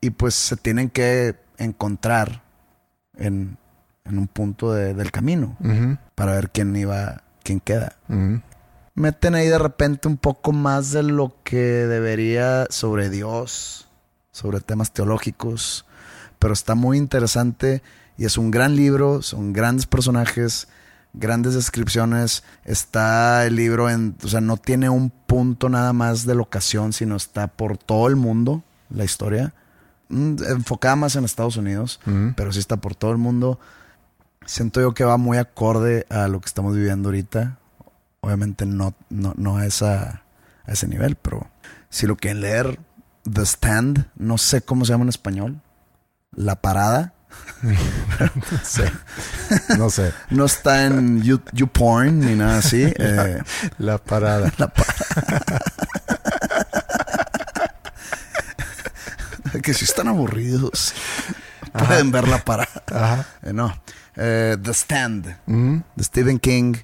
Y 0.00 0.10
pues 0.10 0.34
se 0.34 0.56
tienen 0.56 0.90
que 0.90 1.34
encontrar 1.58 2.42
en, 3.16 3.56
en 4.04 4.18
un 4.18 4.28
punto 4.28 4.72
de- 4.72 4.94
del 4.94 5.10
camino 5.10 5.56
para 6.14 6.32
ver 6.32 6.50
quién 6.50 6.76
iba, 6.76 7.22
quién 7.42 7.60
queda 7.60 7.96
meten 8.94 9.34
ahí 9.34 9.48
de 9.48 9.58
repente 9.58 10.08
un 10.08 10.16
poco 10.16 10.52
más 10.52 10.90
de 10.92 11.02
lo 11.02 11.34
que 11.44 11.56
debería 11.58 12.66
sobre 12.70 13.10
Dios, 13.10 13.85
sobre 14.36 14.60
temas 14.60 14.92
teológicos, 14.92 15.86
pero 16.38 16.52
está 16.52 16.74
muy 16.74 16.98
interesante 16.98 17.82
y 18.18 18.24
es 18.24 18.36
un 18.36 18.50
gran 18.50 18.76
libro, 18.76 19.22
son 19.22 19.52
grandes 19.52 19.86
personajes, 19.86 20.68
grandes 21.14 21.54
descripciones, 21.54 22.44
está 22.64 23.46
el 23.46 23.56
libro 23.56 23.88
en, 23.88 24.16
o 24.22 24.28
sea, 24.28 24.40
no 24.40 24.56
tiene 24.56 24.88
un 24.90 25.10
punto 25.10 25.68
nada 25.68 25.92
más 25.92 26.26
de 26.26 26.34
locación, 26.34 26.92
sino 26.92 27.16
está 27.16 27.46
por 27.46 27.78
todo 27.78 28.08
el 28.08 28.16
mundo 28.16 28.62
la 28.90 29.04
historia, 29.04 29.54
Mm, 30.08 30.36
enfocada 30.50 30.94
más 30.94 31.16
en 31.16 31.24
Estados 31.24 31.56
Unidos, 31.56 32.00
pero 32.36 32.52
sí 32.52 32.60
está 32.60 32.76
por 32.76 32.94
todo 32.94 33.10
el 33.10 33.18
mundo. 33.18 33.58
Siento 34.44 34.80
yo 34.80 34.94
que 34.94 35.04
va 35.04 35.16
muy 35.16 35.38
acorde 35.38 36.06
a 36.08 36.28
lo 36.28 36.40
que 36.40 36.46
estamos 36.46 36.76
viviendo 36.76 37.08
ahorita. 37.08 37.58
Obviamente 38.20 38.66
no, 38.66 38.94
no, 39.10 39.34
no 39.36 39.56
a, 39.56 39.66
esa, 39.66 40.22
a 40.64 40.72
ese 40.72 40.86
nivel, 40.86 41.16
pero 41.16 41.48
si 41.90 42.06
lo 42.06 42.16
quieren 42.16 42.40
leer, 42.40 42.78
The 43.32 43.44
Stand, 43.44 44.06
no 44.16 44.38
sé 44.38 44.62
cómo 44.62 44.84
se 44.84 44.92
llama 44.92 45.04
en 45.04 45.08
español. 45.10 45.60
La 46.32 46.56
parada. 46.60 47.12
Sí. 48.64 48.82
No 49.78 49.90
sé. 49.90 50.12
No 50.30 50.44
está 50.46 50.86
en 50.86 51.22
You- 51.22 51.42
YouPorn 51.52 52.20
ni 52.20 52.34
nada 52.34 52.58
así. 52.58 52.82
Eh, 52.98 53.42
La 53.78 53.98
parada. 53.98 54.50
la 54.58 54.68
parada. 54.68 55.60
que 59.62 59.74
si 59.74 59.84
están 59.84 60.08
aburridos, 60.08 60.94
pueden 61.72 62.10
ver 62.10 62.28
la 62.28 62.38
parada. 62.44 62.82
Ajá. 62.86 63.26
Eh, 63.42 63.52
no. 63.52 63.74
Eh, 64.16 64.56
The 64.62 64.70
Stand. 64.72 65.36
Ujú. 65.46 65.82
de 65.94 66.04
Stephen 66.04 66.38
King. 66.38 66.74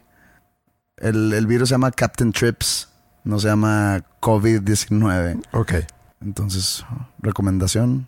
El, 0.96 1.33
el 1.33 1.46
virus 1.46 1.68
se 1.70 1.74
llama 1.74 1.90
Captain 1.90 2.33
Trips, 2.33 2.88
no 3.24 3.38
se 3.38 3.48
llama 3.48 4.05
COVID-19. 4.20 5.42
Ok. 5.52 5.72
Entonces, 6.24 6.85
recomendación 7.20 8.06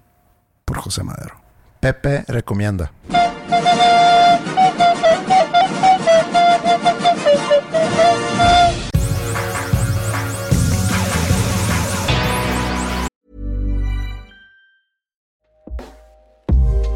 por 0.64 0.78
José 0.78 1.02
Madero. 1.02 1.40
Pepe 1.80 2.24
recomienda. 2.28 2.92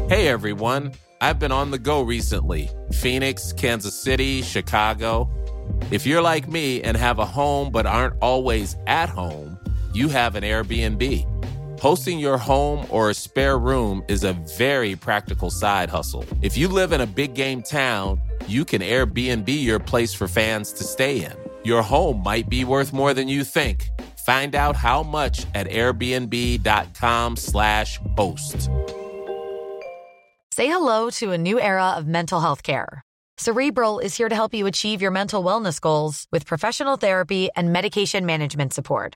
Hey 0.09 0.27
everyone, 0.27 0.93
I've 1.21 1.37
been 1.37 1.51
on 1.51 1.69
the 1.69 1.77
go 1.77 2.01
recently 2.01 2.69
Phoenix, 2.91 3.53
Kansas 3.53 3.93
City, 3.93 4.41
Chicago. 4.41 5.29
If 5.91 6.07
you're 6.07 6.21
like 6.23 6.47
me 6.47 6.81
and 6.81 6.97
have 6.97 7.19
a 7.19 7.25
home 7.25 7.71
but 7.71 7.85
aren't 7.85 8.15
always 8.19 8.75
at 8.87 9.09
home, 9.09 9.58
you 9.95 10.09
have 10.09 10.35
an 10.35 10.43
Airbnb. 10.43 11.25
Hosting 11.79 12.19
your 12.19 12.37
home 12.37 12.85
or 12.89 13.09
a 13.09 13.13
spare 13.13 13.57
room 13.57 14.03
is 14.07 14.25
a 14.25 14.33
very 14.57 14.95
practical 14.95 15.49
side 15.49 15.89
hustle. 15.89 16.23
If 16.41 16.57
you 16.57 16.67
live 16.67 16.91
in 16.91 16.99
a 17.01 17.07
big 17.07 17.33
game 17.33 17.63
town, 17.63 18.21
you 18.47 18.65
can 18.65 18.81
Airbnb 18.81 19.47
your 19.47 19.79
place 19.79 20.13
for 20.13 20.27
fans 20.27 20.73
to 20.73 20.83
stay 20.83 21.23
in. 21.23 21.33
Your 21.63 21.81
home 21.81 22.21
might 22.21 22.49
be 22.49 22.65
worth 22.65 22.91
more 22.91 23.13
than 23.13 23.29
you 23.29 23.45
think. 23.45 23.89
Find 24.25 24.55
out 24.55 24.75
how 24.75 25.03
much 25.03 25.45
at 25.55 25.67
airbnb.com/slash 25.67 27.99
host. 28.17 28.69
Say 30.51 30.67
hello 30.67 31.09
to 31.11 31.31
a 31.31 31.37
new 31.37 31.57
era 31.59 31.91
of 31.91 32.05
mental 32.05 32.41
health 32.41 32.63
care. 32.63 33.01
Cerebral 33.37 33.99
is 33.99 34.17
here 34.17 34.27
to 34.27 34.35
help 34.35 34.53
you 34.53 34.67
achieve 34.67 35.01
your 35.01 35.11
mental 35.11 35.41
wellness 35.41 35.79
goals 35.79 36.27
with 36.33 36.45
professional 36.45 36.97
therapy 36.97 37.49
and 37.55 37.71
medication 37.71 38.25
management 38.25 38.73
support. 38.73 39.15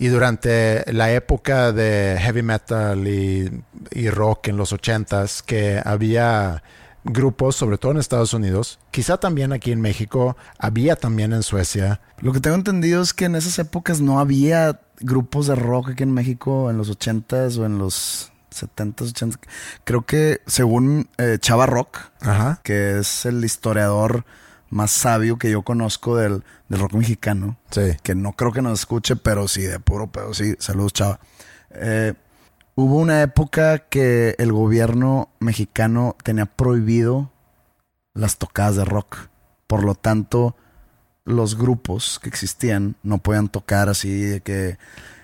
y 0.00 0.08
durante 0.08 0.90
la 0.94 1.12
época 1.12 1.72
de 1.72 2.16
heavy 2.18 2.42
metal 2.42 3.06
y, 3.06 3.62
y 3.90 4.08
rock 4.08 4.48
en 4.48 4.56
los 4.56 4.72
ochentas 4.72 5.42
que 5.42 5.78
había 5.84 6.62
grupos, 7.04 7.54
sobre 7.56 7.76
todo 7.76 7.92
en 7.92 7.98
Estados 7.98 8.32
Unidos, 8.32 8.78
quizá 8.90 9.18
también 9.18 9.52
aquí 9.52 9.72
en 9.72 9.80
México, 9.82 10.38
había 10.58 10.96
también 10.96 11.34
en 11.34 11.42
Suecia. 11.42 12.00
Lo 12.20 12.32
que 12.32 12.40
tengo 12.40 12.56
entendido 12.56 13.02
es 13.02 13.12
que 13.12 13.26
en 13.26 13.36
esas 13.36 13.58
épocas 13.58 14.00
no 14.00 14.20
había 14.20 14.80
grupos 15.00 15.46
de 15.46 15.54
rock 15.54 15.90
aquí 15.90 16.02
en 16.02 16.14
México 16.14 16.70
en 16.70 16.78
los 16.78 16.90
80s 16.90 17.58
o 17.58 17.66
en 17.66 17.76
los 17.76 18.32
70s, 18.54 19.12
80s. 19.12 19.38
Creo 19.84 20.06
que 20.06 20.40
según 20.46 21.10
eh, 21.18 21.36
Chava 21.38 21.66
Rock, 21.66 21.98
Ajá. 22.22 22.60
que 22.64 23.00
es 23.00 23.26
el 23.26 23.44
historiador 23.44 24.24
más 24.70 24.90
sabio 24.92 25.36
que 25.36 25.50
yo 25.50 25.62
conozco 25.62 26.16
del, 26.16 26.42
del 26.68 26.80
rock 26.80 26.94
mexicano, 26.94 27.58
Sí. 27.70 27.96
que 28.02 28.14
no 28.14 28.32
creo 28.32 28.52
que 28.52 28.62
nos 28.62 28.80
escuche, 28.80 29.16
pero 29.16 29.48
sí, 29.48 29.62
de 29.62 29.80
puro 29.80 30.10
pedo, 30.10 30.32
sí. 30.32 30.54
Saludos, 30.58 30.92
Chava. 30.92 31.20
Eh, 31.72 32.14
hubo 32.76 32.96
una 32.96 33.22
época 33.22 33.78
que 33.78 34.34
el 34.38 34.52
gobierno 34.52 35.28
mexicano 35.40 36.16
tenía 36.24 36.46
prohibido 36.46 37.30
las 38.14 38.38
tocadas 38.38 38.76
de 38.76 38.84
rock. 38.84 39.28
Por 39.66 39.84
lo 39.84 39.94
tanto, 39.94 40.56
los 41.24 41.56
grupos 41.56 42.18
que 42.20 42.28
existían 42.28 42.96
no 43.02 43.18
podían 43.18 43.48
tocar 43.48 43.88
así 43.88 44.10
de 44.22 44.40
que 44.40 44.78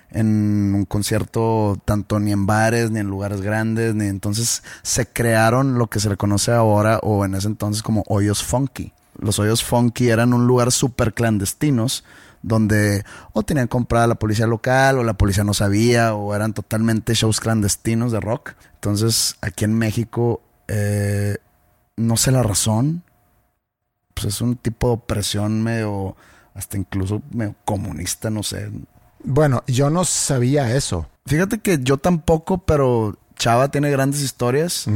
en 0.09 0.73
un 0.73 0.85
concierto 0.85 1.77
tanto 1.83 2.19
ni 2.21 2.31
en 2.31 2.45
bares 2.45 2.91
ni 2.91 2.99
en 2.99 3.07
lugares 3.07 3.41
grandes 3.41 3.93
ni 3.93 4.05
entonces 4.05 4.63
se 4.81 5.05
crearon 5.05 5.77
lo 5.77 5.87
que 5.87 5.99
se 5.99 6.07
le 6.09 6.15
conoce 6.15 6.53
ahora 6.53 6.99
o 7.03 7.25
en 7.25 7.35
ese 7.35 7.47
entonces 7.47 7.83
como 7.83 8.05
hoyos 8.07 8.41
funky 8.41 8.93
los 9.19 9.39
hoyos 9.39 9.63
funky 9.63 10.09
eran 10.09 10.33
un 10.33 10.47
lugar 10.47 10.71
súper 10.71 11.13
clandestinos 11.13 12.03
donde 12.43 13.03
o 13.33 13.43
tenían 13.43 13.67
comprada 13.67 14.07
la 14.07 14.15
policía 14.15 14.47
local 14.47 14.99
o 14.99 15.03
la 15.03 15.15
policía 15.15 15.43
no 15.43 15.53
sabía 15.53 16.13
o 16.13 16.35
eran 16.35 16.53
totalmente 16.53 17.13
shows 17.13 17.39
clandestinos 17.39 18.11
de 18.11 18.19
rock 18.19 18.53
entonces 18.75 19.35
aquí 19.41 19.65
en 19.65 19.73
México 19.73 20.41
eh, 20.67 21.37
no 21.95 22.15
sé 22.15 22.31
la 22.31 22.43
razón 22.43 23.03
pues 24.17 24.33
es 24.33 24.41
un 24.41 24.55
tipo 24.55 24.87
de 24.87 24.93
opresión 24.93 25.61
medio, 25.61 26.15
hasta 26.55 26.77
incluso 26.77 27.21
medio 27.31 27.55
comunista, 27.65 28.29
no 28.29 28.41
sé. 28.41 28.71
Bueno, 29.23 29.63
yo 29.67 29.89
no 29.89 30.05
sabía 30.05 30.75
eso. 30.75 31.07
Fíjate 31.27 31.59
que 31.59 31.79
yo 31.81 31.97
tampoco, 31.97 32.59
pero 32.59 33.17
Chava 33.35 33.69
tiene 33.69 33.91
grandes 33.91 34.21
historias 34.21 34.87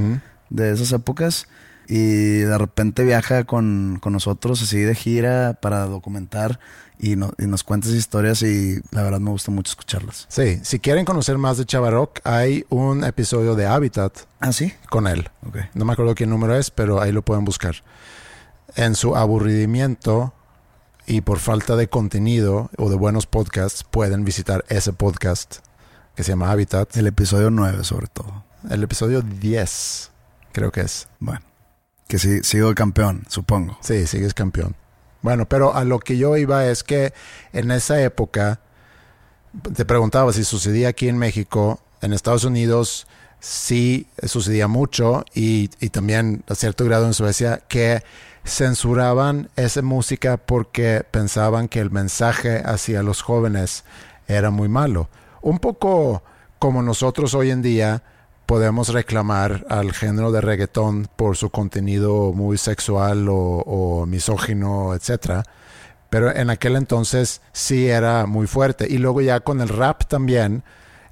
de 0.49 0.71
esas 0.71 0.91
épocas 0.91 1.47
y 1.93 2.37
de 2.39 2.57
repente 2.57 3.03
viaja 3.03 3.43
con, 3.43 3.97
con 4.01 4.13
nosotros 4.13 4.61
así 4.61 4.79
de 4.79 4.95
gira 4.95 5.57
para 5.61 5.85
documentar 5.87 6.57
y, 6.97 7.17
no- 7.17 7.33
y 7.37 7.47
nos 7.47 7.65
cuenta 7.65 7.89
historias 7.89 8.41
y 8.43 8.79
la 8.91 9.03
verdad 9.03 9.19
me 9.19 9.31
gusta 9.31 9.51
mucho 9.51 9.71
escucharlas. 9.71 10.25
Sí, 10.29 10.61
si 10.63 10.79
quieren 10.79 11.03
conocer 11.03 11.37
más 11.37 11.57
de 11.57 11.65
Chavaroc, 11.65 12.19
hay 12.23 12.63
un 12.69 13.03
episodio 13.03 13.55
de 13.55 13.65
Habitat 13.67 14.19
Ah, 14.39 14.53
sí. 14.53 14.71
con 14.89 15.05
él. 15.05 15.29
Ok. 15.45 15.57
No 15.73 15.83
me 15.83 15.91
acuerdo 15.91 16.15
qué 16.15 16.25
número 16.25 16.55
es, 16.55 16.71
pero 16.71 17.01
ahí 17.01 17.11
lo 17.11 17.23
pueden 17.23 17.43
buscar. 17.43 17.75
En 18.77 18.95
su 18.95 19.17
aburrimiento 19.17 20.33
y 21.07 21.19
por 21.21 21.39
falta 21.39 21.75
de 21.75 21.89
contenido 21.89 22.69
o 22.77 22.89
de 22.89 22.95
buenos 22.95 23.25
podcasts, 23.25 23.83
pueden 23.83 24.23
visitar 24.23 24.63
ese 24.69 24.93
podcast 24.93 25.57
que 26.15 26.23
se 26.23 26.31
llama 26.31 26.49
Habitat. 26.51 26.95
El 26.95 27.07
episodio 27.07 27.49
9 27.51 27.83
sobre 27.83 28.07
todo. 28.07 28.45
El 28.69 28.81
episodio 28.83 29.21
10, 29.21 30.11
creo 30.53 30.71
que 30.71 30.81
es. 30.81 31.09
Bueno, 31.19 31.41
que 32.11 32.19
sí, 32.19 32.43
sigo 32.43 32.75
campeón, 32.75 33.23
supongo. 33.29 33.77
Sí, 33.79 34.05
sigues 34.05 34.33
campeón. 34.33 34.75
Bueno, 35.21 35.47
pero 35.47 35.73
a 35.73 35.85
lo 35.85 35.99
que 35.99 36.17
yo 36.17 36.35
iba 36.35 36.67
es 36.67 36.83
que 36.83 37.13
en 37.53 37.71
esa 37.71 38.01
época, 38.01 38.59
te 39.73 39.85
preguntaba 39.85 40.33
si 40.33 40.43
sucedía 40.43 40.89
aquí 40.89 41.07
en 41.07 41.17
México, 41.17 41.79
en 42.01 42.11
Estados 42.11 42.43
Unidos 42.43 43.07
sí 43.39 44.07
sucedía 44.25 44.67
mucho 44.67 45.23
y, 45.33 45.69
y 45.79 45.87
también 45.87 46.43
a 46.49 46.55
cierto 46.55 46.83
grado 46.83 47.05
en 47.05 47.13
Suecia 47.13 47.63
que 47.69 48.03
censuraban 48.43 49.49
esa 49.55 49.81
música 49.81 50.35
porque 50.35 51.05
pensaban 51.09 51.69
que 51.69 51.79
el 51.79 51.91
mensaje 51.91 52.61
hacia 52.65 53.03
los 53.03 53.21
jóvenes 53.21 53.85
era 54.27 54.49
muy 54.49 54.67
malo. 54.67 55.07
Un 55.41 55.59
poco 55.59 56.23
como 56.59 56.81
nosotros 56.81 57.33
hoy 57.35 57.51
en 57.51 57.61
día 57.61 58.03
podemos 58.51 58.89
reclamar 58.89 59.65
al 59.69 59.93
género 59.93 60.33
de 60.33 60.41
reggaetón 60.41 61.07
por 61.15 61.37
su 61.37 61.51
contenido 61.51 62.33
muy 62.33 62.57
sexual 62.57 63.29
o, 63.29 63.37
o 63.37 64.05
misógino, 64.05 64.93
etcétera. 64.93 65.45
Pero 66.09 66.35
en 66.35 66.49
aquel 66.49 66.75
entonces 66.75 67.39
sí 67.53 67.87
era 67.87 68.25
muy 68.25 68.47
fuerte. 68.47 68.87
Y 68.89 68.97
luego 68.97 69.21
ya 69.21 69.39
con 69.39 69.61
el 69.61 69.69
rap 69.69 70.03
también 70.05 70.63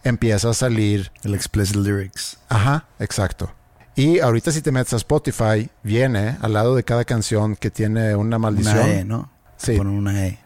empieza 0.03 0.49
a 0.49 0.53
salir. 0.53 1.13
El 1.23 1.33
explicit 1.33 1.77
lyrics. 1.77 2.39
Ajá, 2.49 2.87
exacto. 2.99 3.53
Y 3.95 4.19
ahorita 4.19 4.51
si 4.51 4.61
te 4.61 4.73
metes 4.73 4.91
a 4.91 4.97
Spotify, 4.97 5.69
viene 5.81 6.35
al 6.41 6.51
lado 6.51 6.75
de 6.75 6.83
cada 6.83 7.05
canción 7.05 7.55
que 7.55 7.71
tiene 7.71 8.17
una 8.17 8.37
maldición. 8.37 8.79
Una 8.79 8.93
E, 8.93 9.05
¿no? 9.05 9.31
Sí. 9.55 9.77
Ponen 9.77 9.93
una 9.93 10.27
E. 10.27 10.39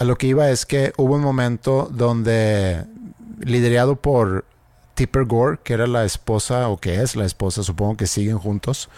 A 0.00 0.04
lo 0.04 0.18
que 0.18 0.26
iba 0.26 0.50
es 0.50 0.66
que 0.66 0.92
hubo 0.98 1.14
un 1.14 1.22
momento 1.22 1.88
donde, 1.90 2.84
liderado 3.40 3.96
por 3.96 4.44
Tipper 4.96 5.26
Gore, 5.26 5.58
que 5.62 5.74
era 5.74 5.86
la 5.86 6.04
esposa, 6.06 6.68
o 6.68 6.78
que 6.78 7.02
es 7.02 7.16
la 7.16 7.26
esposa, 7.26 7.62
supongo 7.62 7.98
que 7.98 8.06
siguen 8.06 8.38
juntos, 8.38 8.88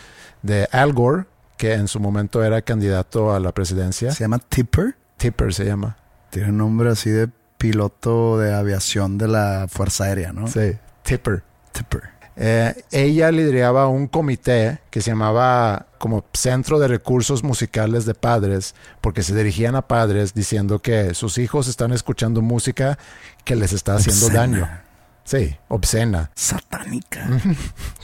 de 0.43 0.69
Al 0.71 0.93
Gore, 0.93 1.25
que 1.57 1.75
en 1.75 1.89
su 1.89 1.99
momento 1.99 2.45
era 2.45 2.63
candidato 2.63 3.35
a 3.35 3.41
la 3.41 3.53
presidencia. 3.53 4.13
Se 4.13 4.23
llama 4.23 4.39
Tipper. 4.39 4.97
Tipper 5.17 5.53
se 5.53 5.65
llama. 5.65 5.97
Tiene 6.31 6.51
un 6.51 6.59
nombre 6.59 6.89
así 6.91 7.11
de 7.11 7.29
piloto 7.59 8.39
de 8.39 8.55
aviación 8.55 9.19
de 9.19 9.27
la 9.27 9.67
Fuerza 9.69 10.05
Aérea, 10.05 10.33
¿no? 10.33 10.47
Sí, 10.47 10.77
Tipper. 11.03 11.43
Tipper. 11.73 12.11
Eh, 12.37 12.85
ella 12.93 13.33
lideraba 13.33 13.89
un 13.89 14.07
comité 14.07 14.79
que 14.91 15.01
se 15.01 15.11
llamaba 15.11 15.87
como 15.99 16.25
Centro 16.33 16.79
de 16.79 16.87
Recursos 16.87 17.43
Musicales 17.43 18.05
de 18.05 18.15
Padres, 18.15 18.77
porque 19.01 19.25
se 19.25 19.35
dirigían 19.35 19.75
a 19.75 19.83
padres 19.83 20.33
diciendo 20.33 20.79
que 20.79 21.13
sus 21.15 21.39
hijos 21.39 21.67
están 21.67 21.93
escuchando 21.93 22.41
música 22.41 22.97
que 23.45 23.57
les 23.57 23.73
está 23.73 23.97
haciendo 23.97 24.27
Obscena. 24.27 24.41
daño. 24.41 24.88
Sí, 25.29 25.55
obscena. 25.69 26.31
Satánica. 26.35 27.29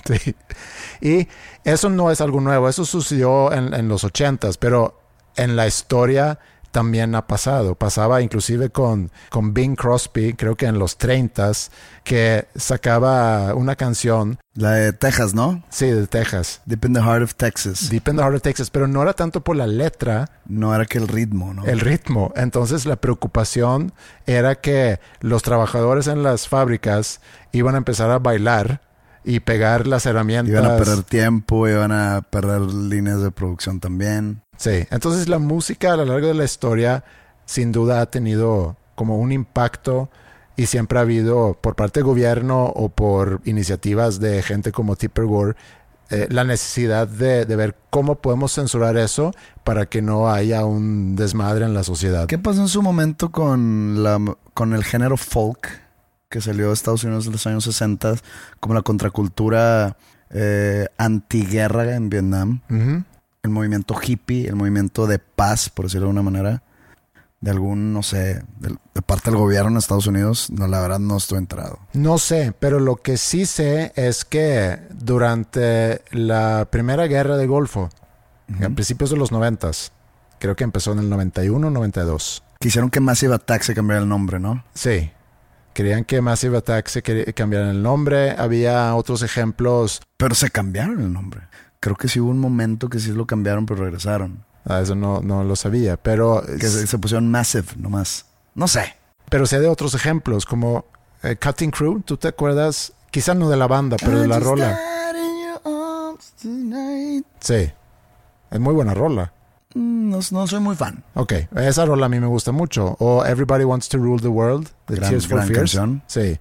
Sí. 0.05 0.37
Y 1.01 1.29
eso 1.65 1.89
no 1.89 2.11
es 2.11 2.21
algo 2.21 2.39
nuevo, 2.39 2.69
eso 2.69 2.85
sucedió 2.85 3.51
en, 3.55 3.73
en 3.73 3.89
los 3.89 4.05
ochentas, 4.05 4.59
pero 4.59 5.01
en 5.35 5.57
la 5.57 5.67
historia 5.67 6.39
también 6.75 7.15
ha 7.15 7.29
pasado. 7.29 7.77
Pasaba 7.77 8.21
inclusive 8.21 8.69
con, 8.69 9.13
con 9.31 9.55
Bing 9.55 9.77
Crosby, 9.77 10.35
creo 10.35 10.57
que 10.57 10.67
en 10.67 10.81
los 10.81 10.99
treintas, 10.99 11.71
que 12.03 12.49
sacaba 12.57 13.55
una 13.55 13.77
canción, 13.77 14.41
La 14.55 14.73
de 14.73 14.93
Texas, 14.93 15.35
¿no? 15.35 15.63
sí, 15.71 15.87
de 15.87 16.09
Texas, 16.09 16.63
Deep 16.67 16.85
in 16.87 16.95
the 16.95 17.01
Heart 17.01 17.23
of 17.23 17.35
Texas. 17.37 17.89
Deep 17.91 18.09
in 18.09 18.17
the 18.17 18.23
Heart 18.23 18.35
of 18.35 18.43
Texas, 18.43 18.71
pero 18.71 18.89
no 18.89 19.03
era 19.03 19.13
tanto 19.13 19.45
por 19.45 19.55
la 19.55 19.69
letra, 19.69 20.29
No 20.47 20.75
era 20.75 20.85
que 20.85 20.99
el 20.99 21.07
ritmo, 21.07 21.55
¿no? 21.55 21.65
el 21.65 21.79
ritmo. 21.79 22.33
Entonces 22.35 22.87
la 22.87 22.97
preocupación 22.97 23.93
era 24.27 24.57
que 24.57 24.99
los 25.21 25.45
trabajadores 25.45 26.09
en 26.09 26.25
las 26.25 26.49
fábricas 26.49 27.21
iban 27.53 27.77
a 27.77 27.79
empezar 27.79 28.11
a 28.11 28.19
bailar 28.19 28.81
y 29.25 29.41
pegar 29.41 29.87
las 29.87 30.07
herramientas. 30.07 30.53
Iban 30.53 30.67
a 30.73 30.77
perder 30.77 31.05
tiempo, 31.05 31.69
iban 31.69 31.93
a 31.93 32.23
perder 32.29 32.63
líneas 32.63 33.23
de 33.23 33.31
producción 33.31 33.79
también. 33.79 34.43
Sí, 34.57 34.87
entonces 34.91 35.29
la 35.29 35.39
música 35.39 35.93
a 35.93 35.97
lo 35.97 36.05
largo 36.05 36.29
de 36.29 36.35
la 36.35 36.45
historia 36.45 37.05
sin 37.47 37.73
duda 37.73 38.01
ha 38.01 38.07
tenido 38.07 38.77
como 38.95 39.19
un 39.19 39.33
impacto 39.33 40.09
y 40.57 40.67
siempre 40.67 40.99
ha 40.99 41.03
habido 41.03 41.59
por 41.61 41.75
parte 41.75 42.01
del 42.01 42.07
gobierno 42.07 42.65
o 42.65 42.89
por 42.89 43.41
iniciativas 43.45 44.21
de 44.21 44.43
gente 44.43 44.73
como 44.73 44.97
Tipper 44.97 45.25
Gore 45.25 45.57
eh, 46.11 46.29
la 46.31 46.45
necesidad 46.45 47.09
de, 47.09 47.47
de 47.47 47.57
ver 47.57 47.77
cómo 47.89 48.17
podemos 48.17 48.53
censurar 48.53 48.97
eso 48.99 49.33
para 49.65 49.87
que 49.87 50.03
no 50.03 50.31
haya 50.31 50.65
un 50.65 51.17
desmadre 51.17 51.65
en 51.65 51.73
la 51.73 51.83
sociedad. 51.83 52.27
¿Qué 52.27 52.39
pasó 52.39 52.61
en 52.61 52.69
su 52.69 52.83
momento 52.83 53.33
con, 53.33 54.03
la, 54.03 54.21
con 54.53 54.75
el 54.75 54.85
género 54.85 55.17
folk 55.17 55.67
que 56.29 56.43
salió 56.43 56.69
de 56.69 56.75
Estados 56.75 57.05
Unidos 57.05 57.27
en 57.27 57.33
los 57.33 57.47
años 57.47 57.65
60, 57.65 58.17
como 58.61 58.75
la 58.75 58.83
contracultura 58.83 59.97
eh, 60.31 60.89
antiguerra 60.99 61.95
en 61.95 62.11
Vietnam? 62.11 62.61
El 63.45 63.51
movimiento 63.51 63.95
hippie, 64.03 64.49
el 64.49 64.57
movimiento 64.57 65.07
de 65.07 65.21
paz, 65.21 65.71
por 65.71 65.85
decirlo 65.85 66.07
de 66.07 66.13
una 66.13 66.23
manera, 66.23 66.63
de 67.41 67.51
algún, 67.51 67.93
no 67.93 68.03
sé, 68.03 68.43
de, 68.59 68.71
de 68.95 69.03
parte 69.03 69.31
del 69.31 69.39
gobierno 69.39 69.71
en 69.71 69.77
Estados 69.77 70.07
Unidos, 70.07 70.51
no, 70.51 70.67
la 70.67 70.81
verdad 70.81 70.99
no 70.99 71.19
estoy 71.19 71.39
enterado. 71.39 71.79
No 71.93 72.17
sé, 72.19 72.55
pero 72.59 72.81
lo 72.81 72.97
que 72.97 73.19
sí 73.19 73.45
sé 73.45 73.93
es 73.97 74.25
que 74.25 74.81
durante 74.91 76.03
la 76.11 76.69
primera 76.71 77.07
guerra 77.07 77.37
del 77.37 77.49
Golfo, 77.49 77.91
a 78.49 78.69
principios 78.71 79.11
de 79.11 79.19
los 79.19 79.31
noventas, 79.31 79.93
creo 80.39 80.57
que 80.57 80.65
empezó 80.65 80.93
en 80.93 81.01
el 81.01 81.11
91, 81.11 81.71
92. 81.71 82.43
Quisieron 82.61 82.89
que 82.89 83.01
Massive 83.01 83.35
Attack 83.35 83.63
se 83.63 83.75
cambiara 83.75 84.03
el 84.03 84.09
nombre, 84.09 84.41
¿no? 84.41 84.65
Sí. 84.73 85.11
Querían 85.75 86.05
que 86.05 86.23
Massive 86.23 86.57
Attack 86.57 86.89
se 86.89 87.03
cambiaran 87.35 87.69
el 87.69 87.83
nombre. 87.83 88.31
Había 88.31 88.95
otros 88.95 89.23
ejemplos. 89.23 90.01
Pero 90.17 90.35
se 90.35 90.51
cambiaron 90.51 91.01
el 91.01 91.13
nombre. 91.13 91.43
Creo 91.85 91.97
que 91.97 92.09
sí 92.09 92.19
hubo 92.19 92.31
un 92.31 92.39
momento 92.39 92.89
que 92.89 92.99
sí 92.99 93.13
lo 93.13 93.27
cambiaron, 93.27 93.67
pero 93.67 93.85
regresaron. 93.85 94.43
Ah, 94.65 94.81
eso 94.81 94.95
no, 94.95 95.21
no 95.21 95.45
lo 95.45 95.55
sabía. 95.55 95.99
Pero, 95.99 96.43
Que 96.59 96.67
se, 96.67 96.87
se 96.87 96.97
pusieron 96.99 97.31
Massive 97.31 97.67
nomás. 97.77 98.25
No 98.55 98.67
sé. 98.69 98.95
pero 99.29 99.45
sé 99.45 99.61
de 99.61 99.69
otros 99.69 99.93
ejemplos, 99.95 100.47
como 100.47 100.87
eh, 101.23 101.37
Cutting 101.37 101.71
Crew. 101.71 102.01
¿Tú 102.01 102.17
te 102.17 102.29
acuerdas? 102.29 102.95
Quizá 103.11 103.35
no 103.35 103.51
de 103.51 103.59
la 103.59 103.67
banda, 103.67 103.99
pero 104.03 104.19
de 104.19 104.27
la 104.29 104.39
rola. 104.39 104.79
Sí. 107.41 107.71
Es 108.51 108.61
muy 108.61 108.75
buena 108.75 108.95
rola. 108.95 109.33
Mm, 109.75 110.11
No, 110.11 110.19
no 110.31 110.47
soy 110.47 110.61
muy 110.61 110.77
fan. 110.77 111.03
Ok, 111.15 111.33
esa 111.57 111.85
rola 111.85 112.07
a 112.07 112.09
mí 112.09 112.21
me 112.21 112.27
gusta 112.27 112.53
mucho. 112.53 112.97
O 113.01 113.25
Everybody 113.27 113.65
Wants 113.65 113.89
to 113.89 113.99
Rule 113.99 114.23
the 114.23 114.29
World, 114.29 114.69
de 114.89 114.97
Gran- 114.97 115.11
Tears 115.11 115.27
for 115.27 115.41
Fears. 115.43 115.59
canción. 115.59 116.03
Sí. 116.07 116.39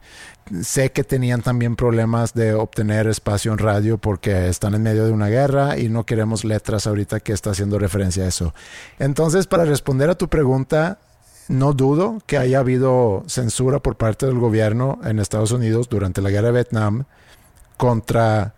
Sé 0.61 0.91
que 0.91 1.03
tenían 1.03 1.41
también 1.41 1.75
problemas 1.75 2.33
de 2.33 2.53
obtener 2.53 3.07
espacio 3.07 3.53
en 3.53 3.57
radio 3.57 3.97
porque 3.97 4.49
están 4.49 4.73
en 4.73 4.83
medio 4.83 5.05
de 5.05 5.11
una 5.11 5.29
guerra 5.29 5.77
y 5.77 5.87
no 5.87 6.05
queremos 6.05 6.43
letras 6.43 6.85
ahorita 6.85 7.21
que 7.21 7.31
está 7.31 7.51
haciendo 7.51 7.79
referencia 7.79 8.25
a 8.25 8.27
eso. 8.27 8.53
Entonces, 8.99 9.47
para 9.47 9.63
responder 9.63 10.09
a 10.09 10.15
tu 10.15 10.27
pregunta, 10.27 10.99
no 11.47 11.73
dudo 11.73 12.19
que 12.25 12.37
haya 12.37 12.59
habido 12.59 13.23
censura 13.27 13.79
por 13.79 13.95
parte 13.95 14.25
del 14.25 14.37
gobierno 14.37 14.99
en 15.05 15.19
Estados 15.19 15.51
Unidos 15.51 15.87
durante 15.87 16.21
la 16.21 16.29
guerra 16.29 16.47
de 16.47 16.53
Vietnam 16.53 17.05
contra, 17.77 18.53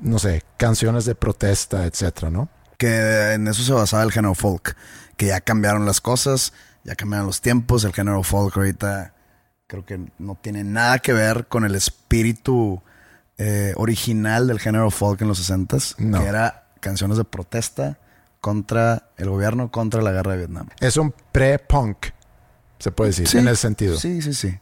no 0.00 0.18
sé, 0.18 0.42
canciones 0.58 1.06
de 1.06 1.14
protesta, 1.14 1.86
etcétera, 1.86 2.30
¿no? 2.30 2.48
Que 2.76 3.32
en 3.32 3.48
eso 3.48 3.62
se 3.62 3.72
basaba 3.72 4.02
el 4.02 4.12
género 4.12 4.34
folk. 4.34 4.76
Que 5.16 5.26
ya 5.26 5.40
cambiaron 5.40 5.86
las 5.86 6.00
cosas, 6.00 6.52
ya 6.82 6.96
cambiaron 6.96 7.26
los 7.26 7.40
tiempos. 7.40 7.84
El 7.84 7.92
género 7.92 8.22
folk 8.22 8.56
ahorita 8.56 9.13
creo 9.66 9.84
que 9.84 10.00
no 10.18 10.36
tiene 10.40 10.64
nada 10.64 10.98
que 10.98 11.12
ver 11.12 11.46
con 11.46 11.64
el 11.64 11.74
espíritu 11.74 12.82
eh, 13.38 13.72
original 13.76 14.46
del 14.46 14.60
género 14.60 14.90
folk 14.90 15.20
en 15.22 15.28
los 15.28 15.50
60s. 15.50 15.96
No. 15.98 16.20
Que 16.20 16.26
era 16.26 16.66
canciones 16.80 17.16
de 17.16 17.24
protesta 17.24 17.98
contra 18.40 19.08
el 19.16 19.30
gobierno, 19.30 19.70
contra 19.70 20.02
la 20.02 20.12
guerra 20.12 20.32
de 20.32 20.38
Vietnam. 20.38 20.68
Es 20.80 20.96
un 20.96 21.14
pre-punk, 21.32 22.06
se 22.78 22.90
puede 22.92 23.10
decir, 23.10 23.26
Sí. 23.26 23.38
en 23.38 23.48
ese 23.48 23.56
sentido. 23.56 23.96
Sí, 23.96 24.20
sí, 24.20 24.34
sí. 24.34 24.58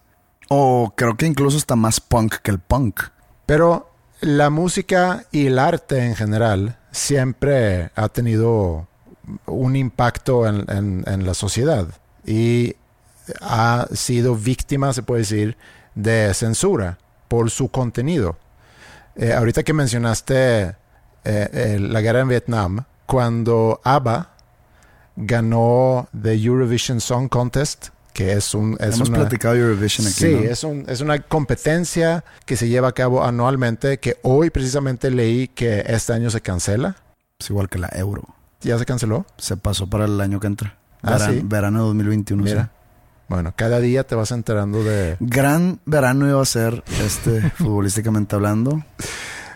O 0.49 0.93
creo 0.97 1.17
que 1.17 1.27
incluso 1.27 1.57
está 1.57 1.77
más 1.77 2.01
punk 2.01 2.37
que 2.37 2.51
el 2.51 2.59
punk. 2.61 3.01
Pero 3.47 3.91
la 4.21 4.51
música 4.51 5.25
y 5.33 5.47
el 5.47 5.59
arte 5.59 6.05
en 6.07 6.15
general 6.15 6.79
siempre 6.93 7.91
ha 7.97 8.09
tenido 8.09 8.87
un 9.47 9.75
impacto 9.77 10.47
en, 10.47 10.65
en- 10.71 11.05
en 11.07 11.27
la 11.27 11.35
sociedad 11.35 11.89
y 12.25 12.77
ha 13.41 13.87
sido 13.93 14.35
víctima, 14.37 14.93
se 14.93 15.03
puede 15.03 15.21
decir, 15.23 15.57
de 15.95 16.33
censura 16.35 16.99
por 17.29 17.51
su 17.51 17.69
contenido. 17.71 18.37
Eh, 19.17 19.33
ahorita 19.33 19.63
que 19.63 19.73
mencionaste 19.73 20.61
eh, 20.65 20.75
eh, 21.25 21.79
la 21.81 22.01
guerra 22.01 22.21
en 22.21 22.29
Vietnam, 22.29 22.85
cuando 23.07 23.81
ABBA 23.85 24.31
ganó 25.17 26.09
The 26.21 26.35
Eurovision 26.35 27.01
Song 27.01 27.29
Contest, 27.29 27.89
que 28.13 28.33
es 28.33 28.55
un... 28.55 28.77
Es 28.81 28.97
Hemos 28.97 29.09
una, 29.09 29.19
platicado 29.21 29.55
Eurovision 29.57 30.07
aquí, 30.07 30.15
Sí, 30.17 30.35
¿no? 30.35 30.41
es, 30.43 30.65
un- 30.65 30.85
es 30.89 31.01
una 31.01 31.19
competencia 31.21 32.25
que 32.47 32.57
se 32.57 32.69
lleva 32.69 32.89
a 32.89 32.93
cabo 32.93 33.25
anualmente, 33.25 33.99
que 33.99 34.19
hoy 34.23 34.51
precisamente 34.51 35.11
leí 35.11 35.49
que 35.49 35.85
este 35.87 36.13
año 36.13 36.31
se 36.31 36.41
cancela. 36.41 36.97
Es 37.39 37.51
igual 37.51 37.69
que 37.69 37.79
la 37.79 37.89
Euro. 37.93 38.23
¿Ya 38.61 38.79
se 38.79 38.85
canceló? 38.85 39.27
Se 39.39 39.57
pasó 39.57 39.89
para 39.89 40.05
el 40.05 40.21
año 40.21 40.41
que 40.41 40.47
entra. 40.47 40.77
Ah, 41.03 41.13
Verano, 41.13 41.33
sí. 41.33 41.41
verano 41.45 41.83
2021. 41.87 42.43
Mira. 42.45 42.63
sí. 42.65 42.69
Bueno, 43.33 43.55
cada 43.57 43.81
día 43.81 44.05
te 44.07 44.15
vas 44.15 44.31
enterando 44.31 44.85
de... 44.85 45.17
Gran 45.19 45.81
verano 45.87 46.29
iba 46.29 46.43
a 46.43 46.45
ser 46.45 46.85
este, 47.03 47.41
futbolísticamente 47.57 48.37
hablando. 48.37 48.85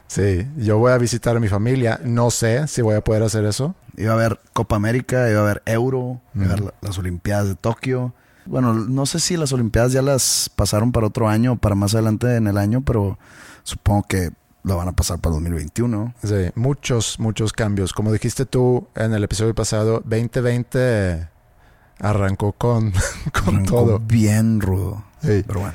Sí, 0.07 0.47
yo 0.57 0.79
voy 0.79 0.93
a 0.93 0.99
visitar 0.99 1.37
a 1.37 1.41
mi 1.41 1.49
familia. 1.49 2.01
No 2.03 2.31
sé 2.31 2.69
si 2.69 2.81
voy 2.81 2.95
a 2.95 3.03
poder 3.03 3.23
hacer 3.23 3.45
eso. 3.45 3.75
Iba 3.99 4.13
a 4.13 4.15
haber 4.15 4.41
Copa 4.55 4.77
América, 4.77 5.31
iba 5.31 5.41
a 5.41 5.43
haber 5.43 5.63
Euro, 5.67 6.23
iba 6.35 6.47
a 6.47 6.53
haber 6.53 6.75
las 6.81 6.97
Olimpiadas 6.97 7.49
de 7.49 7.55
Tokio. 7.55 8.15
Bueno, 8.47 8.73
no 8.73 9.05
sé 9.05 9.21
si 9.21 9.37
las 9.37 9.53
Olimpiadas 9.53 9.93
ya 9.93 10.01
las 10.01 10.51
pasaron 10.57 10.91
para 10.91 11.09
otro 11.09 11.29
año 11.29 11.53
o 11.53 11.57
para 11.57 11.75
más 11.75 11.93
adelante 11.93 12.35
en 12.37 12.47
el 12.47 12.57
año, 12.57 12.81
pero 12.81 13.19
supongo 13.63 14.05
que 14.05 14.31
lo 14.63 14.79
van 14.79 14.89
a 14.89 14.93
pasar 14.93 15.19
para 15.19 15.35
2021. 15.35 16.15
Sí, 16.25 16.51
muchos, 16.55 17.21
muchos 17.21 17.53
cambios. 17.53 17.93
Como 17.93 18.11
dijiste 18.11 18.47
tú 18.47 18.89
en 18.95 19.13
el 19.13 19.23
episodio 19.23 19.55
pasado, 19.55 20.01
2020 20.07 21.36
arrancó 22.01 22.53
con, 22.53 22.93
con 23.33 23.57
Arrancó 23.57 23.77
todo. 23.77 23.99
bien 23.99 24.61
rudo. 24.61 25.05
Sí. 25.23 25.43
Pero 25.47 25.61
bueno, 25.61 25.75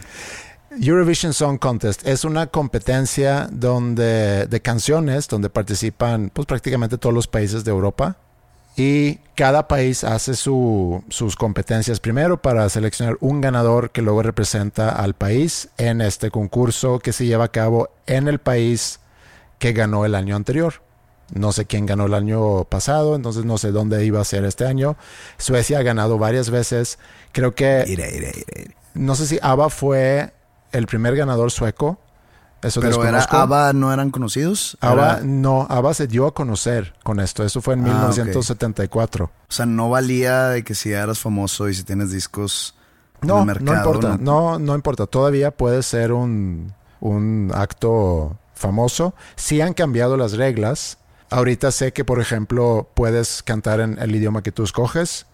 Eurovision 0.79 1.33
Song 1.33 1.57
Contest 1.59 2.07
es 2.07 2.23
una 2.23 2.47
competencia 2.47 3.49
donde, 3.51 4.47
de 4.47 4.61
canciones 4.61 5.27
donde 5.27 5.49
participan 5.49 6.29
pues, 6.33 6.45
prácticamente 6.45 6.97
todos 6.97 7.13
los 7.13 7.27
países 7.27 7.63
de 7.65 7.71
Europa 7.71 8.15
y 8.77 9.15
cada 9.35 9.67
país 9.67 10.05
hace 10.05 10.33
su- 10.33 11.03
sus 11.09 11.35
competencias 11.35 11.99
primero 11.99 12.41
para 12.41 12.69
seleccionar 12.69 13.17
un 13.19 13.41
ganador 13.41 13.91
que 13.91 14.01
luego 14.01 14.23
representa 14.23 14.89
al 14.91 15.13
país 15.13 15.67
en 15.77 15.99
este 15.99 16.31
concurso 16.31 16.99
que 16.99 17.11
se 17.11 17.25
lleva 17.25 17.43
a 17.45 17.51
cabo 17.51 17.89
en 18.07 18.29
el 18.29 18.39
país 18.39 19.01
que 19.59 19.73
ganó 19.73 20.05
el 20.05 20.15
año 20.15 20.37
anterior. 20.37 20.75
No 21.33 21.51
sé 21.51 21.65
quién 21.65 21.85
ganó 21.85 22.05
el 22.07 22.13
año 22.13 22.65
pasado, 22.65 23.15
entonces 23.15 23.45
no 23.45 23.57
sé 23.57 23.71
dónde 23.71 24.03
iba 24.05 24.19
a 24.19 24.25
ser 24.25 24.43
este 24.45 24.65
año. 24.65 24.97
Suecia 25.37 25.79
ha 25.79 25.83
ganado 25.83 26.17
varias 26.17 26.49
veces. 26.49 26.99
Creo 27.31 27.55
que 27.55 27.85
iré, 27.87 28.15
iré, 28.15 28.29
iré. 28.29 28.45
iré. 28.63 28.75
no 28.93 29.15
sé 29.15 29.25
si 29.27 29.39
ABBA 29.41 29.69
fue 29.69 30.33
el 30.71 30.87
primer 30.87 31.15
ganador 31.15 31.51
sueco. 31.51 31.99
Eso 32.61 32.79
Pero 32.79 33.03
era. 33.03 33.23
ABBA 33.23 33.73
no 33.73 33.91
eran 33.91 34.11
conocidos. 34.11 34.77
ABBA, 34.81 35.13
Era- 35.13 35.21
no, 35.23 35.65
ABBA 35.67 35.93
se 35.95 36.07
dio 36.07 36.27
a 36.27 36.33
conocer 36.33 36.93
con 37.01 37.19
esto. 37.19 37.43
Eso 37.43 37.59
fue 37.61 37.73
en 37.73 37.87
Ah, 37.87 38.07
ok. 38.09 38.17
1974. 38.17 39.25
o 39.25 39.31
sea, 39.51 39.65
no 39.65 39.89
valía 39.89 40.49
de 40.49 40.63
que 40.63 40.75
si 40.75 40.91
eras 40.91 41.17
famoso 41.17 41.69
y 41.69 41.73
si 41.73 41.83
tienes 41.83 42.11
discos 42.11 42.75
en 43.21 43.29
No, 43.29 43.35
el 43.35 43.39
no 43.39 43.45
mercado. 43.45 43.77
importa. 43.93 44.17
No, 44.19 44.59
no 44.59 44.75
importa. 44.75 45.07
Todavía 45.07 45.49
puede 45.51 45.81
ser 45.81 46.11
un, 46.11 46.73
un 46.99 47.51
acto 47.55 48.37
famoso. 48.53 49.15
Sí 49.35 49.59
han 49.61 49.73
cambiado 49.73 50.15
las 50.15 50.33
reglas. 50.33 50.99
Ahorita 51.31 51.71
sé 51.71 51.93
que, 51.93 52.05
por 52.05 52.19
ejemplo, 52.19 52.89
puedes 52.93 53.41
cantar 53.41 53.79
en 53.79 53.97
el 53.99 54.13
idioma 54.15 54.43
que 54.43 54.51
tú 54.51 54.63
escoges. 54.63 55.25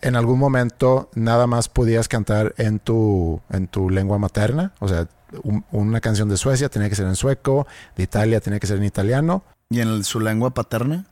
En 0.00 0.16
algún 0.16 0.38
momento 0.38 1.10
nada 1.14 1.46
más 1.46 1.68
podías 1.68 2.08
cantar 2.08 2.54
en 2.58 2.80
tu, 2.80 3.40
en 3.50 3.68
tu 3.68 3.88
lengua 3.88 4.18
materna. 4.18 4.72
O 4.80 4.88
sea, 4.88 5.06
un- 5.44 5.64
una 5.70 6.00
canción 6.00 6.28
de 6.28 6.36
Suecia 6.36 6.68
tenía 6.68 6.88
que 6.88 6.96
ser 6.96 7.06
en 7.06 7.14
sueco, 7.16 7.66
de 7.96 8.02
Italia 8.02 8.40
tenía 8.40 8.58
que 8.58 8.66
ser 8.66 8.78
en 8.78 8.84
italiano. 8.84 9.44
Y 9.70 9.80
en 9.80 9.88
el- 9.88 10.04
su 10.04 10.18
lengua 10.20 10.50
paterna 10.52 11.06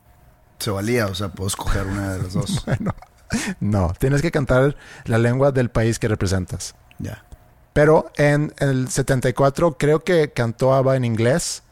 se 0.59 0.71
valía, 0.71 1.07
o 1.07 1.15
sea, 1.15 1.29
puedo 1.29 1.47
escoger 1.47 1.87
una 1.87 2.13
de 2.15 2.23
las 2.23 2.33
dos. 2.35 2.65
No, 3.61 3.93
tienes 3.97 4.23
que 4.23 4.33
cantar 4.33 4.75
la 5.05 5.17
lengua 5.19 5.53
del 5.53 5.71
país 5.71 6.01
que 6.01 6.09
representas. 6.09 6.75
ya. 6.99 7.25
Pero 7.73 8.11
en 8.17 8.53
el 8.59 8.89
74 8.89 9.79
creo 9.79 10.01
que 10.01 10.33
cantó 10.33 10.75
ABBA 10.75 10.97
en 10.97 11.05
inglés. 11.05 11.63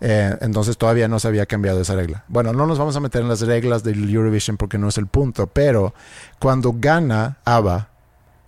Eh, 0.00 0.36
entonces 0.40 0.76
todavía 0.76 1.08
no 1.08 1.18
se 1.18 1.28
había 1.28 1.46
cambiado 1.46 1.80
esa 1.80 1.94
regla. 1.94 2.24
Bueno, 2.28 2.52
no 2.52 2.66
nos 2.66 2.78
vamos 2.78 2.96
a 2.96 3.00
meter 3.00 3.22
en 3.22 3.28
las 3.28 3.40
reglas 3.40 3.82
del 3.82 4.08
Eurovision 4.12 4.56
porque 4.56 4.78
no 4.78 4.88
es 4.88 4.98
el 4.98 5.06
punto. 5.06 5.46
Pero 5.46 5.94
cuando 6.38 6.74
gana 6.76 7.38
ABBA 7.44 7.88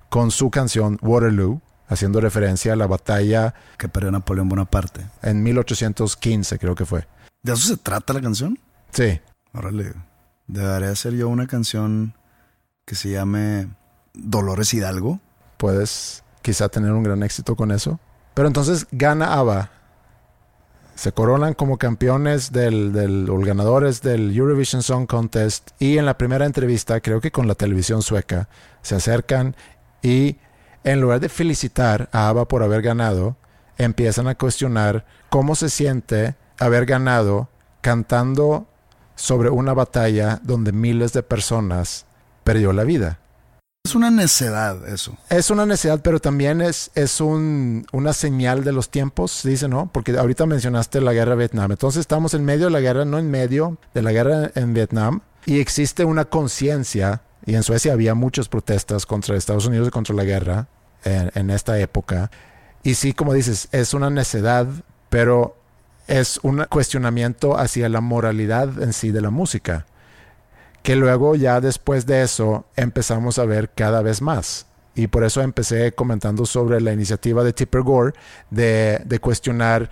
con 0.08 0.30
su 0.30 0.50
canción 0.50 0.98
Waterloo, 1.02 1.60
haciendo 1.88 2.20
referencia 2.20 2.74
a 2.74 2.76
la 2.76 2.86
batalla 2.86 3.54
Que 3.78 3.88
perdió 3.88 4.10
Napoleón 4.10 4.48
Bonaparte. 4.48 5.06
en 5.22 5.42
1815 5.42 6.58
creo 6.58 6.74
que 6.74 6.84
fue. 6.84 7.06
¿De 7.42 7.52
eso 7.52 7.66
se 7.68 7.76
trata 7.76 8.12
la 8.12 8.20
canción? 8.20 8.58
Sí, 8.90 9.20
Órale. 9.54 9.92
Debería 10.46 10.90
hacer 10.90 11.14
yo 11.14 11.28
una 11.28 11.46
canción 11.46 12.14
que 12.84 12.94
se 12.94 13.10
llame 13.10 13.68
Dolores 14.14 14.72
Hidalgo. 14.74 15.20
puedes 15.56 16.22
quizá 16.42 16.68
tener 16.68 16.92
un 16.92 17.02
gran 17.02 17.22
éxito 17.22 17.56
con 17.56 17.70
eso. 17.70 17.98
Pero 18.34 18.48
entonces 18.48 18.86
gana 18.92 19.34
ABBA. 19.34 19.70
Se 20.98 21.12
coronan 21.12 21.54
como 21.54 21.78
campeones 21.78 22.50
del, 22.50 22.92
del, 22.92 23.30
o 23.30 23.38
ganadores 23.38 24.02
del 24.02 24.36
Eurovision 24.36 24.82
Song 24.82 25.06
Contest 25.06 25.70
y 25.78 25.96
en 25.96 26.04
la 26.04 26.18
primera 26.18 26.44
entrevista, 26.44 26.98
creo 26.98 27.20
que 27.20 27.30
con 27.30 27.46
la 27.46 27.54
televisión 27.54 28.02
sueca, 28.02 28.48
se 28.82 28.96
acercan 28.96 29.54
y 30.02 30.38
en 30.82 31.00
lugar 31.00 31.20
de 31.20 31.28
felicitar 31.28 32.08
a 32.10 32.28
ABBA 32.30 32.48
por 32.48 32.64
haber 32.64 32.82
ganado, 32.82 33.36
empiezan 33.76 34.26
a 34.26 34.34
cuestionar 34.34 35.06
cómo 35.30 35.54
se 35.54 35.68
siente 35.68 36.34
haber 36.58 36.84
ganado 36.84 37.48
cantando 37.80 38.66
sobre 39.14 39.50
una 39.50 39.74
batalla 39.74 40.40
donde 40.42 40.72
miles 40.72 41.12
de 41.12 41.22
personas 41.22 42.06
perdió 42.42 42.72
la 42.72 42.82
vida. 42.82 43.20
Es 43.88 43.94
una 43.94 44.10
necedad 44.10 44.86
eso. 44.86 45.16
Es 45.30 45.48
una 45.50 45.64
necesidad, 45.64 46.02
pero 46.02 46.20
también 46.20 46.60
es, 46.60 46.90
es 46.94 47.22
un, 47.22 47.86
una 47.90 48.12
señal 48.12 48.62
de 48.62 48.72
los 48.72 48.90
tiempos, 48.90 49.40
dice, 49.42 49.66
¿no? 49.66 49.90
Porque 49.90 50.14
ahorita 50.18 50.44
mencionaste 50.44 51.00
la 51.00 51.14
guerra 51.14 51.30
de 51.30 51.38
Vietnam. 51.38 51.70
Entonces 51.70 52.00
estamos 52.00 52.34
en 52.34 52.44
medio 52.44 52.66
de 52.66 52.72
la 52.72 52.80
guerra, 52.80 53.06
no 53.06 53.18
en 53.18 53.30
medio 53.30 53.78
de 53.94 54.02
la 54.02 54.12
guerra 54.12 54.50
en 54.54 54.74
Vietnam. 54.74 55.22
Y 55.46 55.60
existe 55.60 56.04
una 56.04 56.26
conciencia, 56.26 57.22
y 57.46 57.54
en 57.54 57.62
Suecia 57.62 57.94
había 57.94 58.14
muchas 58.14 58.48
protestas 58.48 59.06
contra 59.06 59.36
Estados 59.36 59.64
Unidos 59.64 59.88
y 59.88 59.90
contra 59.90 60.14
la 60.14 60.24
guerra 60.24 60.68
en, 61.04 61.30
en 61.34 61.48
esta 61.48 61.78
época. 61.78 62.30
Y 62.82 62.92
sí, 62.92 63.14
como 63.14 63.32
dices, 63.32 63.68
es 63.72 63.94
una 63.94 64.10
necedad, 64.10 64.66
pero 65.08 65.56
es 66.08 66.40
un 66.42 66.62
cuestionamiento 66.68 67.56
hacia 67.56 67.88
la 67.88 68.02
moralidad 68.02 68.82
en 68.82 68.92
sí 68.92 69.12
de 69.12 69.22
la 69.22 69.30
música 69.30 69.86
que 70.82 70.96
luego 70.96 71.34
ya 71.34 71.60
después 71.60 72.06
de 72.06 72.22
eso 72.22 72.66
empezamos 72.76 73.38
a 73.38 73.44
ver 73.44 73.70
cada 73.74 74.02
vez 74.02 74.22
más. 74.22 74.66
Y 74.94 75.06
por 75.06 75.22
eso 75.22 75.42
empecé 75.42 75.92
comentando 75.92 76.44
sobre 76.44 76.80
la 76.80 76.92
iniciativa 76.92 77.44
de 77.44 77.52
Tipper 77.52 77.82
Gore 77.82 78.14
de, 78.50 79.18
cuestionar 79.20 79.90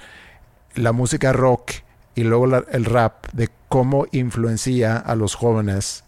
la 0.74 0.92
música 0.92 1.32
rock 1.32 1.72
y 2.14 2.24
luego 2.24 2.46
el 2.46 2.84
rap, 2.84 3.26
de 3.32 3.50
cómo 3.68 4.06
influencia 4.10 4.96
a 4.96 5.14
los 5.14 5.34
jóvenes 5.34 6.04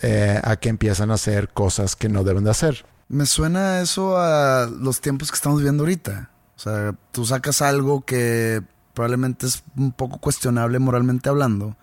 eh, 0.00 0.40
a 0.42 0.56
que 0.56 0.68
empiezan 0.68 1.10
a 1.10 1.14
hacer 1.14 1.50
cosas 1.50 1.94
que 1.94 2.08
no 2.08 2.24
deben 2.24 2.44
de 2.44 2.50
hacer. 2.50 2.86
Me 3.08 3.26
suena 3.26 3.80
eso 3.80 4.16
a 4.16 4.66
los 4.66 5.00
tiempos 5.00 5.30
que 5.30 5.34
estamos 5.34 5.58
viviendo 5.58 5.82
ahorita. 5.82 6.30
O 6.56 6.58
sea, 6.58 6.94
tú 7.10 7.26
sacas 7.26 7.60
algo 7.60 8.02
que 8.06 8.62
probablemente 8.94 9.46
es 9.46 9.62
un 9.76 9.92
poco 9.92 10.18
cuestionable 10.18 10.78
moralmente 10.78 11.28
hablando 11.28 11.76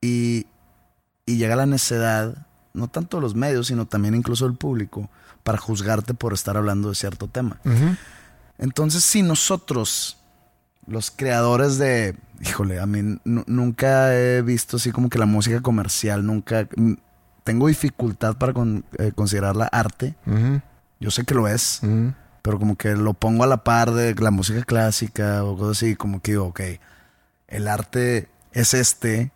y, 0.00 0.46
y 1.28 1.36
llega 1.36 1.56
la 1.56 1.66
necedad, 1.66 2.46
no 2.74 2.88
tanto 2.88 3.18
de 3.18 3.22
los 3.22 3.34
medios, 3.34 3.66
sino 3.68 3.86
también 3.86 4.14
incluso 4.14 4.46
del 4.46 4.56
público, 4.56 5.10
para 5.42 5.58
juzgarte 5.58 6.14
por 6.14 6.32
estar 6.32 6.56
hablando 6.56 6.88
de 6.88 6.94
cierto 6.94 7.28
tema. 7.28 7.58
Entonces, 8.58 9.04
si 9.04 9.22
nosotros, 9.22 10.18
los 10.86 11.10
creadores 11.10 11.78
de, 11.78 12.16
híjole, 12.40 12.80
a 12.80 12.86
mí 12.86 13.18
nu- 13.24 13.44
nunca 13.46 14.14
he 14.16 14.42
visto 14.42 14.76
así 14.78 14.90
como 14.90 15.08
que 15.08 15.18
la 15.18 15.26
música 15.26 15.60
comercial, 15.60 16.24
nunca, 16.26 16.66
mm, 16.76 16.94
tengo 17.44 17.68
dificultad 17.68 18.36
para 18.36 18.52
con- 18.52 18.84
eh, 18.98 19.12
considerarla 19.14 19.66
arte. 19.66 20.14
Yo 21.00 21.10
sé 21.10 21.24
que 21.24 21.34
lo 21.34 21.46
es, 21.46 21.80
pero 22.42 22.58
como 22.58 22.76
que 22.76 22.96
lo 22.96 23.14
pongo 23.14 23.44
a 23.44 23.46
la 23.46 23.62
par 23.64 23.92
de 23.92 24.14
la 24.16 24.30
música 24.30 24.62
clásica 24.64 25.44
o 25.44 25.56
cosas 25.56 25.76
así, 25.78 25.94
como 25.96 26.20
que 26.20 26.32
digo, 26.32 26.46
ok, 26.46 26.60
el 27.48 27.68
arte 27.68 28.28
es 28.52 28.74
este, 28.74 29.30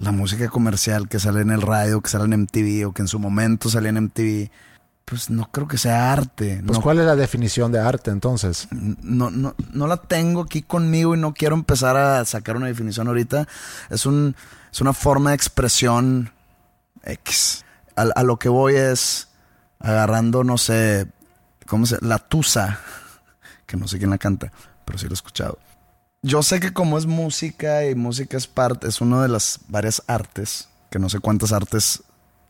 la 0.00 0.12
música 0.12 0.48
comercial 0.48 1.08
que 1.08 1.20
sale 1.20 1.42
en 1.42 1.50
el 1.50 1.60
radio, 1.60 2.00
que 2.00 2.08
sale 2.08 2.24
en 2.24 2.42
MTV 2.42 2.88
o 2.88 2.92
que 2.92 3.02
en 3.02 3.08
su 3.08 3.18
momento 3.18 3.68
salía 3.68 3.90
en 3.90 4.04
MTV, 4.04 4.50
pues 5.04 5.28
no 5.28 5.50
creo 5.50 5.68
que 5.68 5.76
sea 5.76 6.12
arte. 6.12 6.62
Pues 6.64 6.78
no, 6.78 6.82
¿cuál 6.82 7.00
es 7.00 7.04
la 7.04 7.16
definición 7.16 7.70
de 7.70 7.80
arte 7.80 8.10
entonces? 8.10 8.68
no, 8.70 9.30
no, 9.30 9.54
no 9.72 9.86
la 9.86 9.98
tengo 9.98 10.42
aquí 10.42 10.62
conmigo 10.62 11.14
y 11.14 11.18
no 11.18 11.34
quiero 11.34 11.54
empezar 11.54 11.96
a 11.96 12.24
sacar 12.24 12.56
una 12.56 12.66
definición 12.66 13.08
ahorita. 13.08 13.46
Es, 13.90 14.06
un, 14.06 14.34
es 14.72 14.80
una 14.80 14.94
forma 14.94 15.30
de 15.30 15.36
expresión 15.36 16.32
X. 17.04 17.64
A, 17.94 18.02
a 18.02 18.22
lo 18.22 18.38
que 18.38 18.48
voy 18.48 18.76
es 18.76 19.28
agarrando, 19.80 20.44
no 20.44 20.56
sé, 20.56 21.08
¿cómo 21.66 21.84
se 21.84 21.98
La 22.00 22.18
Tusa, 22.18 22.80
que 23.66 23.76
no 23.76 23.86
sé 23.86 23.98
quién 23.98 24.10
la 24.10 24.18
canta, 24.18 24.50
pero 24.86 24.98
sí 24.98 25.06
lo 25.06 25.12
he 25.12 25.14
escuchado. 25.14 25.58
Yo 26.22 26.42
sé 26.42 26.60
que 26.60 26.72
como 26.72 26.98
es 26.98 27.06
música 27.06 27.86
y 27.86 27.94
música 27.94 28.36
es 28.36 28.46
parte, 28.46 28.88
es 28.88 29.00
una 29.00 29.22
de 29.22 29.28
las 29.28 29.60
varias 29.68 30.02
artes, 30.06 30.68
que 30.90 30.98
no 30.98 31.08
sé 31.08 31.18
cuántas 31.18 31.52
artes 31.52 32.02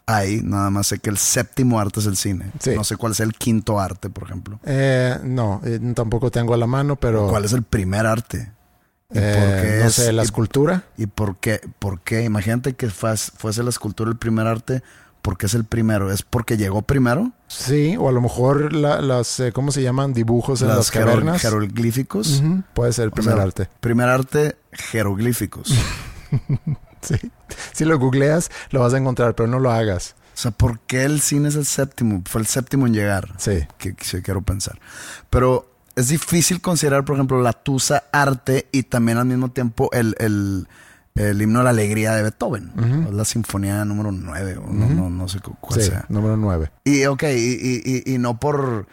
hay, 0.07 0.41
nada 0.43 0.71
más 0.71 0.89
sé 0.89 0.99
que 0.99 1.09
el 1.11 1.19
séptimo 1.19 1.79
arte 1.79 2.01
es 2.01 2.07
el 2.07 2.17
cine. 2.17 2.51
Sí. 2.59 2.73
No 2.75 2.83
sé 2.83 2.97
cuál 2.97 3.13
es 3.13 3.21
el 3.21 3.33
quinto 3.35 3.79
arte, 3.79 4.11
por 4.11 4.25
ejemplo. 4.25 4.59
Eh, 4.65 5.17
no, 5.23 5.61
eh, 5.65 5.79
tampoco 5.95 6.31
tengo 6.33 6.53
a 6.55 6.57
la 6.57 6.67
mano, 6.67 6.97
pero... 6.97 7.29
¿Cuál 7.29 7.45
es 7.45 7.53
el 7.53 7.63
primer 7.63 8.07
arte? 8.07 8.51
¿Y 9.13 9.19
eh, 9.19 9.37
por 9.39 9.63
qué 9.63 9.79
no 9.81 9.87
es- 9.89 9.95
sé, 9.95 10.13
la 10.13 10.23
y- 10.23 10.25
escultura. 10.25 10.85
¿Y 10.97 11.07
por 11.07 11.37
qué? 11.37 11.61
¿Por 11.79 12.01
qué? 12.01 12.25
Imagínate 12.25 12.75
que 12.75 12.89
fues- 12.89 13.33
fuese 13.37 13.63
la 13.63 13.71
escultura 13.71 14.11
el 14.11 14.17
primer 14.17 14.47
arte. 14.49 14.83
¿Por 15.23 15.37
qué 15.37 15.47
es 15.47 15.55
el 15.55 15.65
primero? 15.65 16.11
¿Es 16.11 16.23
porque 16.23 16.57
llegó 16.57 16.83
primero? 16.83 17.33
Sí, 17.47 17.97
o 17.99 18.09
a 18.09 18.13
lo 18.13 18.21
mejor 18.21 18.73
la- 18.73 19.01
las, 19.03 19.39
eh, 19.41 19.53
¿cómo 19.53 19.71
se 19.73 19.83
llaman? 19.83 20.13
Dibujos 20.15 20.63
en 20.63 20.69
las, 20.69 20.91
jero- 20.91 21.07
cavernas. 21.07 21.43
jeroglíficos. 21.43 22.43
Puede 22.75 22.93
ser 22.93 23.05
el 23.05 23.11
O 23.11 23.15
primer 23.15 23.35
sea, 23.35 23.43
arte. 23.43 23.69
Primer 23.81 24.09
arte, 24.09 24.57
jeroglíficos. 24.73 25.73
Sí. 27.03 27.15
Si 27.73 27.87
lo 27.87 27.99
googleas, 27.99 28.51
lo 28.71 28.81
vas 28.81 28.93
a 28.93 28.99
encontrar, 28.99 29.35
pero 29.35 29.47
no 29.49 29.59
lo 29.59 29.71
hagas. 29.71 30.15
o 30.35 30.37
sea, 30.37 30.51
¿por 30.51 30.81
qué 30.81 31.05
el 31.05 31.23
cine 31.23 31.49
es 31.49 31.55
el 31.57 31.65
séptimo? 31.65 32.23
Fue 32.27 32.43
el 32.43 32.47
séptimo 32.47 32.87
en 32.87 32.93
llegar. 32.93 33.33
Sí. 33.39 33.67
Que, 33.79 33.95
que 33.95 34.21
quiero 34.23 34.43
pensar. 34.43 34.79
Pero 35.31 35.73
es 35.97 36.09
difícil 36.09 36.61
considerar, 36.61 37.07
por 37.07 37.17
ejemplo, 37.17 37.41
la 37.41 37.55
tusa 37.55 38.05
arte 38.13 38.69
y 38.71 38.83
también 38.83 39.17
al 39.17 39.25
mismo 39.25 39.51
tiempo 39.51 39.89
el, 39.93 40.15
el, 40.19 40.69
el 41.29 41.41
himno 41.43 41.61
a 41.61 41.63
la 41.65 41.71
alegría 41.71 42.15
de 42.15 42.23
Beethoven. 42.23 42.73
Es 43.09 43.15
la 43.15 43.25
sinfonía 43.25 43.85
número 43.85 44.13
9, 44.13 44.57
o 44.59 44.67
no, 44.73 44.89
no, 44.89 45.11
no 45.11 45.29
sé 45.29 45.41
cu- 45.41 45.57
cuál 45.61 45.81
Sí, 45.81 45.89
sea. 45.89 46.05
número 46.09 46.37
9. 46.37 46.71
Y 46.85 47.05
ok, 47.07 47.23
y, 47.25 47.27
y- 47.37 47.83
y- 48.07 48.15
y 48.15 48.19
no 48.19 48.39
por, 48.41 48.87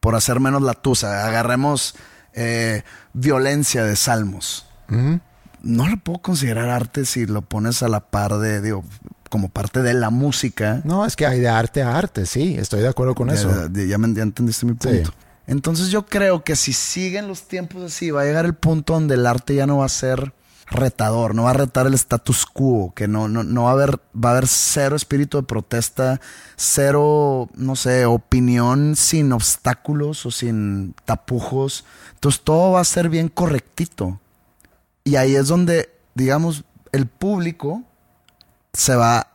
por 0.00 0.14
hacer 0.14 0.40
menos 0.40 0.62
la 0.62 0.74
tusa. 0.74 1.26
Agarremos 1.26 1.94
eh, 2.34 2.82
violencia 3.12 3.84
de 3.84 3.96
salmos. 3.96 4.66
No 5.62 5.88
lo 5.88 5.96
puedo 5.98 6.18
considerar 6.20 6.68
arte 6.68 7.04
si 7.04 7.26
lo 7.26 7.42
pones 7.42 7.82
a 7.82 7.88
la 7.88 8.00
par 8.00 8.38
de, 8.38 8.60
digo, 8.60 8.84
como 9.30 9.48
parte 9.48 9.80
de 9.82 9.94
la 9.94 10.10
música. 10.10 10.80
No, 10.84 11.06
es 11.06 11.14
que 11.16 11.24
hay 11.26 11.40
de 11.40 11.48
arte 11.48 11.82
a 11.82 11.96
arte, 11.96 12.26
sí, 12.26 12.56
estoy 12.58 12.80
de 12.80 12.88
acuerdo 12.88 13.14
con 13.14 13.28
Ya- 13.28 13.34
eso. 13.34 13.68
Ya, 13.72 13.84
ya 13.84 13.98
me- 13.98 14.12
ya 14.12 14.22
entendiste 14.22 14.66
mi 14.66 14.72
Sí. 14.72 14.88
punto. 14.88 15.12
Entonces 15.46 15.88
yo 15.88 16.06
creo 16.06 16.44
que 16.44 16.56
si 16.56 16.72
siguen 16.72 17.28
los 17.28 17.48
tiempos 17.48 17.82
así, 17.82 18.10
va 18.10 18.22
a 18.22 18.24
llegar 18.24 18.44
el 18.44 18.54
punto 18.54 18.92
donde 18.94 19.14
el 19.14 19.26
arte 19.26 19.54
ya 19.54 19.66
no 19.66 19.78
va 19.78 19.86
a 19.86 19.88
ser 19.88 20.32
retador, 20.66 21.34
no 21.34 21.44
va 21.44 21.50
a 21.50 21.54
retar 21.54 21.86
el 21.86 21.94
status 21.94 22.46
quo, 22.46 22.92
que 22.94 23.08
no, 23.08 23.28
no, 23.28 23.44
no 23.44 23.64
va 23.64 23.70
a 23.70 23.72
haber, 23.72 24.00
va 24.14 24.30
a 24.30 24.32
haber 24.32 24.46
cero 24.46 24.96
espíritu 24.96 25.38
de 25.38 25.42
protesta, 25.42 26.20
cero, 26.56 27.48
no 27.54 27.76
sé, 27.76 28.06
opinión 28.06 28.96
sin 28.96 29.32
obstáculos 29.32 30.24
o 30.26 30.30
sin 30.30 30.94
tapujos. 31.04 31.84
Entonces 32.14 32.40
todo 32.42 32.72
va 32.72 32.80
a 32.80 32.84
ser 32.84 33.08
bien 33.08 33.28
correctito. 33.28 34.20
Y 35.04 35.16
ahí 35.16 35.34
es 35.34 35.48
donde, 35.48 35.90
digamos, 36.14 36.64
el 36.92 37.06
público 37.06 37.82
se 38.72 38.94
va 38.94 39.28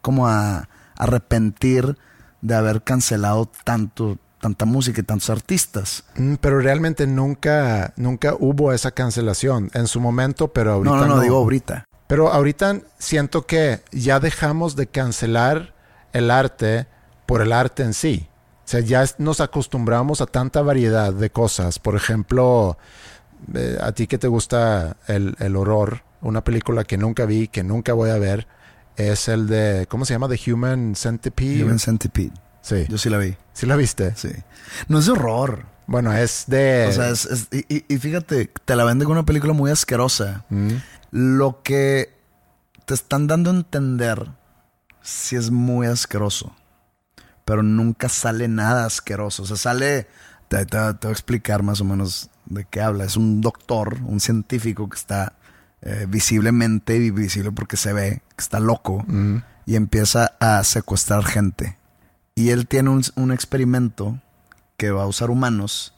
como 0.00 0.28
a 0.28 0.68
arrepentir 0.96 1.98
de 2.40 2.54
haber 2.54 2.82
cancelado 2.82 3.50
tanto, 3.64 4.18
tanta 4.40 4.64
música 4.64 5.00
y 5.00 5.04
tantos 5.04 5.30
artistas. 5.30 6.04
Mm, 6.16 6.34
Pero 6.40 6.60
realmente 6.60 7.06
nunca, 7.06 7.92
nunca 7.96 8.34
hubo 8.38 8.72
esa 8.72 8.90
cancelación 8.90 9.70
en 9.74 9.86
su 9.86 10.00
momento, 10.00 10.48
pero 10.48 10.72
ahorita 10.72 10.96
no, 10.96 11.06
no, 11.06 11.16
no, 11.16 11.20
digo 11.20 11.36
ahorita. 11.36 11.84
Pero 12.06 12.32
ahorita 12.32 12.80
siento 12.98 13.46
que 13.46 13.82
ya 13.92 14.20
dejamos 14.20 14.76
de 14.76 14.86
cancelar 14.86 15.74
el 16.12 16.30
arte 16.30 16.86
por 17.26 17.42
el 17.42 17.52
arte 17.52 17.82
en 17.82 17.94
sí. 17.94 18.28
O 18.64 18.70
sea, 18.70 18.80
ya 18.80 19.04
nos 19.18 19.40
acostumbramos 19.40 20.20
a 20.20 20.26
tanta 20.26 20.62
variedad 20.62 21.12
de 21.12 21.30
cosas. 21.30 21.78
Por 21.78 21.96
ejemplo, 21.96 22.78
eh, 23.54 23.78
a 23.80 23.92
ti 23.92 24.06
que 24.06 24.18
te 24.18 24.28
gusta 24.28 24.96
el, 25.06 25.36
el 25.38 25.56
horror, 25.56 26.02
una 26.20 26.42
película 26.42 26.84
que 26.84 26.96
nunca 26.96 27.26
vi, 27.26 27.48
que 27.48 27.62
nunca 27.62 27.92
voy 27.92 28.10
a 28.10 28.18
ver, 28.18 28.46
es 28.96 29.28
el 29.28 29.46
de, 29.46 29.86
¿cómo 29.88 30.04
se 30.04 30.14
llama? 30.14 30.28
The 30.28 30.52
Human 30.52 30.94
Centipede. 30.96 31.64
Human 31.64 31.78
Centipede. 31.78 32.32
Sí. 32.68 32.86
Yo 32.88 32.98
sí 32.98 33.08
la 33.08 33.18
vi. 33.18 33.36
¿Sí 33.54 33.66
la 33.66 33.76
viste? 33.76 34.14
Sí. 34.16 34.30
No 34.88 34.98
es 34.98 35.06
de 35.06 35.12
horror. 35.12 35.64
Bueno, 35.86 36.12
es 36.12 36.44
de... 36.48 36.86
O 36.88 36.92
sea, 36.92 37.08
es, 37.08 37.24
es- 37.24 37.48
y, 37.50 37.64
y- 37.74 37.84
y 37.88 37.98
fíjate, 37.98 38.50
te 38.64 38.76
la 38.76 38.84
venden 38.84 39.06
con 39.06 39.16
una 39.16 39.24
película 39.24 39.54
muy 39.54 39.70
asquerosa. 39.70 40.44
Mm. 40.50 40.72
Lo 41.12 41.62
que 41.62 42.14
te 42.84 42.92
están 42.92 43.26
dando 43.26 43.50
a 43.50 43.54
entender 43.54 44.26
sí 45.00 45.36
es 45.36 45.50
muy 45.50 45.86
asqueroso. 45.86 46.54
Pero 47.46 47.62
nunca 47.62 48.10
sale 48.10 48.48
nada 48.48 48.84
asqueroso. 48.84 49.44
O 49.44 49.46
sea, 49.46 49.56
sale. 49.56 50.06
Te, 50.48 50.66
te- 50.66 50.76
te 50.94 51.06
voy 51.06 51.08
a 51.08 51.12
explicar 51.12 51.62
más 51.62 51.80
o 51.80 51.84
menos 51.84 52.28
de 52.44 52.66
qué 52.66 52.82
habla. 52.82 53.04
Es 53.04 53.16
un 53.16 53.40
doctor, 53.40 53.96
un 54.04 54.20
científico 54.20 54.90
que 54.90 54.96
está 54.98 55.32
eh, 55.80 56.04
visiblemente 56.06 56.98
visible 57.10 57.50
porque 57.52 57.78
se 57.78 57.94
ve 57.94 58.20
que 58.36 58.42
está 58.42 58.60
loco 58.60 59.04
Mm. 59.06 59.38
y 59.64 59.76
empieza 59.76 60.32
a 60.40 60.62
secuestrar 60.64 61.24
gente. 61.24 61.77
Y 62.38 62.50
él 62.50 62.66
tiene 62.68 62.90
un, 62.90 63.02
un 63.16 63.32
experimento 63.32 64.18
que 64.76 64.90
va 64.90 65.02
a 65.02 65.06
usar 65.06 65.30
humanos 65.30 65.94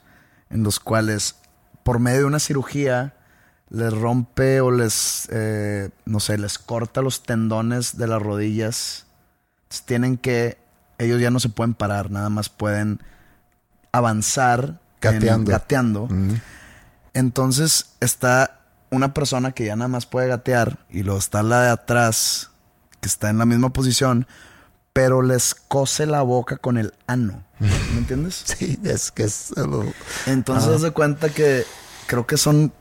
en 0.49 0.63
los 0.63 0.79
cuales 0.79 1.35
por 1.83 1.99
medio 1.99 2.19
de 2.19 2.25
una 2.25 2.39
cirugía 2.39 3.13
les 3.69 3.93
rompe 3.93 4.59
o 4.59 4.71
les, 4.71 5.27
eh, 5.31 5.89
no 6.05 6.19
sé, 6.19 6.37
les 6.37 6.57
corta 6.57 7.01
los 7.01 7.23
tendones 7.23 7.97
de 7.97 8.07
las 8.07 8.21
rodillas. 8.21 9.05
Entonces 9.63 9.85
tienen 9.85 10.17
que, 10.17 10.57
ellos 10.97 11.21
ya 11.21 11.29
no 11.31 11.39
se 11.39 11.49
pueden 11.49 11.73
parar, 11.73 12.11
nada 12.11 12.29
más 12.29 12.49
pueden 12.49 12.99
avanzar 13.91 14.65
en- 14.65 14.79
Gateando. 14.99 15.51
gateando. 15.51 16.09
Entonces 17.13 17.93
está 17.99 18.59
una 18.89 19.13
persona 19.13 19.51
que 19.51 19.65
ya 19.65 19.75
nada 19.75 19.87
más 19.87 20.05
puede 20.05 20.27
gatear 20.27 20.79
y 20.89 21.03
luego 21.03 21.19
está 21.19 21.43
la 21.43 21.61
de 21.63 21.69
atrás 21.69 22.49
que 22.99 23.07
está 23.07 23.29
en 23.29 23.37
la 23.37 23.45
misma 23.45 23.71
posición, 23.73 24.27
pero 24.93 25.21
les 25.21 25.55
cose 25.55 26.05
la 26.05 26.21
boca 26.21 26.57
con 26.57 26.77
el 26.77 26.93
ano. 27.07 27.43
¿Me 27.59 27.97
entiendes? 27.97 28.43
Sí, 28.57 28.79
es 28.83 29.11
que 29.11 29.23
es... 29.23 29.51
uh, 29.57 29.91
Entonces 30.27 30.69
haz 30.69 30.81
de 30.81 30.91
cuenta 30.91 31.29
que 31.29 31.63
creo 32.07 32.25
que 32.27 32.37
son 32.37 32.73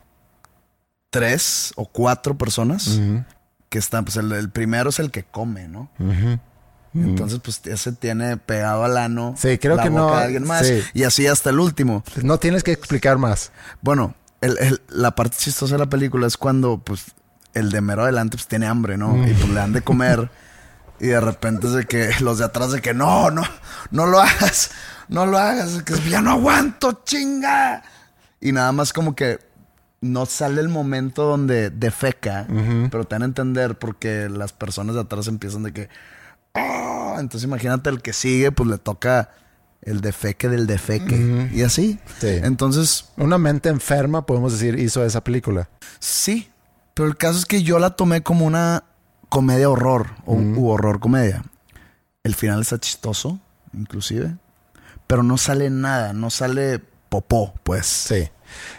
tres 1.10 1.72
o 1.76 1.86
cuatro 1.86 2.36
personas 2.38 3.00
que 3.68 3.78
están, 3.78 4.04
pues 4.04 4.16
el, 4.16 4.32
el 4.32 4.50
primero 4.50 4.90
es 4.90 4.98
el 4.98 5.10
que 5.10 5.24
come, 5.24 5.68
¿no? 5.68 5.90
ujú. 5.98 6.38
Entonces, 6.92 7.38
pues 7.38 7.60
ese 7.66 7.92
tiene 7.92 8.36
pegado 8.36 8.82
al 8.82 8.96
ano 8.96 9.34
Sí, 9.38 9.58
creo 9.58 9.76
la 9.76 9.84
que 9.84 9.90
boca 9.90 10.02
no- 10.02 10.16
de 10.16 10.24
alguien 10.24 10.44
más. 10.44 10.66
sí. 10.66 10.80
Y 10.92 11.04
así 11.04 11.24
hasta 11.28 11.50
el 11.50 11.60
último. 11.60 12.02
No 12.24 12.38
tienes 12.40 12.64
que 12.64 12.72
explicar 12.72 13.16
más. 13.16 13.52
Bueno, 13.80 14.16
el- 14.40 14.58
el- 14.58 14.80
la 14.88 15.14
parte 15.14 15.36
chistosa 15.38 15.76
de 15.76 15.78
la 15.78 15.86
película 15.88 16.26
es 16.26 16.36
cuando, 16.36 16.78
pues, 16.78 17.04
el 17.54 17.70
de 17.70 17.80
mero 17.80 18.02
adelante 18.02 18.36
pues, 18.36 18.48
tiene 18.48 18.66
hambre, 18.66 18.96
¿no? 18.96 19.10
Mm. 19.14 19.28
Y 19.28 19.34
pues 19.34 19.48
le 19.50 19.54
dan 19.54 19.72
de 19.72 19.82
comer. 19.82 20.30
y 21.00 21.08
de 21.08 21.20
repente 21.20 21.66
es 21.66 21.72
de 21.72 21.84
que 21.86 22.10
los 22.20 22.38
de 22.38 22.44
atrás 22.44 22.72
de 22.72 22.80
que 22.80 22.94
no, 22.94 23.30
no, 23.30 23.42
no 23.90 24.06
lo 24.06 24.20
hagas, 24.20 24.70
no 25.08 25.26
lo 25.26 25.38
hagas, 25.38 25.82
que 25.82 25.94
ya 26.08 26.20
no 26.20 26.30
aguanto, 26.32 27.02
chinga. 27.04 27.82
Y 28.40 28.52
nada 28.52 28.72
más 28.72 28.92
como 28.92 29.14
que 29.14 29.38
no 30.02 30.24
sale 30.26 30.60
el 30.60 30.68
momento 30.68 31.24
donde 31.24 31.68
defeca, 31.70 32.46
pero 32.90 33.04
te 33.04 33.14
dan 33.16 33.22
a 33.22 33.26
entender 33.26 33.78
porque 33.78 34.28
las 34.30 34.52
personas 34.52 34.94
de 34.94 35.02
atrás 35.02 35.26
empiezan 35.28 35.62
de 35.62 35.72
que. 35.72 35.88
"Ah", 36.54 37.16
Entonces 37.18 37.44
imagínate 37.46 37.90
el 37.90 38.00
que 38.00 38.12
sigue, 38.12 38.50
pues 38.52 38.68
le 38.68 38.78
toca 38.78 39.30
el 39.82 40.00
defeque 40.00 40.48
del 40.48 40.66
defeque. 40.66 41.50
Y 41.52 41.62
así. 41.62 41.98
Sí. 42.20 42.28
Entonces, 42.42 43.06
Una 43.16 43.36
mente 43.38 43.68
enferma, 43.68 44.24
podemos 44.26 44.52
decir, 44.52 44.78
hizo 44.78 45.04
esa 45.04 45.22
película. 45.24 45.68
Sí, 45.98 46.50
pero 46.94 47.08
el 47.08 47.16
caso 47.16 47.38
es 47.38 47.44
que 47.46 47.62
yo 47.62 47.78
la 47.78 47.90
tomé 47.90 48.22
como 48.22 48.46
una 48.46 48.84
comedia 49.30 49.70
horror 49.70 50.08
o 50.26 50.34
u 50.34 50.68
horror 50.68 51.00
comedia. 51.00 51.42
El 52.22 52.34
final 52.34 52.60
está 52.60 52.78
chistoso, 52.78 53.38
inclusive, 53.72 54.36
pero 55.06 55.22
no 55.22 55.38
sale 55.38 55.70
nada, 55.70 56.12
no 56.12 56.28
sale 56.28 56.78
popó, 57.08 57.54
pues. 57.62 57.86
Sí. 57.86 58.28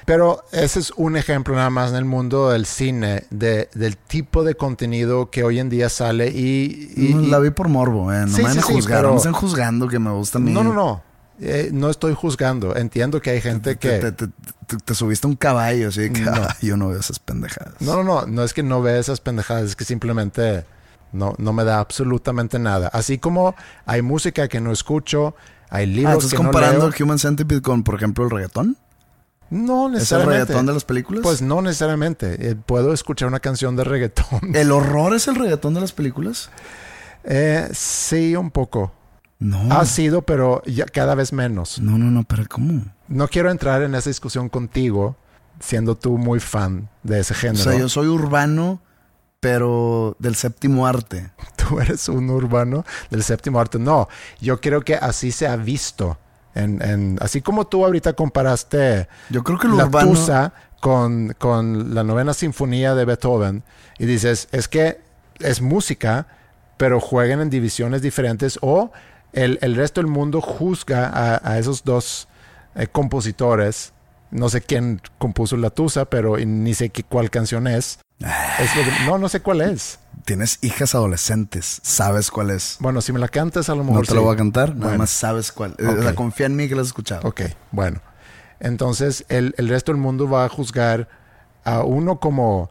Pero 0.06 0.44
ese 0.52 0.80
es 0.80 0.92
un 0.98 1.16
ejemplo 1.16 1.56
nada 1.56 1.70
más 1.70 1.92
en 1.92 1.96
el 1.96 2.06
mundo 2.06 2.50
del 2.50 2.66
cine, 2.66 3.24
de, 3.30 3.70
del 3.74 3.96
tipo 3.98 4.44
de 4.44 4.56
contenido 4.56 5.32
que 5.32 5.44
hoy 5.46 5.60
en 5.60 5.70
día 5.70 5.88
sale 5.90 6.28
y... 6.28 7.14
la 7.30 7.40
vi 7.40 7.50
por 7.52 7.70
morbo, 7.70 8.12
eh. 8.14 8.22
No 8.22 8.28
Sí, 8.28 8.38
me 8.38 8.44
van 8.50 8.60
a 8.60 8.62
sí, 8.62 8.74
juzgar, 8.74 8.98
pero- 9.00 9.08
no 9.08 9.14
me 9.14 9.18
están 9.18 9.34
juzgando 9.34 9.88
que 9.88 9.98
me 10.00 10.12
gusta 10.12 10.38
a 10.38 10.42
mí. 10.42 10.52
no, 10.52 10.64
no, 10.64 10.74
no. 10.74 11.02
Eh, 11.44 11.70
no 11.74 11.90
estoy 11.90 12.14
juzgando. 12.14 12.76
Entiendo 12.76 13.20
que 13.22 13.32
hay 13.32 13.42
gente 13.42 13.76
Te, 13.76 13.80
que... 13.80 13.98
te- 13.98 14.12
te- 14.12 14.28
te- 14.68 14.78
te 14.78 14.96
subiste 14.96 15.26
un 15.28 15.36
caballo, 15.36 15.90
así 15.90 16.02
de 16.02 16.14
que 16.14 16.22
No. 16.22 16.32
"Ah, 16.34 16.56
yo 16.62 16.78
no 16.78 16.90
veo 16.90 17.00
esas 17.00 17.18
pendejadas. 17.20 17.74
No, 17.80 17.96
no, 17.96 18.04
no. 18.04 18.26
No 18.28 18.44
es 18.44 18.54
que 18.54 18.62
no 18.64 18.82
vea 18.82 18.98
esas 19.00 19.20
pendejadas, 19.22 19.64
es 19.66 19.76
que 19.76 19.84
simplemente 19.84 20.64
no, 21.12 21.34
no 21.40 21.52
me 21.52 21.64
da 21.64 21.80
absolutamente 21.80 22.60
nada. 22.60 22.88
Así 22.90 23.18
como 23.18 23.56
hay 23.86 24.02
música 24.04 24.48
que 24.48 24.62
no 24.62 24.72
escucho, 24.72 25.36
hay 25.70 25.86
Ah, 25.86 25.88
libros 25.88 26.16
¿estás 26.26 26.32
que 26.32 26.38
no 26.44 26.52
comparando 26.52 26.90
leo. 26.90 26.96
Human 27.06 27.18
Centipede 27.20 27.62
con, 27.62 27.84
por 27.84 27.96
ejemplo, 27.96 28.24
el 28.24 28.30
reggaetón? 28.30 28.78
No 29.50 29.88
¿Es 29.88 29.88
el 29.88 29.94
necesariamente. 29.94 30.40
reggaetón 30.46 30.66
de 30.68 30.74
las 30.74 30.86
películas? 30.86 31.24
Pues 31.24 31.42
no 31.42 31.62
necesariamente. 31.62 32.52
Eh, 32.52 32.56
puedo 32.56 32.94
escuchar 32.94 33.28
una 33.28 33.40
canción 33.42 33.76
de 33.76 33.84
reggaetón. 33.84 34.56
¿El 34.56 34.72
horror 34.72 35.14
es 35.16 35.28
el 35.28 35.36
reggaetón 35.36 35.74
de 35.74 35.82
las 35.82 35.92
películas? 35.92 36.50
Eh, 37.24 37.68
sí, 37.74 38.36
un 38.36 38.52
poco. 38.52 38.94
No. 39.42 39.74
Ha 39.74 39.86
sido, 39.86 40.22
pero 40.22 40.62
ya 40.66 40.86
cada 40.86 41.16
vez 41.16 41.34
menos. 41.34 41.80
No, 41.80 41.98
no, 41.98 42.12
no, 42.12 42.24
pero 42.24 42.44
¿cómo? 42.48 42.84
No 43.08 43.28
quiero 43.28 43.50
entrar 43.52 43.82
en 43.82 43.96
esa 43.96 44.10
discusión 44.10 44.48
contigo 44.50 45.16
siendo 45.60 45.96
tú 45.98 46.18
muy 46.20 46.40
fan 46.40 46.88
de 47.04 47.20
ese 47.22 47.34
O 47.34 47.38
género. 47.38 47.64
sea, 47.64 47.76
yo 47.78 47.90
soy 47.90 48.08
urbano, 48.08 48.82
pero 49.40 50.16
del 50.20 50.36
séptimo 50.36 50.86
arte. 50.88 51.32
tú 51.56 51.80
eres 51.80 52.08
un 52.08 52.30
urbano 52.30 52.86
del 53.10 53.24
séptimo 53.24 53.60
arte. 53.60 53.80
No, 53.80 54.08
yo 54.40 54.62
creo 54.62 54.82
que 54.82 54.96
así 54.96 55.32
se 55.32 55.48
ha 55.48 55.56
visto. 55.56 56.18
En, 56.54 56.82
en- 56.82 57.18
así 57.22 57.42
como 57.42 57.66
tú 57.66 57.86
ahorita 57.86 58.14
comparaste 58.14 59.08
Yo 59.30 59.42
creo 59.44 59.58
que 59.58 59.68
el 59.68 59.78
la 59.78 59.86
urbano. 59.86 60.12
tusa 60.12 60.54
con, 60.82 61.34
con 61.40 61.96
la 61.96 62.04
novena 62.04 62.34
sinfonía 62.34 62.94
de 62.94 63.06
Beethoven 63.06 63.64
y 63.98 64.06
dices, 64.06 64.50
es 64.52 64.68
que 64.68 65.00
es 65.40 65.62
música, 65.62 66.28
pero 66.78 67.00
juegan 67.00 67.40
en 67.42 67.50
divisiones 67.50 68.02
diferentes 68.02 68.60
o 68.62 68.92
el, 69.34 69.60
el 69.62 69.76
resto 69.76 70.02
del 70.02 70.08
mundo 70.10 70.42
juzga 70.42 71.08
a, 71.08 71.42
a 71.52 71.58
esos 71.60 71.84
dos 71.84 72.28
eh, 72.76 72.88
compositores. 72.88 73.94
No 74.32 74.48
sé 74.50 74.62
quién 74.62 75.02
compuso 75.18 75.58
la 75.58 75.70
tusa, 75.72 76.06
pero 76.06 76.38
ni 76.38 76.74
sé 76.74 76.90
qué, 76.90 77.04
cuál 77.04 77.30
canción 77.30 77.68
es. 77.68 78.00
Es 78.60 78.76
lo 78.76 78.84
que- 78.84 79.06
no, 79.06 79.18
no 79.18 79.28
sé 79.30 79.42
cuál 79.42 79.62
es. 79.62 80.00
Tienes 80.26 80.60
hijas 80.62 80.94
adolescentes, 80.96 81.82
sabes 81.84 82.30
cuál 82.32 82.52
es. 82.52 82.78
Bueno, 82.80 83.02
si 83.02 83.12
me 83.12 83.20
la 83.20 83.28
cantas, 83.28 83.68
a 83.70 83.76
lo 83.76 83.84
mejor 83.84 83.96
No 83.96 84.02
te 84.02 84.08
sí. 84.10 84.14
lo 84.16 84.22
voy 84.24 84.34
a 84.36 84.38
cantar, 84.38 84.70
nada 84.70 84.82
Bueno. 84.84 84.98
más 85.00 85.10
sabes 85.10 85.52
cuál. 85.52 85.76
Eh, 85.80 85.86
Ok. 85.88 85.98
O 86.00 86.04
sea, 86.04 86.16
confía 86.16 86.46
en 86.46 86.56
mí 86.56 86.70
que 86.70 86.76
lo 86.76 86.82
has 86.82 86.88
escuchado. 86.88 87.28
Ok, 87.28 87.42
bueno. 87.72 88.00
Entonces, 88.60 89.26
el, 89.30 89.56
el 89.58 89.68
resto 89.70 89.92
del 89.92 90.00
mundo 90.00 90.30
va 90.30 90.46
a 90.46 90.50
juzgar 90.50 91.10
a 91.64 91.82
uno 91.84 92.20
como 92.20 92.70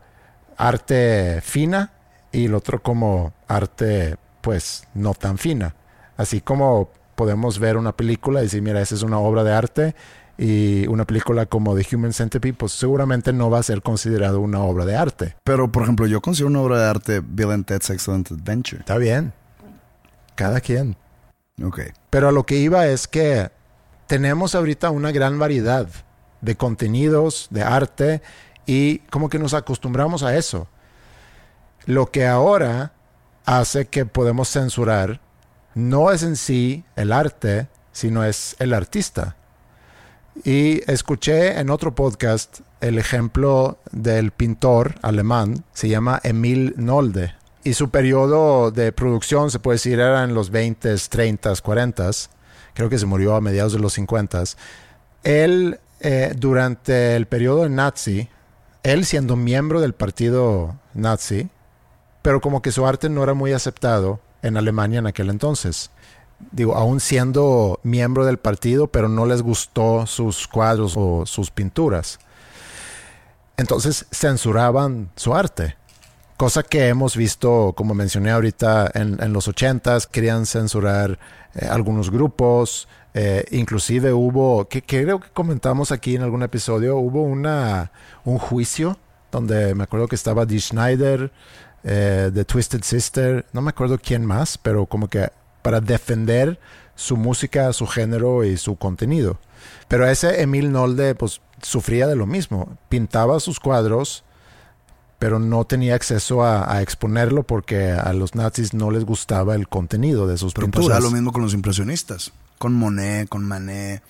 arte 0.56 1.40
fina 1.42 1.90
y 2.32 2.46
el 2.46 2.54
otro 2.54 2.80
como 2.82 3.32
arte, 3.48 4.16
pues, 4.40 4.84
no 4.94 5.14
tan 5.14 5.36
fina. 5.38 5.74
Así 6.20 6.42
como 6.42 6.90
podemos 7.14 7.58
ver 7.58 7.78
una 7.78 7.96
película 7.96 8.40
y 8.40 8.42
decir, 8.42 8.60
mira, 8.60 8.82
esa 8.82 8.94
es 8.94 9.02
una 9.02 9.18
obra 9.18 9.42
de 9.42 9.54
arte 9.54 9.94
y 10.36 10.86
una 10.86 11.06
película 11.06 11.46
como 11.46 11.74
The 11.74 11.96
Human 11.96 12.12
Centipede, 12.12 12.52
pues 12.52 12.72
seguramente 12.72 13.32
no 13.32 13.48
va 13.48 13.58
a 13.58 13.62
ser 13.62 13.80
considerado 13.80 14.38
una 14.40 14.60
obra 14.60 14.84
de 14.84 14.96
arte. 14.96 15.36
Pero, 15.44 15.72
por 15.72 15.84
ejemplo, 15.84 16.06
yo 16.06 16.20
considero 16.20 16.48
una 16.48 16.60
obra 16.60 16.78
de 16.78 16.90
arte 16.90 17.22
Bill 17.26 17.52
and 17.52 17.64
Ted's 17.64 17.88
Excellent 17.88 18.30
Adventure. 18.32 18.80
Está 18.80 18.98
bien. 18.98 19.32
Cada 20.34 20.60
quien. 20.60 20.94
Ok. 21.64 21.80
Pero 22.10 22.28
a 22.28 22.32
lo 22.32 22.44
que 22.44 22.56
iba 22.56 22.86
es 22.86 23.08
que 23.08 23.50
tenemos 24.06 24.54
ahorita 24.54 24.90
una 24.90 25.12
gran 25.12 25.38
variedad 25.38 25.88
de 26.42 26.54
contenidos, 26.54 27.48
de 27.48 27.62
arte, 27.62 28.20
y 28.66 28.98
como 29.08 29.30
que 29.30 29.38
nos 29.38 29.54
acostumbramos 29.54 30.22
a 30.22 30.36
eso. 30.36 30.68
Lo 31.86 32.10
que 32.10 32.26
ahora 32.26 32.92
hace 33.46 33.86
que 33.86 34.04
podemos 34.04 34.50
censurar 34.50 35.22
no 35.74 36.10
es 36.10 36.22
en 36.22 36.36
sí 36.36 36.84
el 36.96 37.12
arte, 37.12 37.68
sino 37.92 38.24
es 38.24 38.56
el 38.58 38.74
artista. 38.74 39.36
Y 40.44 40.80
escuché 40.90 41.58
en 41.58 41.70
otro 41.70 41.94
podcast 41.94 42.60
el 42.80 42.98
ejemplo 42.98 43.78
del 43.92 44.30
pintor 44.30 44.94
alemán, 45.02 45.64
se 45.72 45.88
llama 45.88 46.20
Emil 46.22 46.74
Nolde. 46.76 47.34
Y 47.62 47.74
su 47.74 47.90
periodo 47.90 48.70
de 48.70 48.90
producción, 48.92 49.50
se 49.50 49.58
puede 49.58 49.74
decir, 49.74 50.00
era 50.00 50.24
en 50.24 50.34
los 50.34 50.50
20s, 50.50 51.10
30s, 51.10 51.62
40s. 51.62 52.30
Creo 52.72 52.88
que 52.88 52.98
se 52.98 53.06
murió 53.06 53.34
a 53.34 53.42
mediados 53.42 53.74
de 53.74 53.80
los 53.80 53.98
50s. 53.98 54.56
Él, 55.24 55.78
eh, 56.00 56.32
durante 56.36 57.16
el 57.16 57.26
periodo 57.26 57.68
nazi, 57.68 58.30
él 58.82 59.04
siendo 59.04 59.36
miembro 59.36 59.82
del 59.82 59.92
partido 59.92 60.78
nazi, 60.94 61.50
pero 62.22 62.40
como 62.40 62.62
que 62.62 62.72
su 62.72 62.86
arte 62.86 63.10
no 63.10 63.22
era 63.22 63.34
muy 63.34 63.52
aceptado 63.52 64.20
en 64.42 64.56
Alemania 64.56 64.98
en 65.00 65.06
aquel 65.06 65.30
entonces. 65.30 65.90
Digo, 66.52 66.74
aún 66.74 67.00
siendo 67.00 67.80
miembro 67.82 68.24
del 68.24 68.38
partido, 68.38 68.86
pero 68.86 69.08
no 69.08 69.26
les 69.26 69.42
gustó 69.42 70.06
sus 70.06 70.46
cuadros 70.48 70.94
o 70.96 71.26
sus 71.26 71.50
pinturas. 71.50 72.18
Entonces 73.56 74.06
censuraban 74.10 75.10
su 75.16 75.34
arte. 75.34 75.76
Cosa 76.38 76.62
que 76.62 76.88
hemos 76.88 77.16
visto, 77.16 77.74
como 77.76 77.92
mencioné 77.94 78.30
ahorita, 78.30 78.90
en, 78.94 79.22
en 79.22 79.34
los 79.34 79.48
ochentas, 79.48 80.06
querían 80.06 80.46
censurar 80.46 81.18
eh, 81.54 81.66
algunos 81.66 82.10
grupos, 82.10 82.88
eh, 83.12 83.44
inclusive 83.50 84.12
hubo, 84.12 84.68
que, 84.68 84.82
que 84.82 85.02
creo 85.02 85.20
que 85.20 85.28
comentamos 85.30 85.90
aquí 85.90 86.14
en 86.14 86.22
algún 86.22 86.42
episodio, 86.42 86.96
hubo 86.96 87.22
una, 87.22 87.90
un 88.24 88.38
juicio 88.38 88.96
donde 89.32 89.74
me 89.74 89.84
acuerdo 89.84 90.08
que 90.08 90.14
estaba 90.14 90.46
Dee 90.46 90.60
Schneider, 90.60 91.32
eh, 91.84 92.30
The 92.32 92.44
Twisted 92.44 92.82
Sister, 92.82 93.46
no 93.52 93.62
me 93.62 93.70
acuerdo 93.70 93.98
quién 93.98 94.24
más, 94.24 94.58
pero 94.58 94.86
como 94.86 95.08
que 95.08 95.30
para 95.62 95.80
defender 95.80 96.58
su 96.94 97.16
música, 97.16 97.72
su 97.72 97.86
género 97.86 98.44
y 98.44 98.56
su 98.56 98.76
contenido. 98.76 99.38
Pero 99.88 100.06
ese 100.06 100.42
Emil 100.42 100.72
Nolde, 100.72 101.14
pues, 101.14 101.40
sufría 101.62 102.06
de 102.06 102.16
lo 102.16 102.26
mismo. 102.26 102.78
Pintaba 102.88 103.40
sus 103.40 103.60
cuadros, 103.60 104.24
pero 105.18 105.38
no 105.38 105.64
tenía 105.64 105.94
acceso 105.94 106.42
a, 106.42 106.72
a 106.74 106.82
exponerlo 106.82 107.42
porque 107.42 107.92
a 107.92 108.12
los 108.12 108.34
nazis 108.34 108.72
no 108.72 108.90
les 108.90 109.04
gustaba 109.04 109.54
el 109.54 109.68
contenido 109.68 110.26
de 110.26 110.38
sus 110.38 110.54
Pero 110.54 110.66
pinturas. 110.66 110.88
pasaba 110.88 111.04
lo 111.06 111.10
mismo 111.10 111.32
con 111.32 111.42
los 111.42 111.52
impresionistas. 111.54 112.32
Con 112.58 112.74
Monet, 112.74 113.28
con 113.28 113.44
Manet, 113.44 114.02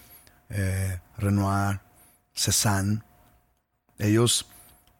eh, 0.50 1.00
Renoir, 1.18 1.80
Cézanne. 2.34 3.02
Ellos 3.98 4.46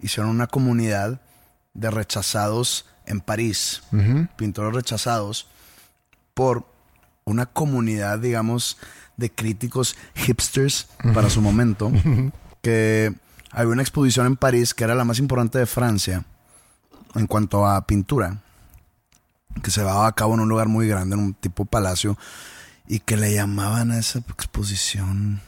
hicieron 0.01 0.31
una 0.31 0.47
comunidad 0.47 1.21
de 1.81 1.91
rechazados 1.91 2.87
en 3.07 3.21
París. 3.21 3.83
Pintores 4.37 4.75
rechazados 4.75 5.49
por 6.35 6.67
una 7.25 7.47
comunidad, 7.47 8.19
digamos, 8.19 8.79
de 9.17 9.31
críticos 9.31 9.97
hipsters 10.15 10.89
para 11.15 11.31
su 11.31 11.41
momento. 11.41 11.91
que 12.63 13.15
había 13.51 13.73
una 13.73 13.83
exposición 13.83 14.27
en 14.27 14.37
París 14.37 14.75
que 14.75 14.85
era 14.85 14.95
la 14.95 15.05
más 15.05 15.19
importante 15.19 15.59
de 15.59 15.67
Francia 15.67 16.25
en 17.15 17.27
cuanto 17.27 17.67
a 17.67 17.87
pintura 17.87 18.43
que 19.63 19.71
se 19.71 19.81
llevaba 19.81 20.07
a 20.07 20.13
cabo 20.13 20.35
en 20.35 20.41
un 20.41 20.49
lugar 20.49 20.69
muy 20.69 20.87
grande, 20.87 21.17
en 21.17 21.23
un 21.23 21.35
tipo 21.35 21.65
palacio, 21.65 22.17
y 22.87 23.01
que 23.01 23.17
le 23.17 23.35
llamaban 23.35 23.91
a 23.91 23.99
esa 23.99 24.21
exposición. 24.21 25.41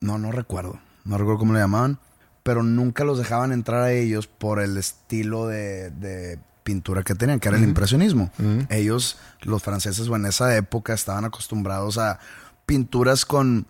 No, 0.00 0.18
no 0.18 0.32
recuerdo. 0.32 0.80
No 1.04 1.16
recuerdo 1.16 1.38
cómo 1.38 1.52
le 1.52 1.60
llamaban, 1.60 2.00
pero 2.44 2.62
nunca 2.62 3.02
los 3.02 3.18
dejaban 3.18 3.50
entrar 3.50 3.82
a 3.82 3.92
ellos 3.92 4.28
por 4.28 4.60
el 4.60 4.76
estilo 4.76 5.48
de, 5.48 5.90
de 5.90 6.38
pintura 6.62 7.02
que 7.02 7.14
tenían, 7.14 7.40
que 7.40 7.48
era 7.48 7.56
el 7.56 7.64
impresionismo. 7.64 8.30
Ellos, 8.68 9.18
los 9.42 9.62
franceses, 9.62 10.08
o 10.08 10.14
en 10.14 10.26
esa 10.26 10.54
época, 10.54 10.92
estaban 10.94 11.24
acostumbrados 11.24 11.98
a 11.98 12.20
pinturas 12.66 13.24
con, 13.24 13.66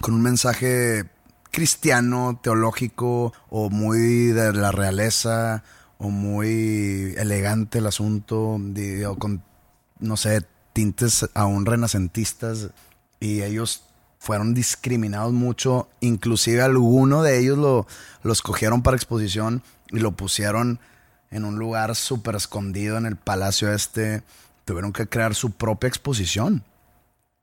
con 0.00 0.14
un 0.14 0.22
mensaje 0.22 1.04
cristiano, 1.52 2.40
teológico, 2.42 3.32
o 3.48 3.70
muy 3.70 4.26
de 4.26 4.52
la 4.52 4.72
realeza, 4.72 5.62
o 5.98 6.10
muy 6.10 7.14
elegante 7.16 7.78
el 7.78 7.86
asunto, 7.86 8.58
o 9.06 9.18
con, 9.18 9.44
no 10.00 10.16
sé, 10.16 10.42
tintes 10.72 11.28
aún 11.34 11.66
renacentistas, 11.66 12.70
y 13.20 13.42
ellos 13.42 13.84
fueron 14.22 14.54
discriminados 14.54 15.32
mucho, 15.32 15.88
inclusive 15.98 16.62
alguno 16.62 17.24
de 17.24 17.40
ellos 17.40 17.58
lo, 17.58 17.88
lo 18.22 18.32
escogieron 18.32 18.84
para 18.84 18.96
exposición 18.96 19.64
y 19.90 19.98
lo 19.98 20.12
pusieron 20.12 20.78
en 21.32 21.44
un 21.44 21.58
lugar 21.58 21.96
súper 21.96 22.36
escondido 22.36 22.98
en 22.98 23.06
el 23.06 23.16
palacio 23.16 23.72
este, 23.72 24.22
tuvieron 24.64 24.92
que 24.92 25.08
crear 25.08 25.34
su 25.34 25.50
propia 25.50 25.88
exposición. 25.88 26.62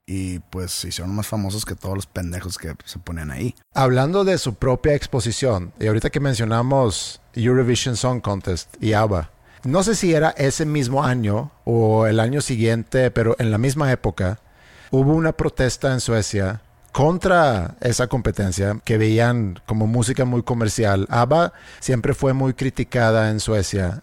Y 0.06 0.38
pues 0.38 0.72
se 0.72 0.88
hicieron 0.88 1.14
más 1.14 1.26
famosos 1.26 1.66
que 1.66 1.74
todos 1.74 1.94
los 1.94 2.06
pendejos 2.06 2.56
que 2.56 2.74
se 2.86 2.98
ponían 2.98 3.30
ahí. 3.30 3.54
Hablando 3.74 4.24
de 4.24 4.38
su 4.38 4.54
propia 4.54 4.94
exposición, 4.94 5.74
y 5.78 5.86
ahorita 5.86 6.08
que 6.08 6.18
mencionamos 6.18 7.20
Eurovision 7.34 7.94
Song 7.94 8.22
Contest 8.22 8.74
y 8.82 8.94
ABBA, 8.94 9.30
no 9.64 9.82
sé 9.82 9.94
si 9.94 10.14
era 10.14 10.30
ese 10.30 10.64
mismo 10.64 11.04
año 11.04 11.52
o 11.64 12.06
el 12.06 12.20
año 12.20 12.40
siguiente, 12.40 13.10
pero 13.10 13.36
en 13.38 13.50
la 13.50 13.58
misma 13.58 13.92
época, 13.92 14.40
hubo 14.90 15.12
una 15.12 15.32
protesta 15.32 15.92
en 15.92 16.00
Suecia 16.00 16.62
contra 16.92 17.76
esa 17.80 18.08
competencia 18.08 18.80
que 18.84 18.98
veían 18.98 19.60
como 19.66 19.86
música 19.86 20.24
muy 20.24 20.42
comercial. 20.42 21.06
ABBA 21.10 21.52
siempre 21.78 22.14
fue 22.14 22.32
muy 22.32 22.54
criticada 22.54 23.30
en 23.30 23.40
Suecia 23.40 24.00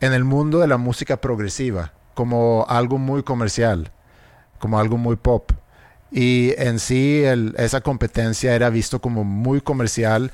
en 0.00 0.12
el 0.12 0.24
mundo 0.24 0.60
de 0.60 0.68
la 0.68 0.76
música 0.76 1.20
progresiva 1.20 1.92
como 2.14 2.66
algo 2.68 2.98
muy 2.98 3.22
comercial, 3.22 3.90
como 4.58 4.78
algo 4.78 4.96
muy 4.96 5.16
pop. 5.16 5.52
Y 6.10 6.54
en 6.56 6.78
sí 6.78 7.22
esa 7.56 7.80
competencia 7.80 8.54
era 8.54 8.70
visto 8.70 9.00
como 9.00 9.24
muy 9.24 9.60
comercial. 9.60 10.32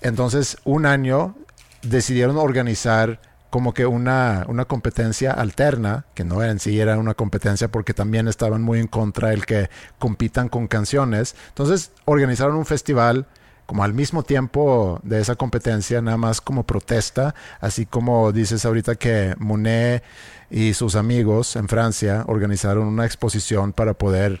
Entonces 0.00 0.58
un 0.64 0.86
año 0.86 1.34
decidieron 1.82 2.36
organizar 2.36 3.20
como 3.54 3.72
que 3.72 3.86
una, 3.86 4.44
una 4.48 4.64
competencia 4.64 5.30
alterna, 5.30 6.06
que 6.14 6.24
no 6.24 6.42
en 6.42 6.58
sí 6.58 6.80
era 6.80 6.98
una 6.98 7.14
competencia 7.14 7.68
porque 7.68 7.94
también 7.94 8.26
estaban 8.26 8.62
muy 8.62 8.80
en 8.80 8.88
contra 8.88 9.32
el 9.32 9.46
que 9.46 9.70
compitan 10.00 10.48
con 10.48 10.66
canciones. 10.66 11.36
Entonces 11.50 11.92
organizaron 12.04 12.56
un 12.56 12.66
festival 12.66 13.28
como 13.66 13.84
al 13.84 13.94
mismo 13.94 14.24
tiempo 14.24 14.98
de 15.04 15.20
esa 15.20 15.36
competencia, 15.36 16.02
nada 16.02 16.16
más 16.16 16.40
como 16.40 16.64
protesta, 16.64 17.36
así 17.60 17.86
como 17.86 18.32
dices 18.32 18.64
ahorita 18.64 18.96
que 18.96 19.36
Monet 19.38 20.02
y 20.50 20.74
sus 20.74 20.96
amigos 20.96 21.54
en 21.54 21.68
Francia 21.68 22.24
organizaron 22.26 22.88
una 22.88 23.06
exposición 23.06 23.72
para 23.72 23.94
poder 23.94 24.40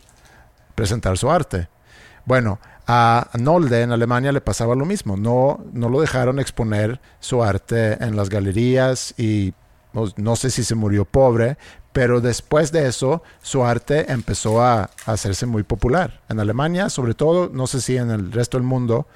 presentar 0.74 1.18
su 1.18 1.30
arte. 1.30 1.68
Bueno, 2.24 2.58
a 2.86 3.30
Nolde 3.38 3.82
en 3.82 3.92
Alemania 3.92 4.32
le 4.32 4.40
pasaba 4.40 4.74
lo 4.74 4.84
mismo. 4.84 5.16
No, 5.16 5.64
no 5.72 5.88
lo 5.88 6.00
dejaron 6.00 6.38
exponer 6.38 7.00
su 7.20 7.42
arte 7.42 8.02
en 8.04 8.16
las 8.16 8.28
galerías 8.28 9.14
y 9.18 9.54
no, 9.92 10.04
no 10.16 10.36
sé 10.36 10.50
si 10.50 10.64
se 10.64 10.74
murió 10.74 11.04
pobre, 11.04 11.56
pero 11.92 12.20
después 12.20 12.72
de 12.72 12.88
eso 12.88 13.22
su 13.42 13.64
arte 13.64 14.10
empezó 14.12 14.62
a, 14.62 14.90
a 15.06 15.12
hacerse 15.12 15.46
muy 15.46 15.62
popular. 15.62 16.20
En 16.28 16.40
Alemania, 16.40 16.90
sobre 16.90 17.14
todo, 17.14 17.48
no 17.52 17.66
sé 17.66 17.80
si 17.80 17.96
en 17.96 18.10
el 18.10 18.32
resto 18.32 18.58
del 18.58 18.66
mundo, 18.66 19.06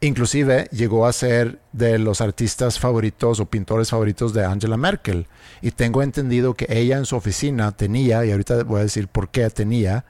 Inclusive 0.00 0.68
llegó 0.70 1.06
a 1.06 1.12
ser 1.12 1.58
de 1.72 1.98
los 1.98 2.20
artistas 2.20 2.78
favoritos 2.78 3.40
o 3.40 3.46
pintores 3.46 3.90
favoritos 3.90 4.32
de 4.32 4.44
Angela 4.44 4.76
Merkel. 4.76 5.26
Y 5.60 5.72
tengo 5.72 6.02
entendido 6.02 6.54
que 6.54 6.66
ella 6.68 6.98
en 6.98 7.04
su 7.04 7.16
oficina 7.16 7.72
tenía, 7.72 8.24
y 8.24 8.30
ahorita 8.30 8.62
voy 8.62 8.78
a 8.80 8.84
decir 8.84 9.08
por 9.08 9.28
qué 9.28 9.50
tenía, 9.50 10.04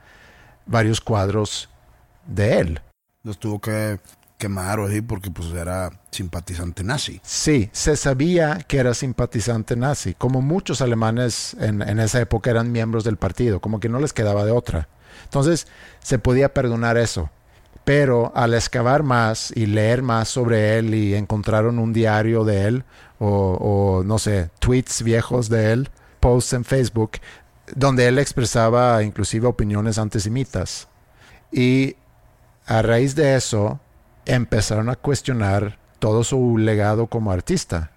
varios 0.67 1.01
cuadros 1.01 1.69
de 2.29 2.59
él. 2.59 2.81
Los 3.23 3.39
tuvo 3.39 3.59
que 3.59 3.99
quemar 4.37 4.79
o 4.79 4.87
así 4.87 5.01
porque 5.01 5.29
pues 5.29 5.51
era 5.51 5.91
simpatizante 6.11 6.83
nazi. 6.83 7.19
Sí, 7.23 7.69
se 7.73 7.97
sabía 7.97 8.59
que 8.67 8.77
era 8.77 8.93
simpatizante 8.93 9.75
nazi, 9.75 10.13
como 10.13 10.41
muchos 10.41 10.81
alemanes 10.81 11.55
en, 11.59 11.81
en 11.81 11.99
esa 11.99 12.21
época 12.21 12.49
eran 12.49 12.71
miembros 12.71 13.03
del 13.03 13.17
partido, 13.17 13.59
como 13.59 13.79
que 13.79 13.89
no 13.89 13.99
les 13.99 14.13
quedaba 14.13 14.45
de 14.45 14.51
otra. 14.51 14.87
Entonces 15.25 15.67
se 15.99 16.17
podía 16.19 16.53
perdonar 16.53 16.97
eso. 16.97 17.29
Pero 17.83 18.31
al 18.35 18.53
excavar 18.53 19.03
más 19.03 19.51
y 19.55 19.65
leer 19.65 20.03
más 20.03 20.29
sobre 20.29 20.77
él 20.77 20.93
y 20.93 21.15
encontraron 21.15 21.79
un 21.79 21.91
diario 21.91 22.43
de 22.43 22.67
él 22.67 22.83
o, 23.19 23.27
o, 23.27 24.03
no 24.03 24.19
sé, 24.19 24.49
tweets 24.59 25.01
viejos 25.01 25.49
de 25.49 25.71
él, 25.71 25.89
posts 26.19 26.53
en 26.53 26.65
Facebook, 26.65 27.13
donde 27.75 28.07
él 28.07 28.19
expresaba 28.19 29.01
inclusive 29.03 29.47
opiniones 29.47 29.97
antisemitas. 29.97 30.87
Y 31.51 31.95
a 32.69 32.83
raíz 32.83 33.15
de 33.15 33.35
eso 33.35 33.79
empezaron 34.25 34.89
a 34.89 34.95
cuestionar 34.95 35.79
todo 35.97 36.23
su 36.23 36.59
legado 36.59 37.07
como 37.07 37.31
artista. 37.31 37.91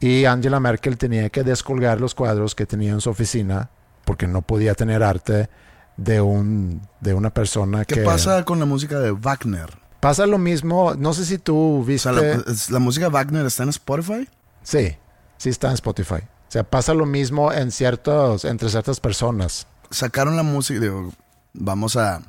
Y 0.00 0.24
Angela 0.24 0.60
Merkel 0.60 0.96
tenía 0.96 1.28
que 1.28 1.44
descolgar 1.44 2.00
los 2.00 2.14
cuadros 2.14 2.54
que 2.54 2.64
tenía 2.64 2.92
en 2.92 3.02
su 3.02 3.10
oficina 3.10 3.68
porque 4.06 4.26
no 4.26 4.40
podía 4.40 4.74
tener 4.74 5.02
arte 5.02 5.50
de 5.98 6.22
un 6.22 6.82
de 7.00 7.12
una 7.12 7.30
persona 7.30 7.84
¿Qué 7.84 7.96
que 7.96 8.00
pasa 8.02 8.44
con 8.44 8.58
la 8.58 8.66
música 8.66 8.98
de 8.98 9.12
Wagner? 9.12 9.78
pasa 10.00 10.26
lo 10.26 10.36
mismo 10.36 10.94
no 10.94 11.14
sé 11.14 11.24
si 11.24 11.38
tú 11.38 11.80
O 11.80 11.84
viste 11.84 12.12
sea, 12.12 12.70
la, 12.70 12.78
música 12.78 13.06
de 13.06 13.12
Wagner 13.12 13.46
está 13.46 13.62
en 13.62 13.70
Spotify. 13.70 14.28
sí 14.62 14.94
sí 15.38 15.48
está 15.48 15.68
en 15.68 15.74
Spotify 15.74 16.16
o 16.16 16.50
sea 16.50 16.64
pasa 16.64 16.92
lo 16.92 17.06
mismo 17.06 17.50
en 17.50 17.70
ciertos 17.70 18.44
entre 18.44 18.68
ciertas 18.68 19.00
personas 19.00 19.66
Sacaron 19.88 20.36
la 20.36 20.42
música, 20.42 20.80
digo, 20.80 21.12
vamos 21.54 21.96
a 21.96 22.20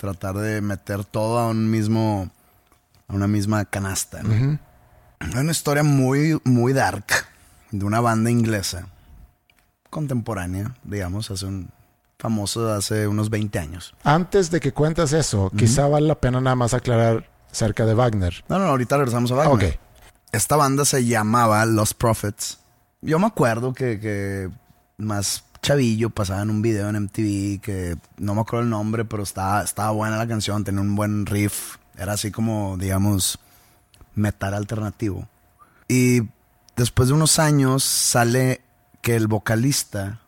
tratar 0.00 0.34
de 0.36 0.62
meter 0.62 1.04
todo 1.04 1.38
a 1.38 1.48
un 1.50 1.70
mismo, 1.70 2.30
a 3.06 3.14
una 3.14 3.28
misma 3.28 3.66
canasta. 3.66 4.22
¿no? 4.22 4.58
Hay 5.20 5.38
una 5.38 5.52
historia 5.52 5.82
muy, 5.82 6.40
muy 6.44 6.72
dark 6.72 7.04
de 7.70 7.84
una 7.84 8.00
banda 8.00 8.30
inglesa 8.30 8.86
contemporánea, 9.90 10.74
digamos, 10.84 11.30
hace 11.30 11.44
un 11.46 11.68
famoso 12.18 12.72
hace 12.72 13.06
unos 13.06 13.28
20 13.28 13.58
años. 13.58 13.94
antes 14.04 14.50
de 14.50 14.60
que 14.60 14.72
cuentes 14.72 15.12
eso 15.12 15.50
quizá 15.56 15.88
vale 15.88 16.06
la 16.06 16.14
pena 16.14 16.40
nada 16.40 16.54
más 16.54 16.74
aclarar 16.74 17.28
acerca 17.50 17.86
de 17.86 17.94
Wagner 17.94 18.44
No, 18.48 18.58
no, 18.58 18.66
ahorita 18.66 18.96
regresamos 18.98 19.32
a 19.32 19.36
Wagner. 19.36 19.70
Ok. 19.70 19.80
Esta 20.32 20.56
banda 20.56 20.84
se 20.84 21.04
llamaba 21.04 21.64
Los 21.66 21.92
Prophets. 21.92 22.60
Yo 23.00 23.18
me 23.18 23.26
acuerdo 23.26 23.72
que, 23.72 23.98
que 23.98 24.48
más 24.98 25.44
chavillo 25.62 26.10
pasaban 26.10 26.50
un 26.50 26.62
video 26.62 26.88
en 26.88 27.04
MTV 27.04 27.60
que 27.60 27.96
no 28.18 28.34
me 28.34 28.40
acuerdo 28.40 28.64
el 28.64 28.70
nombre, 28.70 29.04
pero 29.04 29.22
estaba, 29.22 29.62
estaba 29.62 29.90
buena 29.90 30.16
la 30.16 30.26
canción, 30.26 30.64
tenía 30.64 30.80
un 30.80 30.96
buen 30.96 31.26
riff. 31.26 31.76
Era 31.96 32.14
así 32.14 32.30
como, 32.30 32.76
digamos, 32.78 33.38
metal 34.14 34.54
alternativo. 34.54 35.28
Y 35.88 36.22
después 36.76 37.08
de 37.08 37.14
unos 37.14 37.38
años 37.38 37.84
sale 37.84 38.60
que 39.02 39.16
el 39.16 39.26
vocalista 39.26 40.20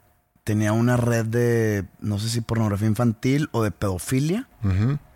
tenía 0.45 0.73
una 0.73 0.97
red 0.97 1.27
de, 1.27 1.85
no 2.01 2.19
sé 2.19 2.29
si 2.29 2.41
pornografía 2.41 2.89
infantil 2.89 3.49
o 3.53 3.63
de 3.63 3.71
pedofilia. 3.71 4.49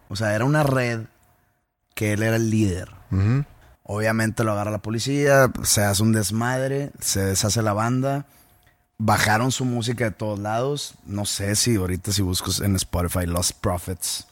O 0.09 0.17
sea, 0.17 0.35
era 0.35 0.45
una 0.45 0.63
red 0.63 1.07
que 1.95 2.13
él 2.13 2.23
era 2.23 2.37
el 2.37 2.51
líder. 2.51 2.91
ujú. 3.11 3.45
Obviamente 3.89 4.43
lo 4.43 4.51
agarra 4.51 4.73
la 4.73 4.83
policía, 4.83 5.49
se 5.63 5.85
hace 5.85 6.03
un 6.03 6.11
desmadre, 6.11 6.91
se 6.99 7.25
deshace 7.25 7.63
la 7.63 7.73
banda. 7.73 8.27
Bajaron 8.99 9.53
su 9.53 9.65
música 9.65 10.05
de 10.05 10.11
todos 10.11 10.39
lados. 10.39 10.95
No 11.05 11.25
sé 11.27 11.55
si 11.57 11.77
ahorita 11.77 12.13
si 12.13 12.23
buscas 12.23 12.61
en 12.61 12.77
Spotify 12.77 13.27
Lost 13.27 13.53
Prophets 13.61 14.27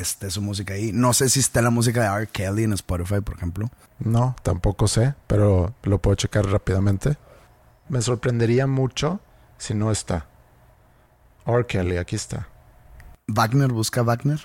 esté 0.00 0.30
su 0.30 0.42
música 0.42 0.74
ahí. 0.74 0.92
No 0.92 1.12
sé 1.12 1.28
si 1.28 1.40
está 1.40 1.62
la 1.62 1.70
música 1.70 2.00
de 2.02 2.06
R. 2.22 2.26
Kelly 2.26 2.64
en 2.64 2.72
Spotify, 2.72 3.20
por 3.20 3.36
ejemplo. 3.36 3.70
No, 3.98 4.34
tampoco 4.42 4.88
sé, 4.88 5.14
pero 5.26 5.74
lo 5.82 5.98
puedo 5.98 6.14
checar 6.16 6.46
rápidamente. 6.46 7.16
Me 7.88 8.00
sorprendería 8.02 8.66
mucho 8.66 9.20
si 9.58 9.74
no 9.74 9.90
está. 9.90 10.26
R. 11.46 11.66
Kelly, 11.66 11.98
aquí 11.98 12.16
está. 12.16 12.48
Wagner 13.26 13.72
busca 13.72 14.02
Wagner. 14.02 14.40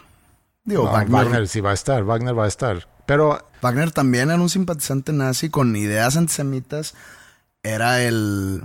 Digo, 0.63 0.83
No, 0.83 0.91
Wagner, 0.91 1.11
Wagner 1.11 1.31
Wagner. 1.31 1.47
sí 1.47 1.61
va 1.61 1.71
a 1.71 1.73
estar, 1.73 2.03
Wagner 2.03 2.37
va 2.37 2.45
a 2.45 2.47
estar. 2.47 2.87
Pero 3.05 3.47
también 3.93 4.29
era 4.31 4.41
un 4.41 4.49
simpatizante 4.49 5.13
nazi 5.13 5.49
con 5.49 5.75
ideas 5.75 6.17
antisemitas. 6.17 6.95
Era 7.63 8.01
el, 8.01 8.63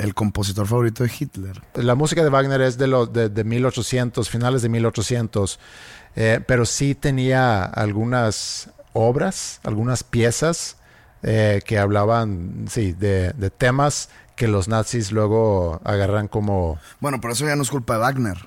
el 0.00 0.14
compositor 0.14 0.66
favorito 0.66 1.04
de 1.04 1.12
Hitler. 1.16 1.62
la 1.74 1.94
música 1.94 2.22
de 2.22 2.30
Wagner 2.30 2.60
es 2.62 2.78
de, 2.78 2.86
los 2.86 3.12
de, 3.12 3.28
de 3.28 3.44
1800, 3.44 4.28
finales 4.30 4.62
de 4.62 4.68
1800, 4.68 5.60
eh, 6.16 6.40
pero 6.46 6.64
sí 6.64 6.94
tenía 6.94 7.64
algunas 7.64 8.70
obras, 8.94 9.60
algunas 9.62 10.02
piezas 10.02 10.76
eh, 11.22 11.60
que 11.66 11.78
hablaban, 11.78 12.64
sí, 12.68 12.92
de, 12.92 13.32
de 13.34 13.50
temas 13.50 14.08
que 14.36 14.48
los 14.48 14.68
nazis 14.68 15.12
luego 15.12 15.80
agarran 15.84 16.28
como... 16.28 16.78
Bueno, 17.00 17.20
pero 17.20 17.34
eso 17.34 17.46
ya 17.46 17.56
no 17.56 17.62
es 17.62 17.70
culpa 17.70 17.94
de 17.94 18.00
Wagner. 18.00 18.38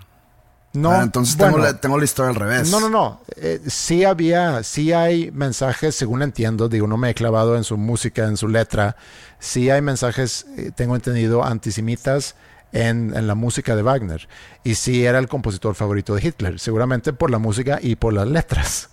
No, 0.73 0.91
Ah, 0.91 1.03
entonces 1.03 1.37
bueno, 1.37 1.53
tengo, 1.53 1.65
la, 1.65 1.79
tengo 1.79 1.97
la 1.99 2.03
historia 2.03 2.29
al 2.29 2.35
revés. 2.35 2.71
No, 2.71 2.79
no, 2.79 2.89
no. 2.89 3.21
Eh, 3.35 3.61
sí 3.67 4.03
había, 4.05 4.63
sí 4.63 4.91
hay 4.91 5.29
mensajes, 5.31 5.95
según 5.95 6.23
entiendo, 6.23 6.67
digo, 6.67 6.87
no 6.87 6.97
me 6.97 7.11
he 7.11 7.13
clavado 7.13 7.55
en 7.57 7.63
su 7.63 7.77
música, 7.77 8.25
en 8.25 8.37
su 8.37 8.47
letra. 8.47 8.95
Sí 9.39 9.69
hay 9.69 9.81
mensajes, 9.81 10.45
eh, 10.57 10.71
tengo 10.75 10.95
entendido, 10.95 11.43
antisemitas 11.43 12.35
en, 12.71 13.15
en 13.15 13.27
la 13.27 13.35
música 13.35 13.75
de 13.75 13.83
Wagner. 13.83 14.27
Y 14.63 14.73
sí 14.75 15.05
era 15.05 15.19
el 15.19 15.27
compositor 15.27 15.75
favorito 15.75 16.15
de 16.15 16.27
Hitler, 16.27 16.59
seguramente 16.59 17.13
por 17.13 17.29
la 17.29 17.37
música 17.37 17.77
y 17.81 17.95
por 17.95 18.13
las 18.13 18.27
letras. 18.27 18.89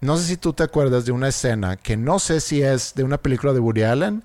No 0.00 0.16
sé 0.16 0.24
si 0.24 0.36
tú 0.36 0.52
te 0.52 0.62
acuerdas 0.62 1.06
de 1.06 1.12
una 1.12 1.28
escena 1.28 1.76
que 1.76 1.96
no 1.96 2.20
sé 2.20 2.40
si 2.40 2.62
es 2.62 2.94
de 2.94 3.02
una 3.02 3.18
película 3.18 3.52
de 3.52 3.58
Woody 3.58 3.82
Allen 3.82 4.22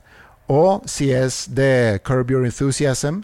o 0.47 0.81
si 0.85 1.11
es 1.11 1.47
de 1.55 1.99
Curb 2.05 2.29
Your 2.29 2.45
Enthusiasm, 2.45 3.21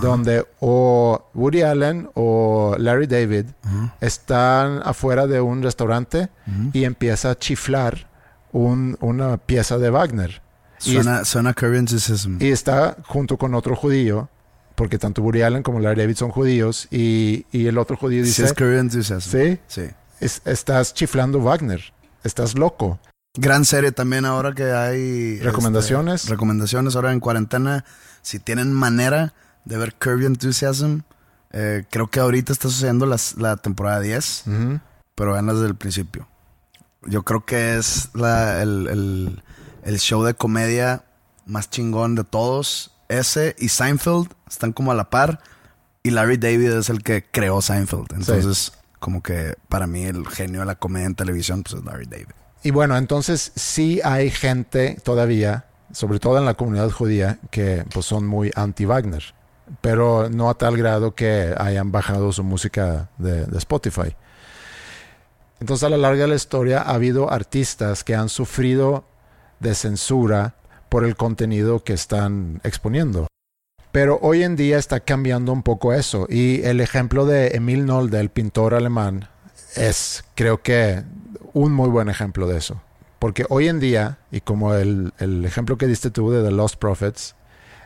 donde 0.00 0.46
o 0.60 1.28
Woody 1.34 1.62
Allen 1.62 2.08
o 2.14 2.76
Larry 2.78 3.06
David 3.06 3.46
están 4.00 4.80
afuera 4.84 5.26
de 5.26 5.40
un 5.40 5.62
restaurante 5.62 6.28
y 6.72 6.84
empieza 6.84 7.30
a 7.30 7.38
chiflar 7.38 8.08
un- 8.52 8.96
una 9.00 9.36
pieza 9.38 9.78
de 9.78 9.90
Wagner. 9.90 10.42
Y, 10.84 10.96
es- 10.96 11.04
Suena, 11.04 11.24
suena 11.24 11.54
Your 11.60 11.74
Enthusiasm. 11.74 12.36
y 12.40 12.50
está 12.50 12.96
junto 13.06 13.36
con 13.38 13.54
otro 13.54 13.76
judío, 13.76 14.28
porque 14.74 14.98
tanto 14.98 15.22
Woody 15.22 15.42
Allen 15.42 15.62
como 15.62 15.78
Larry 15.80 16.00
David 16.02 16.16
son 16.16 16.30
judíos, 16.30 16.88
y, 16.90 17.46
y 17.52 17.66
el 17.66 17.78
otro 17.78 17.96
judío 17.96 18.22
Sí, 18.24 18.28
dice, 18.28 18.44
es 18.44 18.54
Your 18.54 18.74
Enthusiasm. 18.74 19.20
¿sí? 19.30 19.58
Sí. 19.68 19.82
Es- 20.20 20.42
estás 20.44 20.92
chiflando 20.94 21.40
Wagner, 21.40 21.92
estás 22.24 22.56
loco. 22.56 22.98
Gran 23.34 23.64
serie 23.64 23.92
también 23.92 24.24
ahora 24.26 24.52
que 24.52 24.64
hay... 24.72 25.38
¿Recomendaciones? 25.40 26.22
este, 26.22 26.32
recomendaciones 26.34 26.94
ahora 26.96 27.12
en 27.12 27.20
cuarentena. 27.20 27.84
Si 28.20 28.38
tienen 28.38 28.72
manera 28.72 29.32
de 29.64 29.76
ver 29.78 29.94
Curb 29.94 30.22
Enthusiasm, 30.22 31.00
eh, 31.52 31.84
creo 31.90 32.08
que 32.08 32.20
ahorita 32.20 32.52
está 32.52 32.68
sucediendo 32.68 33.06
las- 33.06 33.34
la 33.36 33.56
temporada 33.56 34.00
10, 34.00 34.44
Ujú. 34.46 34.80
pero 35.14 35.32
veanlas 35.32 35.56
desde 35.56 35.68
el 35.68 35.76
principio. 35.76 36.26
Yo 37.04 37.22
creo 37.24 37.44
que 37.44 37.76
es 37.76 38.10
la- 38.14 38.62
el, 38.62 38.86
el- 38.88 39.42
el 39.84 39.98
show 39.98 40.22
de 40.24 40.34
comedia 40.34 41.04
más 41.46 41.68
chingón 41.70 42.14
de 42.14 42.24
todos. 42.24 42.92
Ese 43.08 43.54
y 43.58 43.68
Seinfeld 43.68 44.28
están 44.48 44.72
como 44.72 44.92
a 44.92 44.94
la 44.94 45.10
par. 45.10 45.40
Y 46.04 46.10
Larry 46.10 46.36
David 46.36 46.70
es 46.72 46.88
el 46.88 47.02
que 47.02 47.24
creó 47.30 47.60
Seinfeld. 47.60 48.12
Entonces, 48.14 48.72
como 48.98 49.22
que 49.22 49.54
para 49.68 49.86
mí 49.86 50.04
el 50.04 50.26
genio 50.28 50.60
de 50.60 50.66
la 50.66 50.74
comedia 50.76 51.06
en 51.06 51.14
televisión 51.14 51.62
pues 51.62 51.74
es 51.74 51.84
Larry 51.84 52.06
David. 52.06 52.26
Y 52.64 52.70
bueno, 52.70 52.96
entonces 52.96 53.52
sí 53.56 54.00
hay 54.04 54.30
gente 54.30 54.96
todavía, 55.04 55.66
sobre 55.92 56.18
todo 56.20 56.38
en 56.38 56.44
la 56.44 56.54
comunidad 56.54 56.90
judía, 56.90 57.38
que 57.50 57.84
pues 57.92 58.06
son 58.06 58.26
muy 58.26 58.50
anti-Wagner, 58.54 59.22
pero 59.80 60.28
no 60.28 60.50
a 60.50 60.54
tal 60.54 60.76
grado 60.76 61.14
que 61.14 61.54
hayan 61.56 61.92
bajado 61.92 62.32
su 62.32 62.44
música 62.44 63.10
de, 63.18 63.46
Spotify. 63.58 64.14
Entonces 65.60 65.84
a 65.84 65.90
la 65.90 65.96
larga 65.96 66.22
de 66.22 66.28
la 66.28 66.34
historia 66.34 66.82
ha 66.82 66.94
habido 66.94 67.32
artistas 67.32 68.04
que 68.04 68.14
han 68.14 68.28
sufrido 68.28 69.04
de 69.60 69.74
censura 69.74 70.54
por 70.88 71.04
el 71.04 71.16
contenido 71.16 71.84
que 71.84 71.92
están 71.92 72.60
exponiendo. 72.64 73.28
Pero 73.92 74.18
hoy 74.22 74.42
en 74.42 74.56
día 74.56 74.78
está 74.78 75.00
cambiando 75.00 75.52
un 75.52 75.62
poco 75.62 75.92
eso. 75.92 76.26
Y 76.28 76.62
el 76.62 76.80
ejemplo 76.80 77.26
de 77.26 77.48
Emil 77.48 77.86
Nolde, 77.86 78.18
el 78.20 78.30
pintor 78.30 78.74
alemán, 78.74 79.28
es, 79.76 80.24
creo 80.34 80.62
que, 80.62 81.02
un 81.52 81.72
muy 81.72 81.90
buen 81.90 82.08
ejemplo 82.08 82.46
de 82.46 82.58
eso. 82.58 82.80
Porque 83.18 83.44
hoy 83.50 83.68
en 83.68 83.78
día, 83.78 84.18
y 84.30 84.40
como 84.40 84.74
el, 84.74 85.12
el 85.18 85.44
ejemplo 85.44 85.76
que 85.76 85.86
diste 85.86 86.10
tú 86.10 86.30
de 86.30 86.42
The 86.42 86.50
Lost 86.50 86.76
Prophets, 86.76 87.36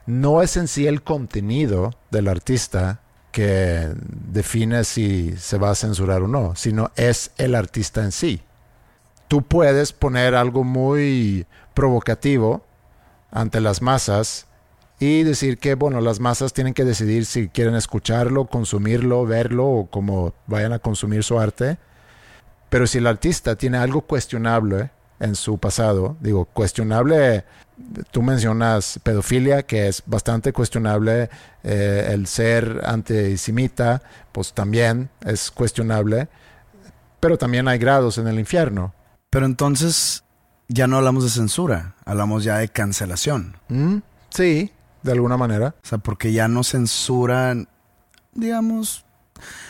no 0.07 0.43
es 0.43 0.57
en 0.57 0.69
sí 0.69 0.87
el 0.87 1.03
contenido 1.03 1.93
del 2.11 2.29
artista 2.29 3.01
que 3.33 3.93
define 3.99 4.85
si 4.85 5.37
se 5.37 5.59
va 5.59 5.71
a 5.71 5.75
censurar 5.75 6.23
o 6.23 6.29
no, 6.29 6.55
sino 6.57 6.91
es 6.97 7.33
el 7.37 7.55
artista 7.55 8.03
en 8.03 8.13
sí. 8.13 8.41
Tú 9.29 9.43
puedes 9.43 9.93
poner 9.93 10.35
algo 10.35 10.65
muy 10.65 11.47
provocativo 11.75 12.65
ante 13.31 13.61
las 13.61 13.83
masas 13.83 14.47
y 14.99 15.25
decir 15.25 15.59
que, 15.59 15.75
bueno, 15.75 16.01
las 16.01 16.21
masas 16.21 16.53
tienen 16.53 16.73
que 16.73 16.85
decidir 16.85 17.27
si 17.27 17.49
quieren 17.49 17.75
escucharlo, 17.75 18.47
consumirlo, 18.47 19.27
verlo 19.27 19.67
o 19.67 19.87
cómo 19.91 20.33
vayan 20.47 20.73
a 20.73 20.79
consumir 20.79 21.23
su 21.23 21.39
arte. 21.39 21.79
Pero 22.71 22.87
si 22.87 22.99
el 22.99 23.07
artista 23.07 23.57
tiene 23.57 23.79
algo 23.79 24.01
cuestionable 24.03 24.91
en 25.21 25.35
su 25.35 25.59
pasado, 25.59 26.17
digo, 26.21 26.47
cuestionable, 26.47 27.45
tú 28.11 28.23
mencionas 28.23 29.01
pedofilia, 29.03 29.65
que 29.65 29.89
es 29.89 30.03
bastante 30.07 30.53
cuestionable, 30.53 31.31
eh, 31.63 32.09
el 32.13 32.27
ser 32.27 32.83
antisemita, 32.85 34.03
pues 34.33 34.53
también 34.53 35.11
es 35.25 35.51
cuestionable, 35.51 36.29
pero 37.21 37.39
también 37.39 37.69
hay 37.69 37.79
grados 37.79 38.19
en 38.19 38.29
el 38.29 38.39
infierno. 38.39 38.95
Pero 39.31 39.47
entonces 39.47 40.25
ya 40.69 40.87
no 40.87 40.97
hablamos 40.97 41.25
de 41.25 41.31
censura, 41.31 41.95
hablamos 42.05 42.45
ya 42.45 42.59
de 42.59 42.69
cancelación. 42.69 43.57
¿Mm? 43.69 43.99
Sí, 44.31 44.73
de 45.03 45.13
alguna 45.13 45.37
manera. 45.37 45.75
O 45.83 45.87
sea, 45.87 45.99
porque 45.99 46.33
ya 46.33 46.49
no 46.49 46.65
censuran, 46.65 47.69
digamos, 48.33 49.05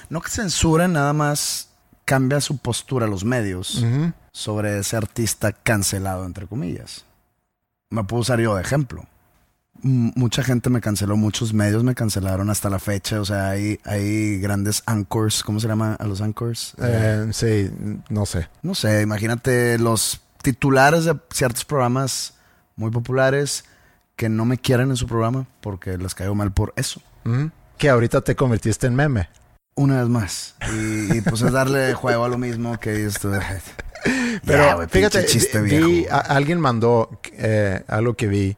no 0.08 0.20
que 0.20 0.30
censuran, 0.30 0.92
nada 0.92 1.12
más 1.12 1.70
cambia 2.04 2.40
su 2.40 2.58
postura 2.58 3.06
los 3.06 3.24
medios 3.24 3.84
sobre 4.32 4.78
ese 4.78 4.96
artista 4.96 5.52
cancelado, 5.52 6.24
entre 6.24 6.46
comillas. 6.46 7.05
Me 7.90 8.04
puedo 8.04 8.20
usar 8.22 8.40
yo 8.40 8.54
de 8.56 8.62
ejemplo. 8.62 9.04
M- 9.84 10.12
mucha 10.16 10.42
gente 10.42 10.70
me 10.70 10.80
canceló, 10.80 11.16
muchos 11.16 11.52
medios 11.52 11.84
me 11.84 11.94
cancelaron 11.94 12.50
hasta 12.50 12.70
la 12.70 12.78
fecha. 12.78 13.20
O 13.20 13.24
sea, 13.24 13.50
hay, 13.50 13.78
hay 13.84 14.38
grandes 14.38 14.82
anchors, 14.86 15.42
¿cómo 15.42 15.60
se 15.60 15.68
llama 15.68 15.94
a 15.94 16.06
los 16.06 16.20
anchors? 16.20 16.74
Eh, 16.82 17.28
sí, 17.32 17.70
no 18.08 18.26
sé. 18.26 18.48
no 18.62 18.74
sé, 18.74 19.02
imagínate 19.02 19.78
los 19.78 20.20
titulares 20.42 21.04
de 21.04 21.16
ciertos 21.32 21.64
programas 21.64 22.34
muy 22.76 22.90
populares 22.90 23.64
que 24.16 24.28
no 24.28 24.44
me 24.44 24.58
quieren 24.58 24.90
en 24.90 24.96
su 24.96 25.06
programa 25.06 25.46
porque 25.60 25.98
les 25.98 26.14
caigo 26.14 26.34
mal 26.34 26.52
por 26.52 26.72
eso. 26.76 27.00
Que 27.78 27.90
ahorita 27.90 28.20
te 28.22 28.34
convertiste 28.36 28.86
en 28.86 28.94
meme. 28.94 29.28
Una 29.74 30.00
vez 30.00 30.08
más. 30.08 30.54
Y, 30.72 31.18
y, 31.18 31.20
pues 31.20 31.42
es 31.42 31.52
darle 31.52 31.92
juego 31.92 32.24
a 32.24 32.28
lo 32.28 32.38
mismo 32.38 32.78
que 32.80 33.04
esto. 33.04 33.30
Pero 34.44 34.58
Ya, 34.64 34.74
güey, 34.74 34.88
fíjate, 34.88 35.24
chiste 35.26 35.60
vi- 35.60 35.70
viejo. 35.70 35.86
vi- 35.88 36.06
a- 36.10 36.18
alguien 36.18 36.60
mandó 36.60 37.10
eh, 37.32 37.82
algo 37.88 38.14
que 38.14 38.26
vi, 38.26 38.56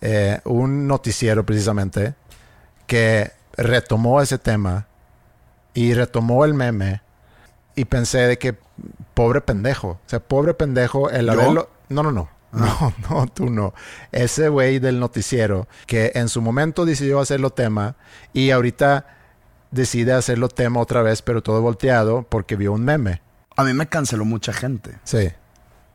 eh, 0.00 0.40
un 0.44 0.86
noticiero 0.86 1.44
precisamente, 1.46 2.14
que 2.86 3.32
retomó 3.56 4.20
ese 4.20 4.38
tema 4.38 4.86
y 5.74 5.94
retomó 5.94 6.44
el 6.44 6.54
meme 6.54 7.02
y 7.74 7.84
pensé 7.86 8.18
de 8.18 8.38
que 8.38 8.56
pobre 9.14 9.40
pendejo, 9.40 9.88
o 9.88 10.00
sea, 10.06 10.20
pobre 10.20 10.54
pendejo 10.54 11.10
el 11.10 11.26
¿Yo? 11.26 11.32
haberlo... 11.32 11.70
No, 11.88 12.02
no, 12.02 12.12
no. 12.12 12.28
No, 12.52 12.94
no, 13.10 13.26
tú 13.26 13.50
no. 13.50 13.74
Ese 14.12 14.48
güey 14.48 14.78
del 14.78 15.00
noticiero 15.00 15.66
que 15.86 16.12
en 16.14 16.28
su 16.28 16.40
momento 16.40 16.84
decidió 16.84 17.18
hacerlo 17.18 17.50
tema 17.50 17.96
y 18.32 18.50
ahorita 18.52 19.06
decide 19.72 20.12
hacerlo 20.12 20.48
tema 20.48 20.78
otra 20.80 21.02
vez, 21.02 21.20
pero 21.22 21.42
todo 21.42 21.60
volteado 21.62 22.22
porque 22.28 22.54
vio 22.54 22.72
un 22.72 22.84
meme. 22.84 23.22
A 23.56 23.64
mí 23.64 23.72
me 23.72 23.86
canceló 23.88 24.24
mucha 24.24 24.52
gente. 24.52 24.98
Sí. 25.04 25.28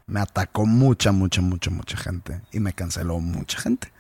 Me 0.08 0.20
atacó 0.22 0.66
mucha, 0.66 1.12
mucha, 1.12 1.42
mucha, 1.42 1.70
mucha 1.70 1.98
gente. 1.98 2.42
Y 2.52 2.60
me 2.60 2.74
canceló 2.74 3.20
mucha 3.20 3.60
gente. 3.60 3.92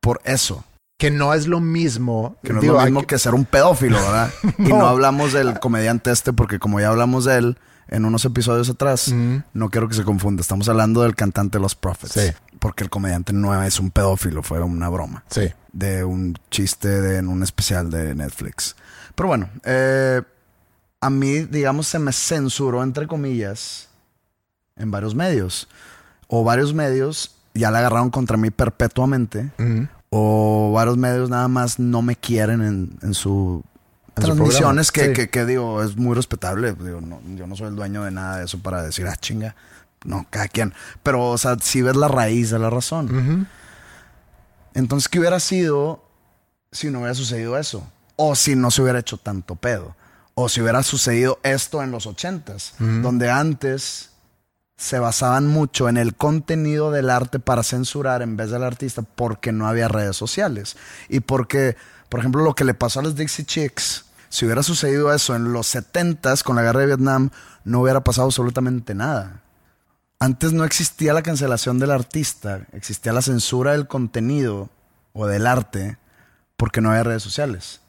Por 0.00 0.20
eso. 0.24 0.64
que 0.98 1.10
no 1.10 1.34
es 1.34 1.48
lo 1.48 1.58
mismo. 1.58 2.36
Que 2.44 2.52
no 2.52 2.60
Digo, 2.60 2.74
es 2.74 2.80
lo 2.80 2.84
mismo 2.84 3.00
que- 3.00 3.06
que 3.08 3.18
ser 3.18 3.34
un 3.34 3.44
pedófilo, 3.44 3.96
¿verdad? 3.96 4.30
Y 4.58 4.62
No. 4.68 4.78
no 4.78 4.86
hablamos 4.86 5.32
del 5.32 5.58
comediante 5.58 6.12
este 6.12 6.32
porque 6.32 6.60
como 6.60 6.78
ya 6.78 6.90
hablamos 6.90 7.24
de 7.24 7.38
él 7.38 7.58
en 7.88 8.04
unos 8.04 8.24
episodios 8.24 8.68
atrás, 8.70 9.12
no 9.52 9.68
quiero 9.70 9.88
que 9.88 9.94
se 9.96 10.04
confunda. 10.04 10.40
Estamos 10.42 10.68
hablando 10.68 11.02
del 11.02 11.16
cantante 11.16 11.58
Los 11.58 11.74
Prophets. 11.74 12.12
Sí. 12.12 12.32
Porque 12.60 12.84
el 12.84 12.90
comediante 12.90 13.32
no 13.32 13.60
es 13.64 13.80
un 13.80 13.90
pedófilo, 13.90 14.44
fue 14.44 14.60
una 14.62 14.88
broma. 14.88 15.24
Sí. 15.28 15.50
De 15.72 16.04
un 16.04 16.38
chiste 16.50 16.88
de, 16.88 17.18
en 17.18 17.26
un 17.28 17.42
especial 17.42 17.90
de 17.90 18.14
Netflix. 18.14 18.76
Pero 19.16 19.26
bueno, 19.26 19.50
eh, 19.64 20.22
a 21.02 21.10
mí, 21.10 21.40
digamos, 21.40 21.88
se 21.88 21.98
me 21.98 22.12
censuró, 22.12 22.80
entre 22.84 23.08
comillas, 23.08 23.88
en 24.76 24.92
varios 24.92 25.16
medios. 25.16 25.68
O 26.28 26.44
varios 26.44 26.72
medios 26.72 27.34
ya 27.54 27.72
la 27.72 27.80
agarraron 27.80 28.10
contra 28.10 28.36
mí 28.36 28.50
perpetuamente. 28.50 29.50
O 30.10 30.70
varios 30.72 30.96
medios 30.96 31.28
nada 31.28 31.48
más 31.48 31.80
no 31.80 32.02
me 32.02 32.14
quieren 32.14 32.62
en, 32.62 32.98
en 33.02 33.14
su 33.14 33.64
En 34.14 34.22
transmisiones 34.22 34.92
que, 34.92 35.06
sí. 35.06 35.12
que, 35.12 35.28
que 35.28 35.44
digo, 35.44 35.82
es 35.82 35.96
muy 35.96 36.14
respetable. 36.14 36.72
Digo, 36.72 37.00
no, 37.00 37.20
yo 37.34 37.48
no 37.48 37.56
soy 37.56 37.66
el 37.66 37.74
dueño 37.74 38.04
de 38.04 38.12
nada 38.12 38.38
de 38.38 38.44
eso 38.44 38.60
para 38.60 38.80
decir, 38.80 39.04
ah, 39.08 39.16
chinga. 39.16 39.56
No, 40.04 40.24
cada 40.30 40.46
quien. 40.46 40.72
Pero, 41.02 41.30
o 41.30 41.36
sea, 41.36 41.56
si 41.60 41.82
ves 41.82 41.96
la 41.96 42.06
raíz 42.06 42.50
de 42.50 42.60
la 42.60 42.70
razón. 42.70 43.48
Entonces, 44.72 45.08
¿qué 45.08 45.18
hubiera 45.18 45.40
sido 45.40 46.04
si 46.70 46.90
no 46.90 47.00
hubiera 47.00 47.14
sucedido 47.16 47.58
eso? 47.58 47.84
O 48.14 48.36
si 48.36 48.54
no 48.54 48.70
se 48.70 48.82
hubiera 48.82 49.00
hecho 49.00 49.16
tanto 49.16 49.56
pedo. 49.56 49.96
O 50.34 50.48
si 50.48 50.60
hubiera 50.60 50.82
sucedido 50.82 51.38
esto 51.42 51.82
en 51.82 51.90
los 51.90 52.06
ochentas, 52.06 52.74
donde 52.78 53.30
antes 53.30 54.10
se 54.76 54.98
basaban 54.98 55.46
mucho 55.46 55.88
en 55.88 55.96
el 55.96 56.14
contenido 56.16 56.90
del 56.90 57.10
arte 57.10 57.38
para 57.38 57.62
censurar 57.62 58.22
en 58.22 58.36
vez 58.36 58.50
del 58.50 58.64
artista 58.64 59.02
porque 59.02 59.52
no 59.52 59.68
había 59.68 59.88
redes 59.88 60.16
sociales. 60.16 60.76
Y 61.08 61.20
porque, 61.20 61.76
por 62.08 62.20
ejemplo, 62.20 62.42
lo 62.42 62.54
que 62.54 62.64
le 62.64 62.74
pasó 62.74 63.00
a 63.00 63.02
los 63.02 63.14
Dixie 63.14 63.44
Chicks, 63.44 64.06
si 64.28 64.46
hubiera 64.46 64.62
sucedido 64.62 65.12
eso 65.12 65.36
en 65.36 65.52
los 65.52 65.66
setentas 65.66 66.42
con 66.42 66.56
la 66.56 66.62
guerra 66.62 66.80
de 66.80 66.86
Vietnam, 66.86 67.30
no 67.64 67.80
hubiera 67.80 68.02
pasado 68.02 68.26
absolutamente 68.26 68.94
nada. 68.94 69.42
Antes 70.18 70.52
no 70.52 70.64
existía 70.64 71.12
la 71.12 71.22
cancelación 71.22 71.78
del 71.78 71.90
artista, 71.90 72.66
existía 72.72 73.12
la 73.12 73.22
censura 73.22 73.72
del 73.72 73.86
contenido 73.86 74.70
o 75.12 75.26
del 75.26 75.46
arte 75.46 75.98
porque 76.56 76.80
no 76.80 76.90
había 76.90 77.04
redes 77.04 77.22
sociales, 77.22 77.81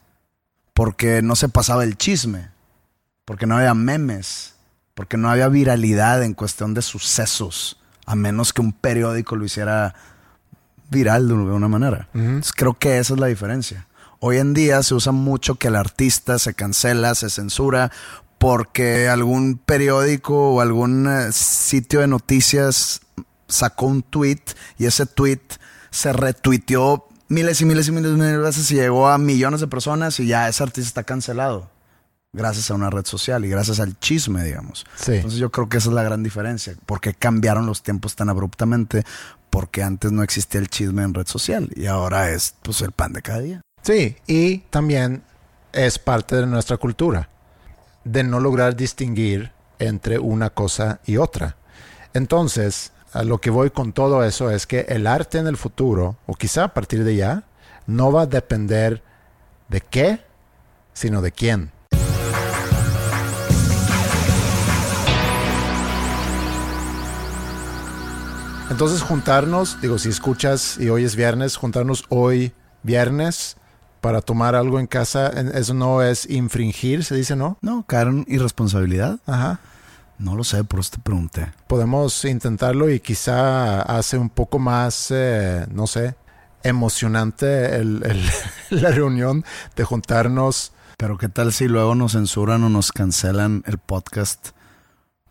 porque 0.73 1.21
no 1.21 1.35
se 1.35 1.49
pasaba 1.49 1.83
el 1.83 1.97
chisme, 1.97 2.49
porque 3.25 3.45
no 3.45 3.57
había 3.57 3.73
memes, 3.73 4.55
porque 4.95 5.17
no 5.17 5.29
había 5.29 5.47
viralidad 5.47 6.23
en 6.23 6.33
cuestión 6.33 6.73
de 6.73 6.81
sucesos, 6.81 7.79
a 8.05 8.15
menos 8.15 8.53
que 8.53 8.61
un 8.61 8.73
periódico 8.73 9.35
lo 9.35 9.45
hiciera 9.45 9.95
viral 10.89 11.27
de 11.27 11.33
alguna 11.33 11.67
manera. 11.67 12.09
Entonces, 12.13 12.53
creo 12.53 12.73
que 12.73 12.99
esa 12.99 13.13
es 13.13 13.19
la 13.19 13.27
diferencia. 13.27 13.87
Hoy 14.19 14.37
en 14.37 14.53
día 14.53 14.81
se 14.83 14.93
usa 14.93 15.11
mucho 15.11 15.55
que 15.55 15.67
el 15.67 15.75
artista 15.75 16.39
se 16.39 16.53
cancela, 16.53 17.15
se 17.15 17.29
censura, 17.29 17.91
porque 18.37 19.07
algún 19.09 19.57
periódico 19.57 20.53
o 20.53 20.61
algún 20.61 21.07
eh, 21.07 21.31
sitio 21.31 22.01
de 22.01 22.07
noticias 22.07 23.01
sacó 23.47 23.85
un 23.85 24.01
tweet 24.01 24.41
y 24.77 24.85
ese 24.85 25.05
tweet 25.05 25.41
se 25.91 26.13
retuiteó 26.13 27.07
miles 27.27 27.61
y 27.61 27.65
miles 27.65 27.87
y 27.87 27.91
miles 27.91 28.17
de 28.17 28.37
veces 28.37 28.69
y 28.71 28.75
llegó 28.75 29.07
a 29.07 29.17
millones 29.17 29.61
de 29.61 29.67
personas 29.67 30.19
y 30.19 30.27
ya 30.27 30.47
ese 30.47 30.63
artista 30.63 30.87
está 30.87 31.03
cancelado. 31.03 31.69
Gracias 32.35 32.71
a 32.71 32.73
una 32.73 32.89
red 32.89 33.05
social 33.05 33.45
y 33.45 33.49
gracias 33.49 33.79
al 33.79 33.99
chisme, 33.99 34.43
digamos. 34.43 34.85
Sí. 34.95 35.13
Entonces 35.13 35.39
yo 35.39 35.51
creo 35.51 35.69
que 35.69 35.77
esa 35.77 35.89
es 35.89 35.95
la 35.95 36.01
gran 36.01 36.23
diferencia. 36.23 36.75
Porque 36.87 37.13
cambiaron 37.13 37.67
los 37.67 37.83
tiempos 37.83 38.15
tan 38.15 38.27
abruptamente. 38.27 39.03
Porque 39.51 39.83
antes 39.83 40.11
no 40.11 40.23
existía 40.23 40.59
el 40.59 40.67
chisme 40.67 41.03
en 41.03 41.13
red 41.13 41.27
social. 41.27 41.69
Y 41.75 41.85
ahora 41.85 42.31
es 42.31 42.55
pues 42.63 42.81
el 42.81 42.91
pan 42.91 43.13
de 43.13 43.21
cada 43.21 43.39
día. 43.39 43.61
Sí, 43.83 44.15
y 44.25 44.59
también 44.69 45.23
es 45.73 45.99
parte 45.99 46.37
de 46.37 46.47
nuestra 46.47 46.77
cultura, 46.77 47.29
de 48.03 48.23
no 48.23 48.39
lograr 48.39 48.75
distinguir 48.75 49.51
entre 49.77 50.19
una 50.19 50.49
cosa 50.49 51.01
y 51.05 51.17
otra. 51.17 51.57
Entonces, 52.13 52.93
a 53.13 53.23
lo 53.23 53.37
que 53.39 53.51
voy 53.51 53.69
con 53.69 53.93
todo 53.93 54.23
eso 54.23 54.49
es 54.49 54.65
que 54.65 54.81
el 54.89 55.05
arte 55.05 55.37
en 55.37 55.47
el 55.47 55.55
futuro, 55.55 56.17
o 56.25 56.33
quizá 56.33 56.65
a 56.65 56.73
partir 56.73 57.03
de 57.03 57.15
ya, 57.15 57.43
no 57.85 58.11
va 58.11 58.23
a 58.23 58.25
depender 58.25 59.03
de 59.69 59.81
qué, 59.81 60.19
sino 60.93 61.21
de 61.21 61.31
quién. 61.31 61.71
Entonces 68.71 69.03
juntarnos, 69.03 69.79
digo, 69.81 69.99
si 69.99 70.09
escuchas 70.09 70.77
y 70.79 70.89
hoy 70.89 71.03
es 71.03 71.15
viernes, 71.15 71.57
juntarnos 71.57 72.05
hoy 72.09 72.53
viernes 72.81 73.57
para 74.01 74.21
tomar 74.21 74.55
algo 74.55 74.79
en 74.79 74.87
casa, 74.87 75.27
eso 75.53 75.75
no 75.75 76.01
es 76.01 76.27
infringir, 76.27 77.03
se 77.03 77.15
dice, 77.15 77.35
¿no? 77.35 77.59
No, 77.61 77.83
caer 77.85 78.07
en 78.07 78.25
irresponsabilidad. 78.27 79.19
Ajá. 79.27 79.59
No 80.19 80.35
lo 80.35 80.43
sé, 80.43 80.63
por 80.63 80.79
eso 80.79 80.91
te 80.91 80.99
pregunté. 80.99 81.51
Podemos 81.67 82.23
intentarlo 82.25 82.89
y 82.89 82.99
quizá 82.99 83.81
hace 83.81 84.17
un 84.17 84.29
poco 84.29 84.59
más, 84.59 85.07
eh, 85.11 85.65
no 85.71 85.87
sé, 85.87 86.15
emocionante 86.63 87.75
el- 87.75 88.03
el- 88.05 88.29
la 88.81 88.91
reunión 88.91 89.43
de 89.75 89.83
juntarnos. 89.83 90.71
Pero 90.97 91.17
qué 91.17 91.27
tal 91.29 91.51
si 91.51 91.67
luego 91.67 91.95
nos 91.95 92.13
censuran 92.13 92.63
o 92.63 92.69
nos 92.69 92.91
cancelan 92.91 93.63
el 93.65 93.77
podcast 93.77 94.49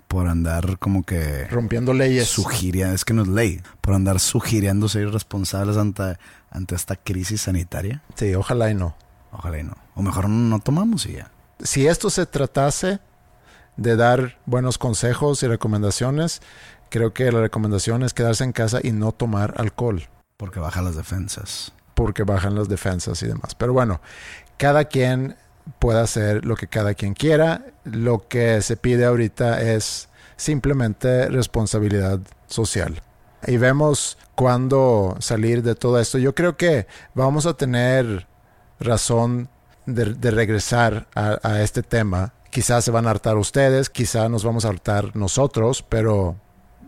por 0.08 0.28
andar 0.28 0.78
como 0.78 1.04
que 1.04 1.46
Rompiendo 1.46 1.94
leyes. 1.94 2.28
sugiriendo, 2.28 2.94
es 2.94 3.04
que 3.04 3.14
no 3.14 3.22
es 3.22 3.28
ley, 3.28 3.62
por 3.80 3.94
andar 3.94 4.20
sugiriendo 4.20 4.88
ser 4.88 5.02
irresponsables 5.08 5.76
ante, 5.78 6.18
ante 6.50 6.74
esta 6.74 6.96
crisis 6.96 7.42
sanitaria. 7.42 8.02
Sí, 8.16 8.34
ojalá 8.34 8.70
y 8.70 8.74
no. 8.74 8.94
Ojalá 9.30 9.58
y 9.58 9.62
no. 9.62 9.76
O 9.94 10.02
mejor 10.02 10.28
no 10.28 10.58
tomamos 10.60 11.06
y 11.06 11.12
ya. 11.14 11.30
Si 11.62 11.86
esto 11.86 12.10
se 12.10 12.26
tratase 12.26 12.98
de 13.76 13.96
dar 13.96 14.38
buenos 14.46 14.78
consejos 14.78 15.42
y 15.42 15.48
recomendaciones, 15.48 16.40
creo 16.90 17.12
que 17.14 17.32
la 17.32 17.40
recomendación 17.40 18.02
es 18.02 18.12
quedarse 18.14 18.44
en 18.44 18.52
casa 18.52 18.80
y 18.82 18.92
no 18.92 19.12
tomar 19.12 19.54
alcohol, 19.56 20.08
Porque 20.36 20.60
baja 20.60 20.82
las 20.82 20.96
defensas. 20.96 21.72
porque 21.94 22.22
bajan 22.24 22.54
las 22.54 22.68
defensas 22.68 23.22
y 23.22 23.26
demás. 23.26 23.54
Pero 23.54 23.72
bueno, 23.72 24.00
cada 24.56 24.84
quien 24.86 25.36
puede 25.78 26.00
hacer 26.00 26.44
lo 26.44 26.56
que 26.56 26.66
cada 26.66 26.94
quien 26.94 27.14
quiera. 27.14 27.66
Lo 27.84 28.26
que 28.28 28.60
se 28.62 28.76
pide 28.76 29.04
ahorita 29.04 29.60
es 29.62 30.08
simplemente 30.36 31.28
responsabilidad 31.28 32.20
social. 32.46 33.02
Y 33.46 33.56
vemos 33.58 34.18
cuándo 34.34 35.16
salir 35.20 35.62
de 35.62 35.74
todo 35.74 35.98
esto. 36.00 36.18
Yo 36.18 36.34
creo 36.34 36.56
que 36.56 36.86
vamos 37.14 37.46
a 37.46 37.54
tener 37.54 38.26
razón 38.80 39.48
de, 39.86 40.14
de 40.14 40.30
regresar 40.30 41.06
a, 41.14 41.38
a 41.42 41.62
este 41.62 41.82
tema. 41.82 42.32
Quizás 42.52 42.84
se 42.84 42.90
van 42.90 43.06
a 43.06 43.10
hartar 43.10 43.38
ustedes, 43.38 43.88
quizás 43.88 44.28
nos 44.28 44.44
vamos 44.44 44.66
a 44.66 44.68
hartar 44.68 45.16
nosotros, 45.16 45.82
pero 45.82 46.36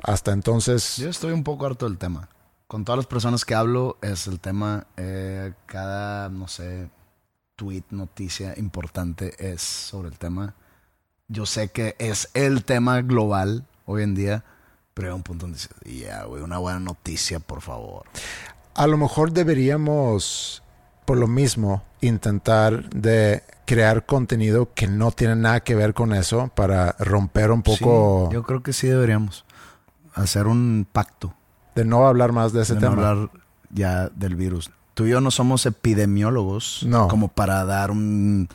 hasta 0.03 0.33
entonces... 0.33 0.99
Yo 0.99 1.09
estoy 1.09 1.33
un 1.33 1.43
poco 1.43 1.65
harto 1.65 1.89
del 1.89 1.97
tema. 1.97 2.29
Con 2.67 2.85
todas 2.85 2.99
las 2.99 3.07
personas 3.07 3.47
que 3.47 3.55
hablo 3.55 3.97
es 4.03 4.27
el 4.27 4.41
tema, 4.41 4.87
eh, 4.99 5.55
cada, 5.65 6.29
no 6.29 6.49
sé, 6.49 6.91
tweet, 7.57 7.85
noticia 7.89 8.53
importante 8.59 9.35
es 9.39 9.63
sobre 9.63 10.09
el 10.09 10.19
tema. 10.19 10.55
Yo 11.29 11.47
sé 11.47 11.69
que 11.69 11.97
es 11.99 12.29
el 12.35 12.63
tema 12.67 13.01
global 13.01 13.65
hoy 13.87 14.03
en 14.03 14.15
día, 14.15 14.45
pero 14.93 15.09
hay 15.09 15.15
un 15.15 15.23
punto 15.23 15.47
donde 15.47 15.57
dices, 15.57 16.05
ya, 16.07 16.25
güey, 16.25 16.43
una 16.43 16.59
buena 16.59 16.79
noticia, 16.79 17.41
por 17.41 17.63
favor. 17.63 18.05
A 18.75 18.87
lo 18.87 18.99
mejor 18.99 19.33
deberíamos, 19.33 20.63
por 21.07 21.17
lo 21.17 21.27
mismo, 21.27 21.83
intentar 22.03 22.91
de 22.91 23.43
crear 23.67 24.05
contenido 24.07 24.71
que 24.75 24.87
no 24.87 25.11
tiene 25.13 25.37
nada 25.37 25.61
que 25.61 25.75
ver 25.75 25.95
con 25.95 26.13
eso 26.13 26.49
para 26.55 26.93
romper 26.99 27.51
un 27.51 27.63
poco 27.63 28.27
Sí, 28.31 28.35
yo 28.35 28.43
creo 28.43 28.63
que 28.63 28.73
sí 28.73 28.87
deberíamos 28.89 29.45
hacer 30.15 30.47
un 30.47 30.87
pacto 30.91 31.35
de 31.75 31.85
no 31.85 32.07
hablar 32.07 32.33
más 32.33 32.53
de 32.53 32.63
ese 32.63 32.75
de 32.75 32.81
no 32.83 32.89
hablar 32.89 33.31
ya 33.71 34.09
del 34.11 34.37
virus. 34.37 34.71
Tú 34.95 35.07
y 35.07 35.11
yo 35.11 35.21
no 35.21 35.31
somos 35.33 35.67
epidemiólogos 35.67 36.83
No. 36.87 37.09
como 37.09 37.29
para 37.29 37.65
dar 37.65 37.91
un 37.91 38.49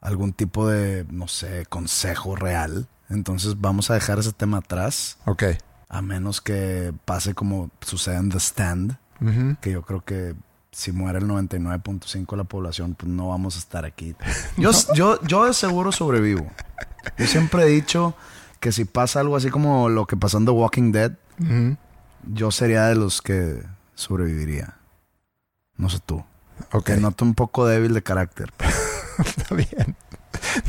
algún 0.00 0.32
tipo 0.32 0.68
de, 0.68 1.04
no 1.10 1.26
sé, 1.28 1.66
consejo 1.68 2.36
real. 2.36 2.86
Entonces 3.08 3.60
vamos 3.60 3.90
a 3.90 3.94
dejar 3.94 4.18
ese 4.18 4.32
tema 4.32 4.58
atrás, 4.58 5.18
Ok. 5.26 5.44
a 5.88 6.02
menos 6.02 6.40
que 6.40 6.92
pase 7.04 7.34
como 7.34 7.70
sucede 7.80 8.16
en 8.16 8.30
The 8.30 8.38
Stand, 8.38 8.96
que 9.60 9.70
yo 9.72 9.82
creo 9.82 10.04
que 10.04 10.34
si 10.76 10.92
muere 10.92 11.20
el 11.20 11.24
99.5 11.24 12.32
de 12.32 12.36
la 12.36 12.44
población, 12.44 12.94
pues 12.94 13.10
no 13.10 13.30
vamos 13.30 13.56
a 13.56 13.60
estar 13.60 13.86
aquí. 13.86 14.14
Yo, 14.58 14.72
yo, 14.94 15.18
yo 15.22 15.46
de 15.46 15.54
seguro 15.54 15.90
sobrevivo. 15.90 16.46
Yo 17.16 17.26
siempre 17.26 17.62
he 17.62 17.66
dicho 17.66 18.14
que 18.60 18.72
si 18.72 18.84
pasa 18.84 19.20
algo 19.20 19.36
así 19.36 19.48
como 19.48 19.88
lo 19.88 20.06
que 20.06 20.18
pasó 20.18 20.36
en 20.36 20.44
The 20.44 20.50
Walking 20.50 20.92
Dead, 20.92 21.12
yo 22.30 22.50
sería 22.50 22.88
de 22.88 22.94
los 22.94 23.22
que 23.22 23.62
sobreviviría. 23.94 24.74
No 25.78 25.88
sé 25.88 25.98
tú. 26.04 26.22
Ok. 26.72 26.84
Te 26.84 26.96
noto 26.98 27.24
un 27.24 27.34
poco 27.34 27.66
débil 27.66 27.94
de 27.94 28.02
carácter. 28.02 28.52
Está 29.18 29.54
bien. 29.54 29.96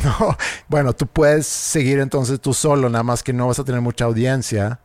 No, 0.05 0.37
bueno, 0.69 0.93
tú 0.93 1.05
puedes 1.07 1.47
seguir 1.47 1.99
entonces 1.99 2.39
tú 2.39 2.53
solo, 2.53 2.89
nada 2.89 3.03
más 3.03 3.23
que 3.23 3.33
no 3.33 3.47
vas 3.47 3.59
a 3.59 3.65
tener 3.65 3.81
mucha 3.81 4.05
audiencia. 4.05 4.79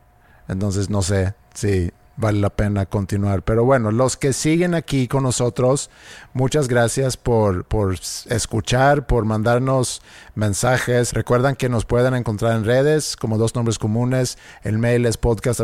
Entonces 0.49 0.89
no 0.89 1.01
sé 1.01 1.33
si 1.53 1.93
vale 2.15 2.39
la 2.39 2.49
pena 2.49 2.85
continuar. 2.85 3.43
Pero 3.43 3.65
bueno, 3.65 3.91
los 3.91 4.17
que 4.17 4.33
siguen 4.33 4.75
aquí 4.75 5.07
con 5.07 5.23
nosotros, 5.23 5.89
muchas 6.33 6.67
gracias 6.67 7.17
por, 7.17 7.65
por 7.65 7.95
escuchar, 8.29 9.07
por 9.07 9.25
mandarnos 9.25 10.01
mensajes. 10.35 11.13
Recuerdan 11.13 11.55
que 11.55 11.69
nos 11.69 11.85
pueden 11.85 12.13
encontrar 12.13 12.55
en 12.55 12.65
redes 12.65 13.15
como 13.15 13.37
dos 13.37 13.55
nombres 13.55 13.79
comunes. 13.79 14.37
El 14.63 14.77
mail 14.77 15.05
es 15.05 15.17
podcast. 15.17 15.59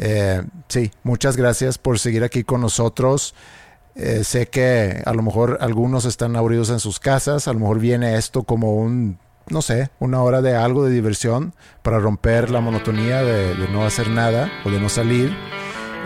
Eh, 0.00 0.42
sí, 0.68 0.92
muchas 1.02 1.36
gracias 1.36 1.78
por 1.78 1.98
seguir 1.98 2.24
aquí 2.24 2.44
con 2.44 2.60
nosotros. 2.60 3.34
Eh, 3.94 4.22
sé 4.22 4.46
que 4.46 5.02
a 5.04 5.12
lo 5.12 5.22
mejor 5.22 5.58
algunos 5.60 6.04
están 6.04 6.36
aburridos 6.36 6.70
en 6.70 6.78
sus 6.78 7.00
casas, 7.00 7.48
a 7.48 7.52
lo 7.52 7.58
mejor 7.58 7.80
viene 7.80 8.14
esto 8.16 8.44
como 8.44 8.76
un, 8.76 9.18
no 9.50 9.62
sé, 9.62 9.90
una 9.98 10.22
hora 10.22 10.42
de 10.42 10.56
algo 10.56 10.84
de 10.84 10.92
diversión 10.92 11.54
para 11.82 11.98
romper 11.98 12.50
la 12.50 12.60
monotonía 12.60 13.22
de, 13.22 13.54
no 13.70 13.84
hacer 13.84 14.08
nada 14.08 14.50
o 14.64 14.70
de 14.70 14.80
no 14.80 14.88
salir. 14.88 15.36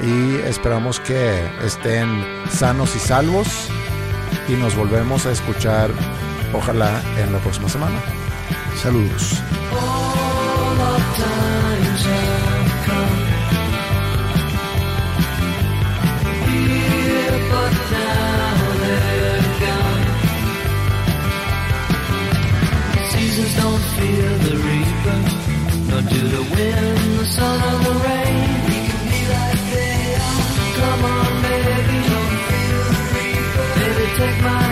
Y 0.02 0.36
esperamos 0.48 1.00
que 1.00 1.40
estén 1.64 2.24
sanos 2.50 2.96
y 2.96 2.98
salvos 2.98 3.48
y 4.48 4.52
nos 4.52 4.74
volvemos 4.76 5.26
a 5.26 5.32
escuchar, 5.32 5.90
ojalá, 6.54 7.00
en 7.18 7.32
la 7.32 7.38
próxima 7.38 7.68
semana. 7.68 8.00
Saludos. 8.76 9.42
Seasons 23.32 23.54
don't 23.56 23.80
fear 23.96 24.28
the 24.44 24.56
reaper, 24.68 25.18
nor 25.88 26.02
do 26.02 26.20
the 26.36 26.42
wind, 26.52 27.18
the 27.18 27.24
sun, 27.24 27.58
or 27.62 27.78
the 27.84 27.94
rain. 28.04 28.36
We 28.68 28.76
can 28.88 29.02
be 29.08 29.20
like 29.32 29.62
they 29.72 30.16
are. 30.20 30.44
Come 30.76 31.04
on, 31.16 31.32
baby, 31.40 31.96
don't 32.10 32.34
feel 32.48 32.82
the 32.92 33.02
reaper. 33.14 33.64
Baby, 33.78 34.06
take 34.18 34.38
my 34.44 34.71